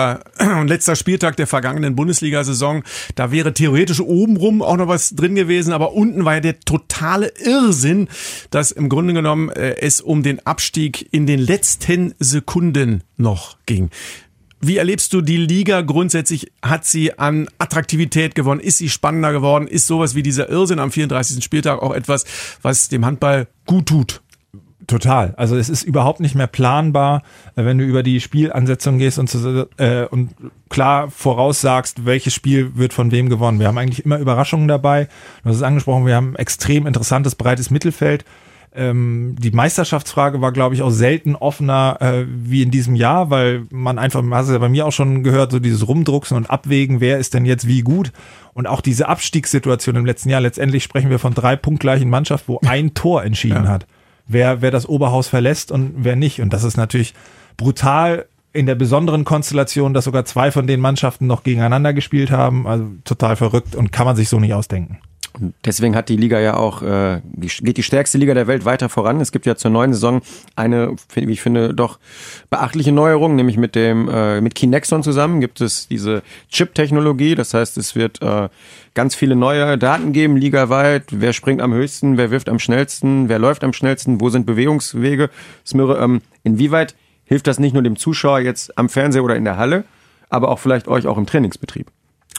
und 0.60 0.68
letzter 0.68 0.96
Spieltag 0.96 1.36
der 1.36 1.46
vergangenen 1.46 1.94
Bundesliga-Saison, 1.94 2.82
da 3.14 3.30
wäre 3.30 3.54
theoretisch 3.54 4.00
obenrum 4.00 4.62
auch 4.62 4.76
noch 4.76 4.88
was 4.88 5.10
drin 5.10 5.34
gewesen, 5.34 5.72
aber 5.72 5.92
unten 5.92 6.24
war 6.24 6.34
ja 6.34 6.40
der 6.40 6.60
totale 6.60 7.32
Irrsinn, 7.44 8.08
dass 8.50 8.72
im 8.72 8.88
Grunde 8.88 9.14
genommen 9.14 9.50
äh, 9.50 9.76
es 9.80 10.00
um 10.00 10.22
den 10.22 10.44
Abstieg 10.44 11.12
in 11.12 11.26
den 11.26 11.38
letzten 11.38 12.14
Sekunden 12.18 13.04
noch 13.16 13.56
ging. 13.66 13.90
Wie 14.64 14.76
erlebst 14.76 15.12
du 15.12 15.22
die 15.22 15.38
Liga 15.38 15.80
grundsätzlich? 15.80 16.52
Hat 16.62 16.84
sie 16.84 17.18
an 17.18 17.48
Attraktivität 17.58 18.36
gewonnen? 18.36 18.60
Ist 18.60 18.78
sie 18.78 18.88
spannender 18.88 19.32
geworden? 19.32 19.66
Ist 19.66 19.88
sowas 19.88 20.14
wie 20.14 20.22
dieser 20.22 20.48
Irrsinn 20.48 20.78
am 20.78 20.92
34. 20.92 21.42
Spieltag 21.42 21.82
auch 21.82 21.92
etwas, 21.92 22.24
was 22.62 22.88
dem 22.88 23.04
Handball 23.04 23.48
gut 23.66 23.86
tut? 23.86 24.22
Total. 24.86 25.34
Also 25.36 25.56
es 25.56 25.68
ist 25.68 25.82
überhaupt 25.82 26.20
nicht 26.20 26.36
mehr 26.36 26.46
planbar, 26.46 27.22
äh, 27.56 27.64
wenn 27.64 27.78
du 27.78 27.84
über 27.84 28.04
die 28.04 28.20
Spielansetzung 28.20 28.98
gehst 28.98 29.18
und, 29.18 29.34
äh, 29.78 30.06
und 30.06 30.30
klar 30.68 31.10
voraussagst, 31.10 32.04
welches 32.04 32.32
Spiel 32.32 32.76
wird 32.76 32.92
von 32.92 33.10
wem 33.10 33.28
gewonnen. 33.28 33.58
Wir 33.58 33.66
haben 33.66 33.78
eigentlich 33.78 34.04
immer 34.04 34.18
Überraschungen 34.18 34.68
dabei. 34.68 35.08
Du 35.42 35.48
hast 35.48 35.56
es 35.56 35.62
angesprochen, 35.62 36.06
wir 36.06 36.14
haben 36.14 36.34
ein 36.34 36.36
extrem 36.36 36.86
interessantes, 36.86 37.34
breites 37.34 37.70
Mittelfeld 37.70 38.24
ähm, 38.74 39.36
die 39.38 39.50
Meisterschaftsfrage 39.50 40.40
war, 40.40 40.52
glaube 40.52 40.74
ich, 40.74 40.82
auch 40.82 40.90
selten 40.90 41.36
offener 41.36 41.98
äh, 42.00 42.24
wie 42.26 42.62
in 42.62 42.70
diesem 42.70 42.94
Jahr, 42.94 43.28
weil 43.28 43.66
man 43.70 43.98
einfach, 43.98 44.22
hast 44.30 44.48
du 44.48 44.54
ja 44.54 44.58
bei 44.58 44.68
mir 44.68 44.86
auch 44.86 44.92
schon 44.92 45.22
gehört, 45.22 45.52
so 45.52 45.58
dieses 45.58 45.86
Rumdrucksen 45.86 46.36
und 46.36 46.50
Abwägen, 46.50 47.00
wer 47.00 47.18
ist 47.18 47.34
denn 47.34 47.44
jetzt 47.44 47.66
wie 47.66 47.82
gut. 47.82 48.12
Und 48.54 48.66
auch 48.66 48.80
diese 48.80 49.08
Abstiegssituation 49.08 49.96
im 49.96 50.06
letzten 50.06 50.30
Jahr, 50.30 50.40
letztendlich 50.40 50.84
sprechen 50.84 51.10
wir 51.10 51.18
von 51.18 51.34
drei 51.34 51.56
punktgleichen 51.56 52.08
Mannschaft, 52.08 52.48
wo 52.48 52.60
ein 52.64 52.94
Tor 52.94 53.24
entschieden 53.24 53.64
ja. 53.64 53.70
hat. 53.70 53.86
Wer, 54.26 54.62
wer 54.62 54.70
das 54.70 54.88
Oberhaus 54.88 55.28
verlässt 55.28 55.70
und 55.70 55.92
wer 55.98 56.16
nicht. 56.16 56.40
Und 56.40 56.52
das 56.52 56.64
ist 56.64 56.76
natürlich 56.76 57.12
brutal 57.56 58.26
in 58.54 58.66
der 58.66 58.74
besonderen 58.74 59.24
Konstellation, 59.24 59.94
dass 59.94 60.04
sogar 60.04 60.24
zwei 60.24 60.50
von 60.50 60.66
den 60.66 60.80
Mannschaften 60.80 61.26
noch 61.26 61.42
gegeneinander 61.42 61.92
gespielt 61.92 62.30
haben. 62.30 62.66
Also 62.66 62.86
total 63.04 63.36
verrückt 63.36 63.74
und 63.74 63.92
kann 63.92 64.06
man 64.06 64.16
sich 64.16 64.28
so 64.28 64.38
nicht 64.38 64.54
ausdenken. 64.54 64.98
Und 65.34 65.54
deswegen 65.64 65.96
hat 65.96 66.08
die 66.08 66.16
Liga 66.16 66.38
ja 66.40 66.56
auch, 66.56 66.82
äh, 66.82 67.20
die, 67.24 67.48
geht 67.48 67.76
die 67.76 67.82
stärkste 67.82 68.18
Liga 68.18 68.34
der 68.34 68.46
Welt 68.46 68.64
weiter 68.64 68.88
voran. 68.88 69.20
Es 69.20 69.32
gibt 69.32 69.46
ja 69.46 69.56
zur 69.56 69.70
neuen 69.70 69.92
Saison 69.94 70.20
eine, 70.56 70.94
wie 71.14 71.32
ich 71.32 71.40
finde, 71.40 71.74
doch 71.74 71.98
beachtliche 72.50 72.92
Neuerung, 72.92 73.34
nämlich 73.34 73.56
mit 73.56 73.74
dem, 73.74 74.08
äh, 74.08 74.40
mit 74.40 74.54
Kinexon 74.54 75.02
zusammen 75.02 75.40
gibt 75.40 75.60
es 75.60 75.88
diese 75.88 76.22
Chip-Technologie. 76.50 77.34
Das 77.34 77.54
heißt, 77.54 77.78
es 77.78 77.96
wird 77.96 78.20
äh, 78.20 78.48
ganz 78.94 79.14
viele 79.14 79.36
neue 79.36 79.78
Daten 79.78 80.12
geben, 80.12 80.36
ligaweit. 80.36 81.04
Wer 81.10 81.32
springt 81.32 81.62
am 81.62 81.72
höchsten, 81.72 82.18
wer 82.18 82.30
wirft 82.30 82.48
am 82.48 82.58
schnellsten, 82.58 83.28
wer 83.28 83.38
läuft 83.38 83.64
am 83.64 83.72
schnellsten, 83.72 84.20
wo 84.20 84.28
sind 84.28 84.44
Bewegungswege. 84.44 85.30
Smürre, 85.66 85.98
ähm, 85.98 86.20
inwieweit 86.42 86.94
hilft 87.24 87.46
das 87.46 87.58
nicht 87.58 87.72
nur 87.72 87.82
dem 87.82 87.96
Zuschauer 87.96 88.40
jetzt 88.40 88.76
am 88.76 88.90
Fernseher 88.90 89.24
oder 89.24 89.36
in 89.36 89.44
der 89.44 89.56
Halle, 89.56 89.84
aber 90.28 90.50
auch 90.50 90.58
vielleicht 90.58 90.88
euch 90.88 91.06
auch 91.06 91.16
im 91.16 91.26
Trainingsbetrieb? 91.26 91.90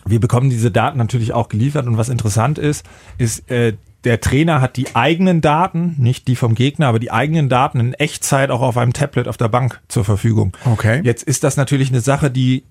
Wir 0.05 0.19
bekommen 0.19 0.49
diese 0.49 0.71
Daten 0.71 0.97
natürlich 0.97 1.33
auch 1.33 1.49
geliefert 1.49 1.87
und 1.87 1.97
was 1.97 2.09
interessant 2.09 2.57
ist, 2.57 2.85
ist, 3.17 3.49
äh, 3.49 3.73
der 4.03 4.19
Trainer 4.19 4.59
hat 4.59 4.75
die 4.75 4.95
eigenen 4.95 5.39
Daten, 5.39 5.95
nicht 5.97 6.27
die 6.27 6.35
vom 6.35 6.55
Gegner, 6.55 6.87
aber 6.87 6.99
die 6.99 7.11
eigenen 7.11 7.47
Daten 7.47 7.79
in 7.79 7.93
Echtzeit 7.93 8.51
auch 8.51 8.61
auf 8.61 8.77
einem 8.77 8.93
Tablet 8.93 9.27
auf 9.27 9.37
der 9.37 9.47
Bank 9.47 9.81
zur 9.87 10.03
Verfügung. 10.03 10.55
Okay. 10.65 11.01
Jetzt 11.03 11.23
ist 11.23 11.43
das 11.43 11.55
natürlich 11.55 11.89
eine 11.89 12.01
Sache, 12.01 12.29
die 12.29 12.63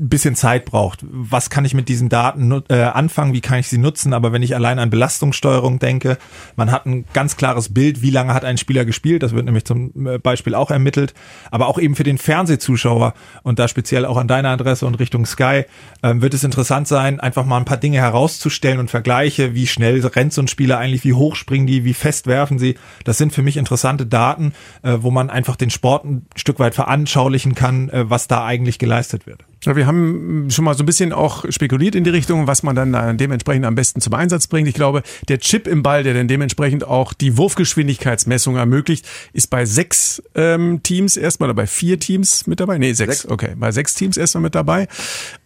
ein 0.00 0.08
bisschen 0.08 0.34
Zeit 0.34 0.64
braucht. 0.64 1.00
Was 1.02 1.50
kann 1.50 1.64
ich 1.64 1.74
mit 1.74 1.88
diesen 1.88 2.08
Daten 2.08 2.62
äh, 2.68 2.82
anfangen? 2.82 3.34
Wie 3.34 3.40
kann 3.40 3.58
ich 3.58 3.68
sie 3.68 3.78
nutzen? 3.78 4.12
Aber 4.14 4.32
wenn 4.32 4.42
ich 4.42 4.54
allein 4.54 4.78
an 4.78 4.90
Belastungssteuerung 4.90 5.78
denke, 5.78 6.18
man 6.56 6.70
hat 6.72 6.86
ein 6.86 7.04
ganz 7.12 7.36
klares 7.36 7.72
Bild, 7.72 8.02
wie 8.02 8.10
lange 8.10 8.34
hat 8.34 8.44
ein 8.44 8.58
Spieler 8.58 8.84
gespielt. 8.84 9.22
Das 9.22 9.32
wird 9.32 9.44
nämlich 9.44 9.64
zum 9.64 10.06
äh, 10.06 10.18
Beispiel 10.18 10.54
auch 10.54 10.70
ermittelt. 10.70 11.14
Aber 11.50 11.68
auch 11.68 11.78
eben 11.78 11.94
für 11.94 12.04
den 12.04 12.18
Fernsehzuschauer 12.18 13.14
und 13.42 13.58
da 13.58 13.68
speziell 13.68 14.06
auch 14.06 14.16
an 14.16 14.28
deiner 14.28 14.48
Adresse 14.50 14.86
und 14.86 14.94
Richtung 14.96 15.26
Sky 15.26 15.64
äh, 16.02 16.14
wird 16.14 16.34
es 16.34 16.44
interessant 16.44 16.88
sein, 16.88 17.20
einfach 17.20 17.44
mal 17.44 17.58
ein 17.58 17.64
paar 17.64 17.76
Dinge 17.76 17.98
herauszustellen 17.98 18.78
und 18.78 18.90
Vergleiche. 18.90 19.54
Wie 19.54 19.66
schnell 19.66 20.04
rennt 20.06 20.32
so 20.32 20.42
ein 20.42 20.48
Spieler 20.48 20.78
eigentlich? 20.78 21.04
Wie 21.04 21.14
hoch 21.14 21.36
springen 21.36 21.66
die? 21.66 21.84
Wie 21.84 21.94
fest 21.94 22.26
werfen 22.26 22.58
sie? 22.58 22.76
Das 23.04 23.18
sind 23.18 23.32
für 23.32 23.42
mich 23.42 23.56
interessante 23.56 24.06
Daten, 24.06 24.52
äh, 24.82 24.96
wo 25.00 25.10
man 25.10 25.28
einfach 25.30 25.56
den 25.56 25.70
Sport 25.70 26.04
ein 26.04 26.26
Stück 26.36 26.58
weit 26.58 26.74
veranschaulichen 26.74 27.54
kann, 27.54 27.90
äh, 27.90 28.08
was 28.08 28.28
da 28.28 28.44
eigentlich 28.44 28.78
geleistet 28.78 29.26
wird. 29.26 29.44
Wir 29.62 29.86
haben 29.86 30.48
schon 30.50 30.64
mal 30.64 30.74
so 30.74 30.82
ein 30.82 30.86
bisschen 30.86 31.12
auch 31.12 31.44
spekuliert 31.50 31.94
in 31.94 32.04
die 32.04 32.10
Richtung, 32.10 32.46
was 32.46 32.62
man 32.62 32.74
dann 32.74 33.18
dementsprechend 33.18 33.66
am 33.66 33.74
besten 33.74 34.00
zum 34.00 34.14
Einsatz 34.14 34.46
bringt. 34.46 34.68
Ich 34.68 34.74
glaube, 34.74 35.02
der 35.28 35.38
Chip 35.38 35.66
im 35.66 35.82
Ball, 35.82 36.02
der 36.02 36.14
dann 36.14 36.28
dementsprechend 36.28 36.84
auch 36.84 37.12
die 37.12 37.36
Wurfgeschwindigkeitsmessung 37.36 38.56
ermöglicht, 38.56 39.06
ist 39.32 39.50
bei 39.50 39.66
sechs 39.66 40.22
ähm, 40.34 40.82
Teams 40.82 41.16
erstmal 41.16 41.50
oder 41.50 41.56
bei 41.56 41.66
vier 41.66 41.98
Teams 41.98 42.46
mit 42.46 42.60
dabei. 42.60 42.78
Nee, 42.78 42.92
sechs. 42.94 43.22
sechs. 43.22 43.30
Okay, 43.30 43.54
bei 43.56 43.70
sechs 43.70 43.94
Teams 43.94 44.16
erstmal 44.16 44.42
mit 44.42 44.54
dabei. 44.54 44.88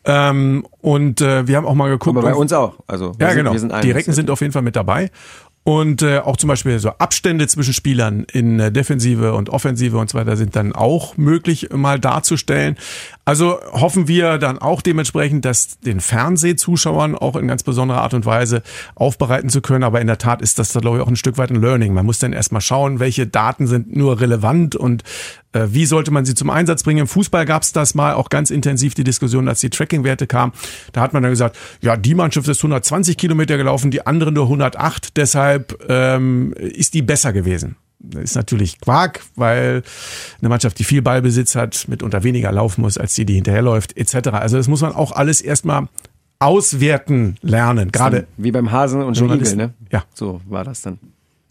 Ähm, 0.04 0.66
und 0.80 1.20
äh, 1.20 1.46
wir 1.48 1.56
haben 1.56 1.66
auch 1.66 1.74
mal 1.74 1.88
geguckt. 1.88 2.16
Aber 2.16 2.28
bei 2.28 2.34
uns 2.34 2.52
auch. 2.52 2.76
Also 2.86 3.12
ja, 3.18 3.32
sind, 3.32 3.44
genau. 3.44 3.80
die 3.80 3.90
Recken 3.90 4.12
sind 4.12 4.30
auf 4.30 4.40
jeden 4.40 4.52
Fall 4.52 4.62
mit 4.62 4.76
dabei. 4.76 5.10
Und 5.66 6.02
äh, 6.02 6.18
auch 6.18 6.36
zum 6.36 6.48
Beispiel 6.48 6.78
so 6.78 6.90
Abstände 6.90 7.48
zwischen 7.48 7.72
Spielern 7.72 8.26
in 8.30 8.60
äh, 8.60 8.70
Defensive 8.70 9.32
und 9.32 9.48
Offensive 9.48 9.96
und 9.96 10.10
so 10.10 10.18
weiter 10.18 10.36
sind 10.36 10.54
dann 10.56 10.74
auch 10.74 11.16
möglich 11.16 11.70
mal 11.72 11.98
darzustellen. 11.98 12.76
Also 13.24 13.58
hoffen 13.72 14.06
wir 14.06 14.36
dann 14.36 14.58
auch 14.58 14.82
dementsprechend, 14.82 15.46
dass 15.46 15.80
den 15.80 16.00
Fernsehzuschauern 16.00 17.14
auch 17.14 17.34
in 17.36 17.48
ganz 17.48 17.62
besonderer 17.62 18.02
Art 18.02 18.12
und 18.12 18.26
Weise 18.26 18.62
aufbereiten 18.94 19.48
zu 19.48 19.62
können. 19.62 19.84
Aber 19.84 20.02
in 20.02 20.06
der 20.06 20.18
Tat 20.18 20.42
ist 20.42 20.58
das 20.58 20.74
da 20.74 20.80
glaube 20.80 20.98
ich 20.98 21.02
auch 21.02 21.08
ein 21.08 21.16
Stück 21.16 21.38
weit 21.38 21.50
ein 21.50 21.62
Learning. 21.62 21.94
Man 21.94 22.04
muss 22.04 22.18
dann 22.18 22.34
erstmal 22.34 22.60
schauen, 22.60 23.00
welche 23.00 23.26
Daten 23.26 23.66
sind 23.66 23.96
nur 23.96 24.20
relevant 24.20 24.76
und 24.76 25.02
äh, 25.54 25.68
wie 25.70 25.86
sollte 25.86 26.10
man 26.10 26.24
sie 26.24 26.34
zum 26.34 26.50
Einsatz 26.50 26.82
bringen. 26.82 27.00
Im 27.00 27.06
Fußball 27.06 27.46
gab 27.46 27.62
es 27.62 27.72
das 27.72 27.94
mal 27.94 28.14
auch 28.14 28.28
ganz 28.28 28.50
intensiv 28.50 28.94
die 28.94 29.04
Diskussion, 29.04 29.48
als 29.48 29.60
die 29.60 29.70
Tracking-Werte 29.70 30.26
kamen. 30.26 30.52
Da 30.92 31.00
hat 31.00 31.12
man 31.12 31.22
dann 31.22 31.32
gesagt, 31.32 31.56
ja, 31.80 31.96
die 31.96 32.14
Mannschaft 32.14 32.48
ist 32.48 32.58
120 32.58 33.16
Kilometer 33.16 33.56
gelaufen, 33.56 33.90
die 33.90 34.06
andere 34.06 34.32
nur 34.32 34.44
108. 34.44 35.16
Deshalb 35.16 35.53
ähm, 35.88 36.52
ist 36.54 36.94
die 36.94 37.02
besser 37.02 37.32
gewesen. 37.32 37.76
Das 37.98 38.22
ist 38.22 38.34
natürlich 38.34 38.80
Quark, 38.80 39.20
weil 39.34 39.82
eine 40.40 40.48
Mannschaft, 40.48 40.78
die 40.78 40.84
viel 40.84 41.02
Ballbesitz 41.02 41.54
hat, 41.54 41.86
mitunter 41.88 42.22
weniger 42.22 42.52
laufen 42.52 42.82
muss 42.82 42.98
als 42.98 43.14
die, 43.14 43.24
die 43.24 43.34
hinterherläuft, 43.34 43.96
etc. 43.96 44.28
Also 44.30 44.56
das 44.56 44.68
muss 44.68 44.82
man 44.82 44.92
auch 44.92 45.12
alles 45.12 45.40
erstmal 45.40 45.88
auswerten 46.38 47.36
lernen. 47.40 47.90
Gerade 47.90 48.26
wie 48.36 48.50
beim 48.50 48.70
Hasen 48.70 49.02
und 49.02 49.18
Igel, 49.18 49.56
ne? 49.56 49.74
Ja. 49.90 50.04
So 50.14 50.40
war 50.46 50.64
das 50.64 50.82
dann. 50.82 50.98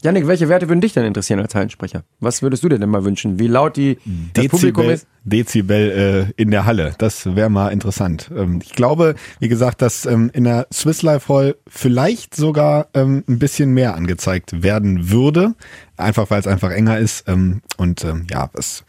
Janik, 0.03 0.27
welche 0.27 0.49
Werte 0.49 0.67
würden 0.67 0.81
dich 0.81 0.91
denn 0.91 1.05
interessieren 1.05 1.39
als 1.39 1.55
Hallensprecher? 1.55 2.03
Was 2.19 2.41
würdest 2.41 2.61
du 2.61 2.67
dir 2.67 2.77
denn 2.77 2.89
mal 2.89 3.05
wünschen? 3.05 3.39
Wie 3.39 3.47
laut 3.47 3.77
die 3.77 3.97
das 4.33 4.49
Publikum 4.49 4.89
ist? 4.89 5.07
Dezibel 5.23 6.27
äh, 6.37 6.41
in 6.41 6.51
der 6.51 6.65
Halle. 6.65 6.93
Das 6.97 7.37
wäre 7.37 7.49
mal 7.49 7.69
interessant. 7.69 8.29
Ähm, 8.35 8.59
ich 8.61 8.73
glaube, 8.73 9.15
wie 9.39 9.47
gesagt, 9.47 9.81
dass 9.81 10.05
ähm, 10.05 10.29
in 10.33 10.43
der 10.43 10.67
Swiss 10.73 11.03
Life 11.03 11.33
Hall 11.33 11.55
vielleicht 11.69 12.35
sogar 12.35 12.87
ähm, 12.93 13.23
ein 13.29 13.39
bisschen 13.39 13.73
mehr 13.73 13.95
angezeigt 13.95 14.61
werden 14.61 15.09
würde. 15.09 15.55
Einfach 15.95 16.29
weil 16.29 16.41
es 16.41 16.47
einfach 16.47 16.71
enger 16.71 16.97
ist. 16.97 17.29
Ähm, 17.29 17.61
und 17.77 18.03
ähm, 18.03 18.27
ja, 18.29 18.49
das 18.51 18.83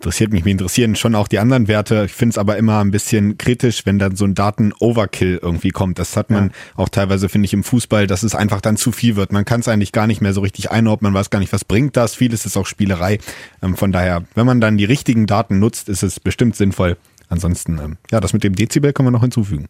interessiert 0.00 0.32
mich. 0.32 0.44
Mich 0.44 0.52
interessieren 0.52 0.96
schon 0.96 1.14
auch 1.14 1.28
die 1.28 1.38
anderen 1.38 1.68
Werte. 1.68 2.04
Ich 2.06 2.12
finde 2.12 2.30
es 2.30 2.38
aber 2.38 2.56
immer 2.56 2.80
ein 2.82 2.90
bisschen 2.90 3.36
kritisch, 3.36 3.84
wenn 3.84 3.98
dann 3.98 4.16
so 4.16 4.24
ein 4.24 4.34
Daten-Overkill 4.34 5.38
irgendwie 5.42 5.70
kommt. 5.70 5.98
Das 5.98 6.16
hat 6.16 6.30
man 6.30 6.46
ja. 6.46 6.52
auch 6.76 6.88
teilweise, 6.88 7.28
finde 7.28 7.44
ich, 7.44 7.52
im 7.52 7.62
Fußball, 7.62 8.06
dass 8.06 8.22
es 8.22 8.34
einfach 8.34 8.62
dann 8.62 8.78
zu 8.78 8.92
viel 8.92 9.16
wird. 9.16 9.30
Man 9.30 9.44
kann 9.44 9.60
es 9.60 9.68
eigentlich 9.68 9.92
gar 9.92 10.06
nicht 10.06 10.22
mehr 10.22 10.32
so 10.32 10.40
richtig 10.40 10.70
einordnen. 10.70 11.12
Man 11.12 11.20
weiß 11.20 11.28
gar 11.28 11.38
nicht, 11.38 11.52
was 11.52 11.66
bringt 11.66 11.98
das. 11.98 12.14
Vieles 12.14 12.46
ist 12.46 12.56
auch 12.56 12.66
Spielerei. 12.66 13.18
Ähm, 13.62 13.76
von 13.76 13.92
daher, 13.92 14.24
wenn 14.34 14.46
man 14.46 14.60
dann 14.60 14.78
die 14.78 14.86
richtigen 14.86 15.26
Daten 15.26 15.58
nutzt, 15.58 15.90
ist 15.90 16.02
es 16.02 16.18
bestimmt 16.18 16.56
sinnvoll. 16.56 16.96
Ansonsten, 17.28 17.78
ähm, 17.78 17.96
ja, 18.10 18.20
das 18.20 18.32
mit 18.32 18.42
dem 18.42 18.54
Dezibel 18.54 18.94
kann 18.94 19.04
man 19.04 19.12
noch 19.12 19.20
hinzufügen. 19.20 19.66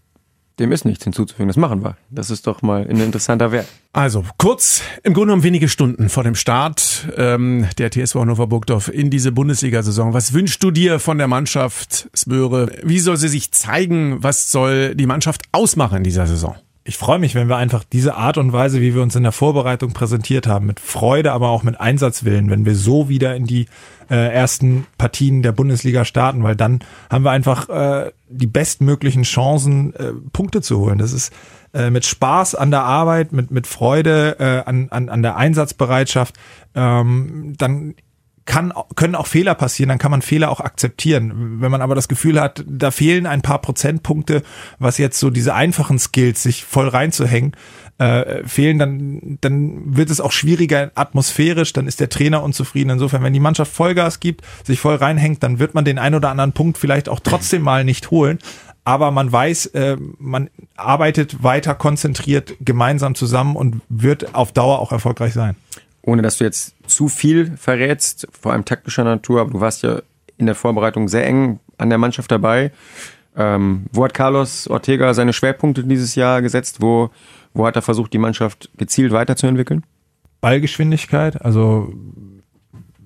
Dem 0.60 0.72
ist 0.72 0.84
nichts 0.84 1.04
hinzuzufügen, 1.04 1.48
das 1.48 1.56
machen 1.56 1.82
wir. 1.82 1.96
Das 2.10 2.28
ist 2.28 2.46
doch 2.46 2.60
mal 2.60 2.86
ein 2.86 3.00
interessanter 3.00 3.50
Wert. 3.50 3.66
Also 3.94 4.24
kurz, 4.36 4.82
im 5.02 5.14
Grunde 5.14 5.28
genommen 5.28 5.42
wenige 5.42 5.68
Stunden 5.70 6.10
vor 6.10 6.22
dem 6.22 6.34
Start 6.34 7.08
ähm, 7.16 7.66
der 7.78 7.90
TSV 7.90 8.16
Hannover 8.16 8.46
Burgdorf 8.46 8.88
in 8.88 9.08
diese 9.08 9.32
Bundesliga-Saison. 9.32 10.12
Was 10.12 10.34
wünschst 10.34 10.62
du 10.62 10.70
dir 10.70 11.00
von 11.00 11.16
der 11.16 11.28
Mannschaft, 11.28 12.10
Smöre? 12.14 12.70
Wie 12.82 13.00
soll 13.00 13.16
sie 13.16 13.28
sich 13.28 13.52
zeigen? 13.52 14.22
Was 14.22 14.52
soll 14.52 14.94
die 14.94 15.06
Mannschaft 15.06 15.42
ausmachen 15.50 15.98
in 15.98 16.04
dieser 16.04 16.26
Saison? 16.26 16.54
Ich 16.84 16.96
freue 16.96 17.18
mich, 17.18 17.34
wenn 17.34 17.48
wir 17.48 17.56
einfach 17.56 17.84
diese 17.84 18.14
Art 18.14 18.38
und 18.38 18.52
Weise, 18.52 18.80
wie 18.80 18.94
wir 18.94 19.02
uns 19.02 19.14
in 19.14 19.22
der 19.22 19.32
Vorbereitung 19.32 19.92
präsentiert 19.92 20.46
haben, 20.46 20.66
mit 20.66 20.80
Freude, 20.80 21.32
aber 21.32 21.50
auch 21.50 21.62
mit 21.62 21.78
Einsatzwillen, 21.78 22.50
wenn 22.50 22.64
wir 22.64 22.74
so 22.74 23.08
wieder 23.08 23.36
in 23.36 23.46
die 23.46 23.66
äh, 24.10 24.32
ersten 24.32 24.86
Partien 24.96 25.42
der 25.42 25.52
Bundesliga 25.52 26.04
starten, 26.04 26.42
weil 26.42 26.56
dann 26.56 26.80
haben 27.10 27.24
wir 27.24 27.32
einfach 27.32 27.68
äh, 27.68 28.12
die 28.28 28.46
bestmöglichen 28.46 29.24
Chancen, 29.24 29.94
äh, 29.94 30.12
Punkte 30.32 30.62
zu 30.62 30.78
holen. 30.78 30.98
Das 30.98 31.12
ist 31.12 31.32
äh, 31.74 31.90
mit 31.90 32.06
Spaß 32.06 32.54
an 32.54 32.70
der 32.70 32.82
Arbeit, 32.82 33.32
mit, 33.32 33.50
mit 33.50 33.66
Freude 33.66 34.36
äh, 34.38 34.68
an, 34.68 34.88
an, 34.90 35.10
an 35.10 35.22
der 35.22 35.36
Einsatzbereitschaft, 35.36 36.34
ähm, 36.74 37.54
dann 37.58 37.94
kann, 38.46 38.72
können 38.96 39.14
auch 39.14 39.26
Fehler 39.26 39.54
passieren, 39.54 39.88
dann 39.88 39.98
kann 39.98 40.10
man 40.10 40.22
Fehler 40.22 40.50
auch 40.50 40.60
akzeptieren. 40.60 41.60
Wenn 41.60 41.70
man 41.70 41.82
aber 41.82 41.94
das 41.94 42.08
Gefühl 42.08 42.40
hat, 42.40 42.64
da 42.66 42.90
fehlen 42.90 43.26
ein 43.26 43.42
paar 43.42 43.60
Prozentpunkte, 43.60 44.42
was 44.78 44.98
jetzt 44.98 45.18
so 45.18 45.30
diese 45.30 45.54
einfachen 45.54 45.98
Skills, 45.98 46.42
sich 46.42 46.64
voll 46.64 46.88
reinzuhängen, 46.88 47.52
äh, 47.98 48.42
fehlen, 48.48 48.78
dann, 48.78 49.38
dann 49.40 49.96
wird 49.96 50.10
es 50.10 50.20
auch 50.20 50.32
schwieriger 50.32 50.90
atmosphärisch, 50.94 51.72
dann 51.72 51.86
ist 51.86 52.00
der 52.00 52.08
Trainer 52.08 52.42
unzufrieden. 52.42 52.90
Insofern, 52.90 53.22
wenn 53.22 53.34
die 53.34 53.40
Mannschaft 53.40 53.72
Vollgas 53.72 54.20
gibt, 54.20 54.44
sich 54.64 54.80
voll 54.80 54.96
reinhängt, 54.96 55.42
dann 55.42 55.58
wird 55.58 55.74
man 55.74 55.84
den 55.84 55.98
ein 55.98 56.14
oder 56.14 56.30
anderen 56.30 56.52
Punkt 56.52 56.78
vielleicht 56.78 57.08
auch 57.08 57.20
trotzdem 57.20 57.62
mal 57.62 57.84
nicht 57.84 58.10
holen. 58.10 58.38
Aber 58.84 59.10
man 59.10 59.30
weiß, 59.30 59.66
äh, 59.66 59.96
man 60.18 60.48
arbeitet 60.76 61.42
weiter 61.42 61.74
konzentriert 61.74 62.54
gemeinsam 62.60 63.14
zusammen 63.14 63.54
und 63.54 63.82
wird 63.90 64.34
auf 64.34 64.52
Dauer 64.52 64.78
auch 64.78 64.92
erfolgreich 64.92 65.34
sein 65.34 65.54
ohne 66.02 66.22
dass 66.22 66.38
du 66.38 66.44
jetzt 66.44 66.74
zu 66.90 67.08
viel 67.08 67.56
verrätst, 67.56 68.28
vor 68.38 68.52
allem 68.52 68.64
taktischer 68.64 69.04
Natur, 69.04 69.40
aber 69.40 69.50
du 69.52 69.60
warst 69.60 69.82
ja 69.82 70.02
in 70.36 70.46
der 70.46 70.54
Vorbereitung 70.54 71.08
sehr 71.08 71.26
eng 71.26 71.60
an 71.78 71.88
der 71.88 71.98
Mannschaft 71.98 72.30
dabei. 72.30 72.72
Ähm, 73.36 73.86
wo 73.92 74.04
hat 74.04 74.14
Carlos 74.14 74.68
Ortega 74.68 75.14
seine 75.14 75.32
Schwerpunkte 75.32 75.84
dieses 75.84 76.14
Jahr 76.14 76.42
gesetzt? 76.42 76.80
Wo, 76.80 77.10
wo 77.54 77.66
hat 77.66 77.76
er 77.76 77.82
versucht, 77.82 78.12
die 78.12 78.18
Mannschaft 78.18 78.70
gezielt 78.76 79.12
weiterzuentwickeln? 79.12 79.84
Ballgeschwindigkeit, 80.40 81.40
also 81.42 81.92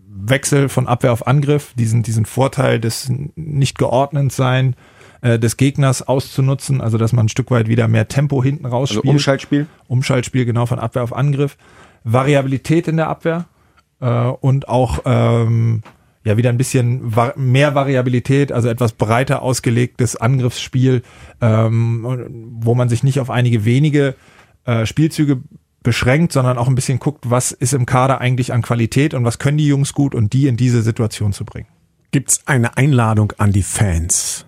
Wechsel 0.09 0.69
von 0.69 0.87
Abwehr 0.87 1.13
auf 1.13 1.27
Angriff, 1.27 1.75
diesen, 1.77 2.03
diesen 2.03 2.25
Vorteil 2.25 2.81
des 2.81 3.13
nicht 3.35 3.79
geordnet 3.79 4.33
sein 4.33 4.77
äh, 5.21 5.39
des 5.39 5.57
Gegners 5.57 6.03
auszunutzen, 6.07 6.81
also 6.81 6.99
dass 6.99 7.13
man 7.13 7.27
ein 7.27 7.29
Stück 7.29 7.51
weit 7.51 7.69
wieder 7.69 7.89
mehr 7.89 8.09
Tempo 8.09 8.43
hinten 8.43 8.67
rausspielt. 8.67 9.05
Also 9.05 9.11
Umschaltspiel? 9.11 9.67
Umschaltspiel, 9.89 10.45
genau, 10.45 10.67
von 10.67 10.79
Abwehr 10.79 11.03
auf 11.03 11.15
Angriff. 11.15 11.57
Variabilität 12.05 12.89
in 12.89 12.97
der 12.97 13.09
Abwehr 13.09 13.47
äh, 14.05 14.27
und 14.41 14.69
auch 14.69 15.01
ähm, 15.07 15.83
ja 16.25 16.37
wieder 16.37 16.51
ein 16.51 16.59
bisschen 16.59 17.17
var 17.17 17.35
mehr 17.37 17.75
Variabilität, 17.75 18.53
also 18.53 18.69
etwas 18.69 18.93
breiter 18.93 19.43
ausgelegtes 19.43 20.17
Angriffsspiel, 20.17 21.03
ähm, 21.41 22.51
wo 22.61 22.75
man 22.75 22.89
sich 22.89 23.03
nicht 23.03 23.19
auf 23.19 23.31
einige 23.31 23.65
wenige 23.65 24.15
äh, 24.65 24.87
Spielzüge 24.87 25.41
beschränkt, 25.83 26.33
sondern 26.33 26.57
auch 26.57 26.69
ein 26.69 26.75
bisschen 26.75 26.99
guckt, 26.99 27.31
was 27.31 27.53
ist 27.53 27.75
im 27.75 27.87
Kader 27.87 28.21
eigentlich 28.21 28.53
an 28.53 28.63
Qualität 28.63 29.13
und 29.15 29.25
was 29.25 29.39
können 29.39 29.59
die 29.59 29.67
Jungs 29.67 29.93
gut 29.93 30.15
und 30.15 30.33
die 30.33 30.47
in 30.47 30.57
diese 30.57 30.83
Situation 30.83 31.33
zu 31.33 31.45
bringen. 31.45 31.69
Gibt's 32.11 32.43
eine 32.47 32.77
Einladung 32.77 33.33
an 33.39 33.53
die 33.53 33.63
Fans? 33.63 34.47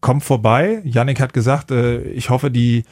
Kommt 0.00 0.24
vorbei. 0.24 0.82
Yannick 0.84 1.20
hat 1.20 1.32
gesagt, 1.32 1.70
äh, 1.70 2.02
ich 2.02 2.28
hoffe, 2.28 2.50
die 2.50 2.84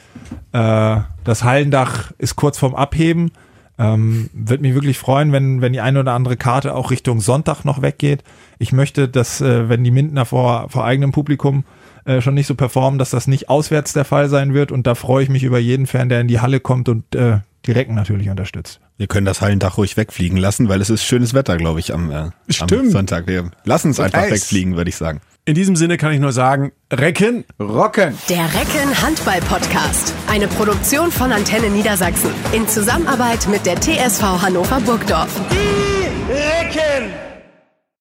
äh, 0.53 0.97
das 1.23 1.43
Hallendach 1.43 2.11
ist 2.17 2.35
kurz 2.35 2.57
vorm 2.57 2.73
Abheben. 2.73 3.31
Ähm, 3.77 4.29
Würde 4.33 4.61
mich 4.61 4.73
wirklich 4.73 4.97
freuen, 4.97 5.31
wenn, 5.31 5.61
wenn 5.61 5.73
die 5.73 5.81
eine 5.81 5.99
oder 5.99 6.13
andere 6.13 6.37
Karte 6.37 6.75
auch 6.75 6.91
Richtung 6.91 7.19
Sonntag 7.19 7.65
noch 7.65 7.81
weggeht. 7.81 8.23
Ich 8.57 8.71
möchte, 8.71 9.09
dass, 9.09 9.41
äh, 9.41 9.67
wenn 9.67 9.83
die 9.83 9.91
Mindener 9.91 10.25
vor, 10.25 10.69
vor 10.69 10.85
eigenem 10.85 11.11
Publikum 11.11 11.65
äh, 12.05 12.21
schon 12.21 12.35
nicht 12.35 12.47
so 12.47 12.55
performen, 12.55 12.99
dass 12.99 13.09
das 13.09 13.27
nicht 13.27 13.49
auswärts 13.49 13.93
der 13.93 14.05
Fall 14.05 14.29
sein 14.29 14.53
wird. 14.53 14.71
Und 14.71 14.87
da 14.87 14.95
freue 14.95 15.23
ich 15.23 15.29
mich 15.29 15.43
über 15.43 15.59
jeden 15.59 15.87
Fan, 15.87 16.07
der 16.07 16.21
in 16.21 16.27
die 16.27 16.39
Halle 16.39 16.59
kommt 16.59 16.87
und 16.87 17.15
äh, 17.15 17.39
die 17.65 17.71
Recken 17.71 17.95
natürlich 17.95 18.29
unterstützt. 18.29 18.79
Wir 18.97 19.07
können 19.07 19.25
das 19.25 19.41
Hallendach 19.41 19.77
ruhig 19.77 19.97
wegfliegen 19.97 20.37
lassen, 20.37 20.69
weil 20.69 20.79
es 20.79 20.89
ist 20.89 21.03
schönes 21.03 21.33
Wetter, 21.33 21.57
glaube 21.57 21.79
ich, 21.79 21.93
am, 21.93 22.11
äh, 22.11 22.29
am 22.59 22.89
Sonntag. 22.89 23.27
Wir 23.27 23.51
lassen 23.65 23.91
es 23.91 23.99
einfach 23.99 24.19
Eis. 24.21 24.31
wegfliegen, 24.31 24.77
würde 24.77 24.89
ich 24.89 24.95
sagen. 24.95 25.19
In 25.47 25.53
diesem 25.53 25.75
Sinne 25.75 25.97
kann 25.97 26.11
ich 26.11 26.19
nur 26.19 26.31
sagen, 26.31 26.71
Recken, 26.91 27.45
rocken. 27.59 28.17
Der 28.29 28.45
Recken 28.45 28.99
Handball 28.99 29.39
Podcast. 29.41 30.11
Eine 30.27 30.47
Produktion 30.47 31.11
von 31.11 31.31
Antenne 31.31 31.69
Niedersachsen. 31.69 32.31
In 32.51 32.67
Zusammenarbeit 32.67 33.47
mit 33.47 33.63
der 33.63 33.79
TSV 33.79 34.23
Hannover 34.41 34.79
Burgdorf. 34.79 35.29
Die 35.51 36.33
Recken! 36.33 37.24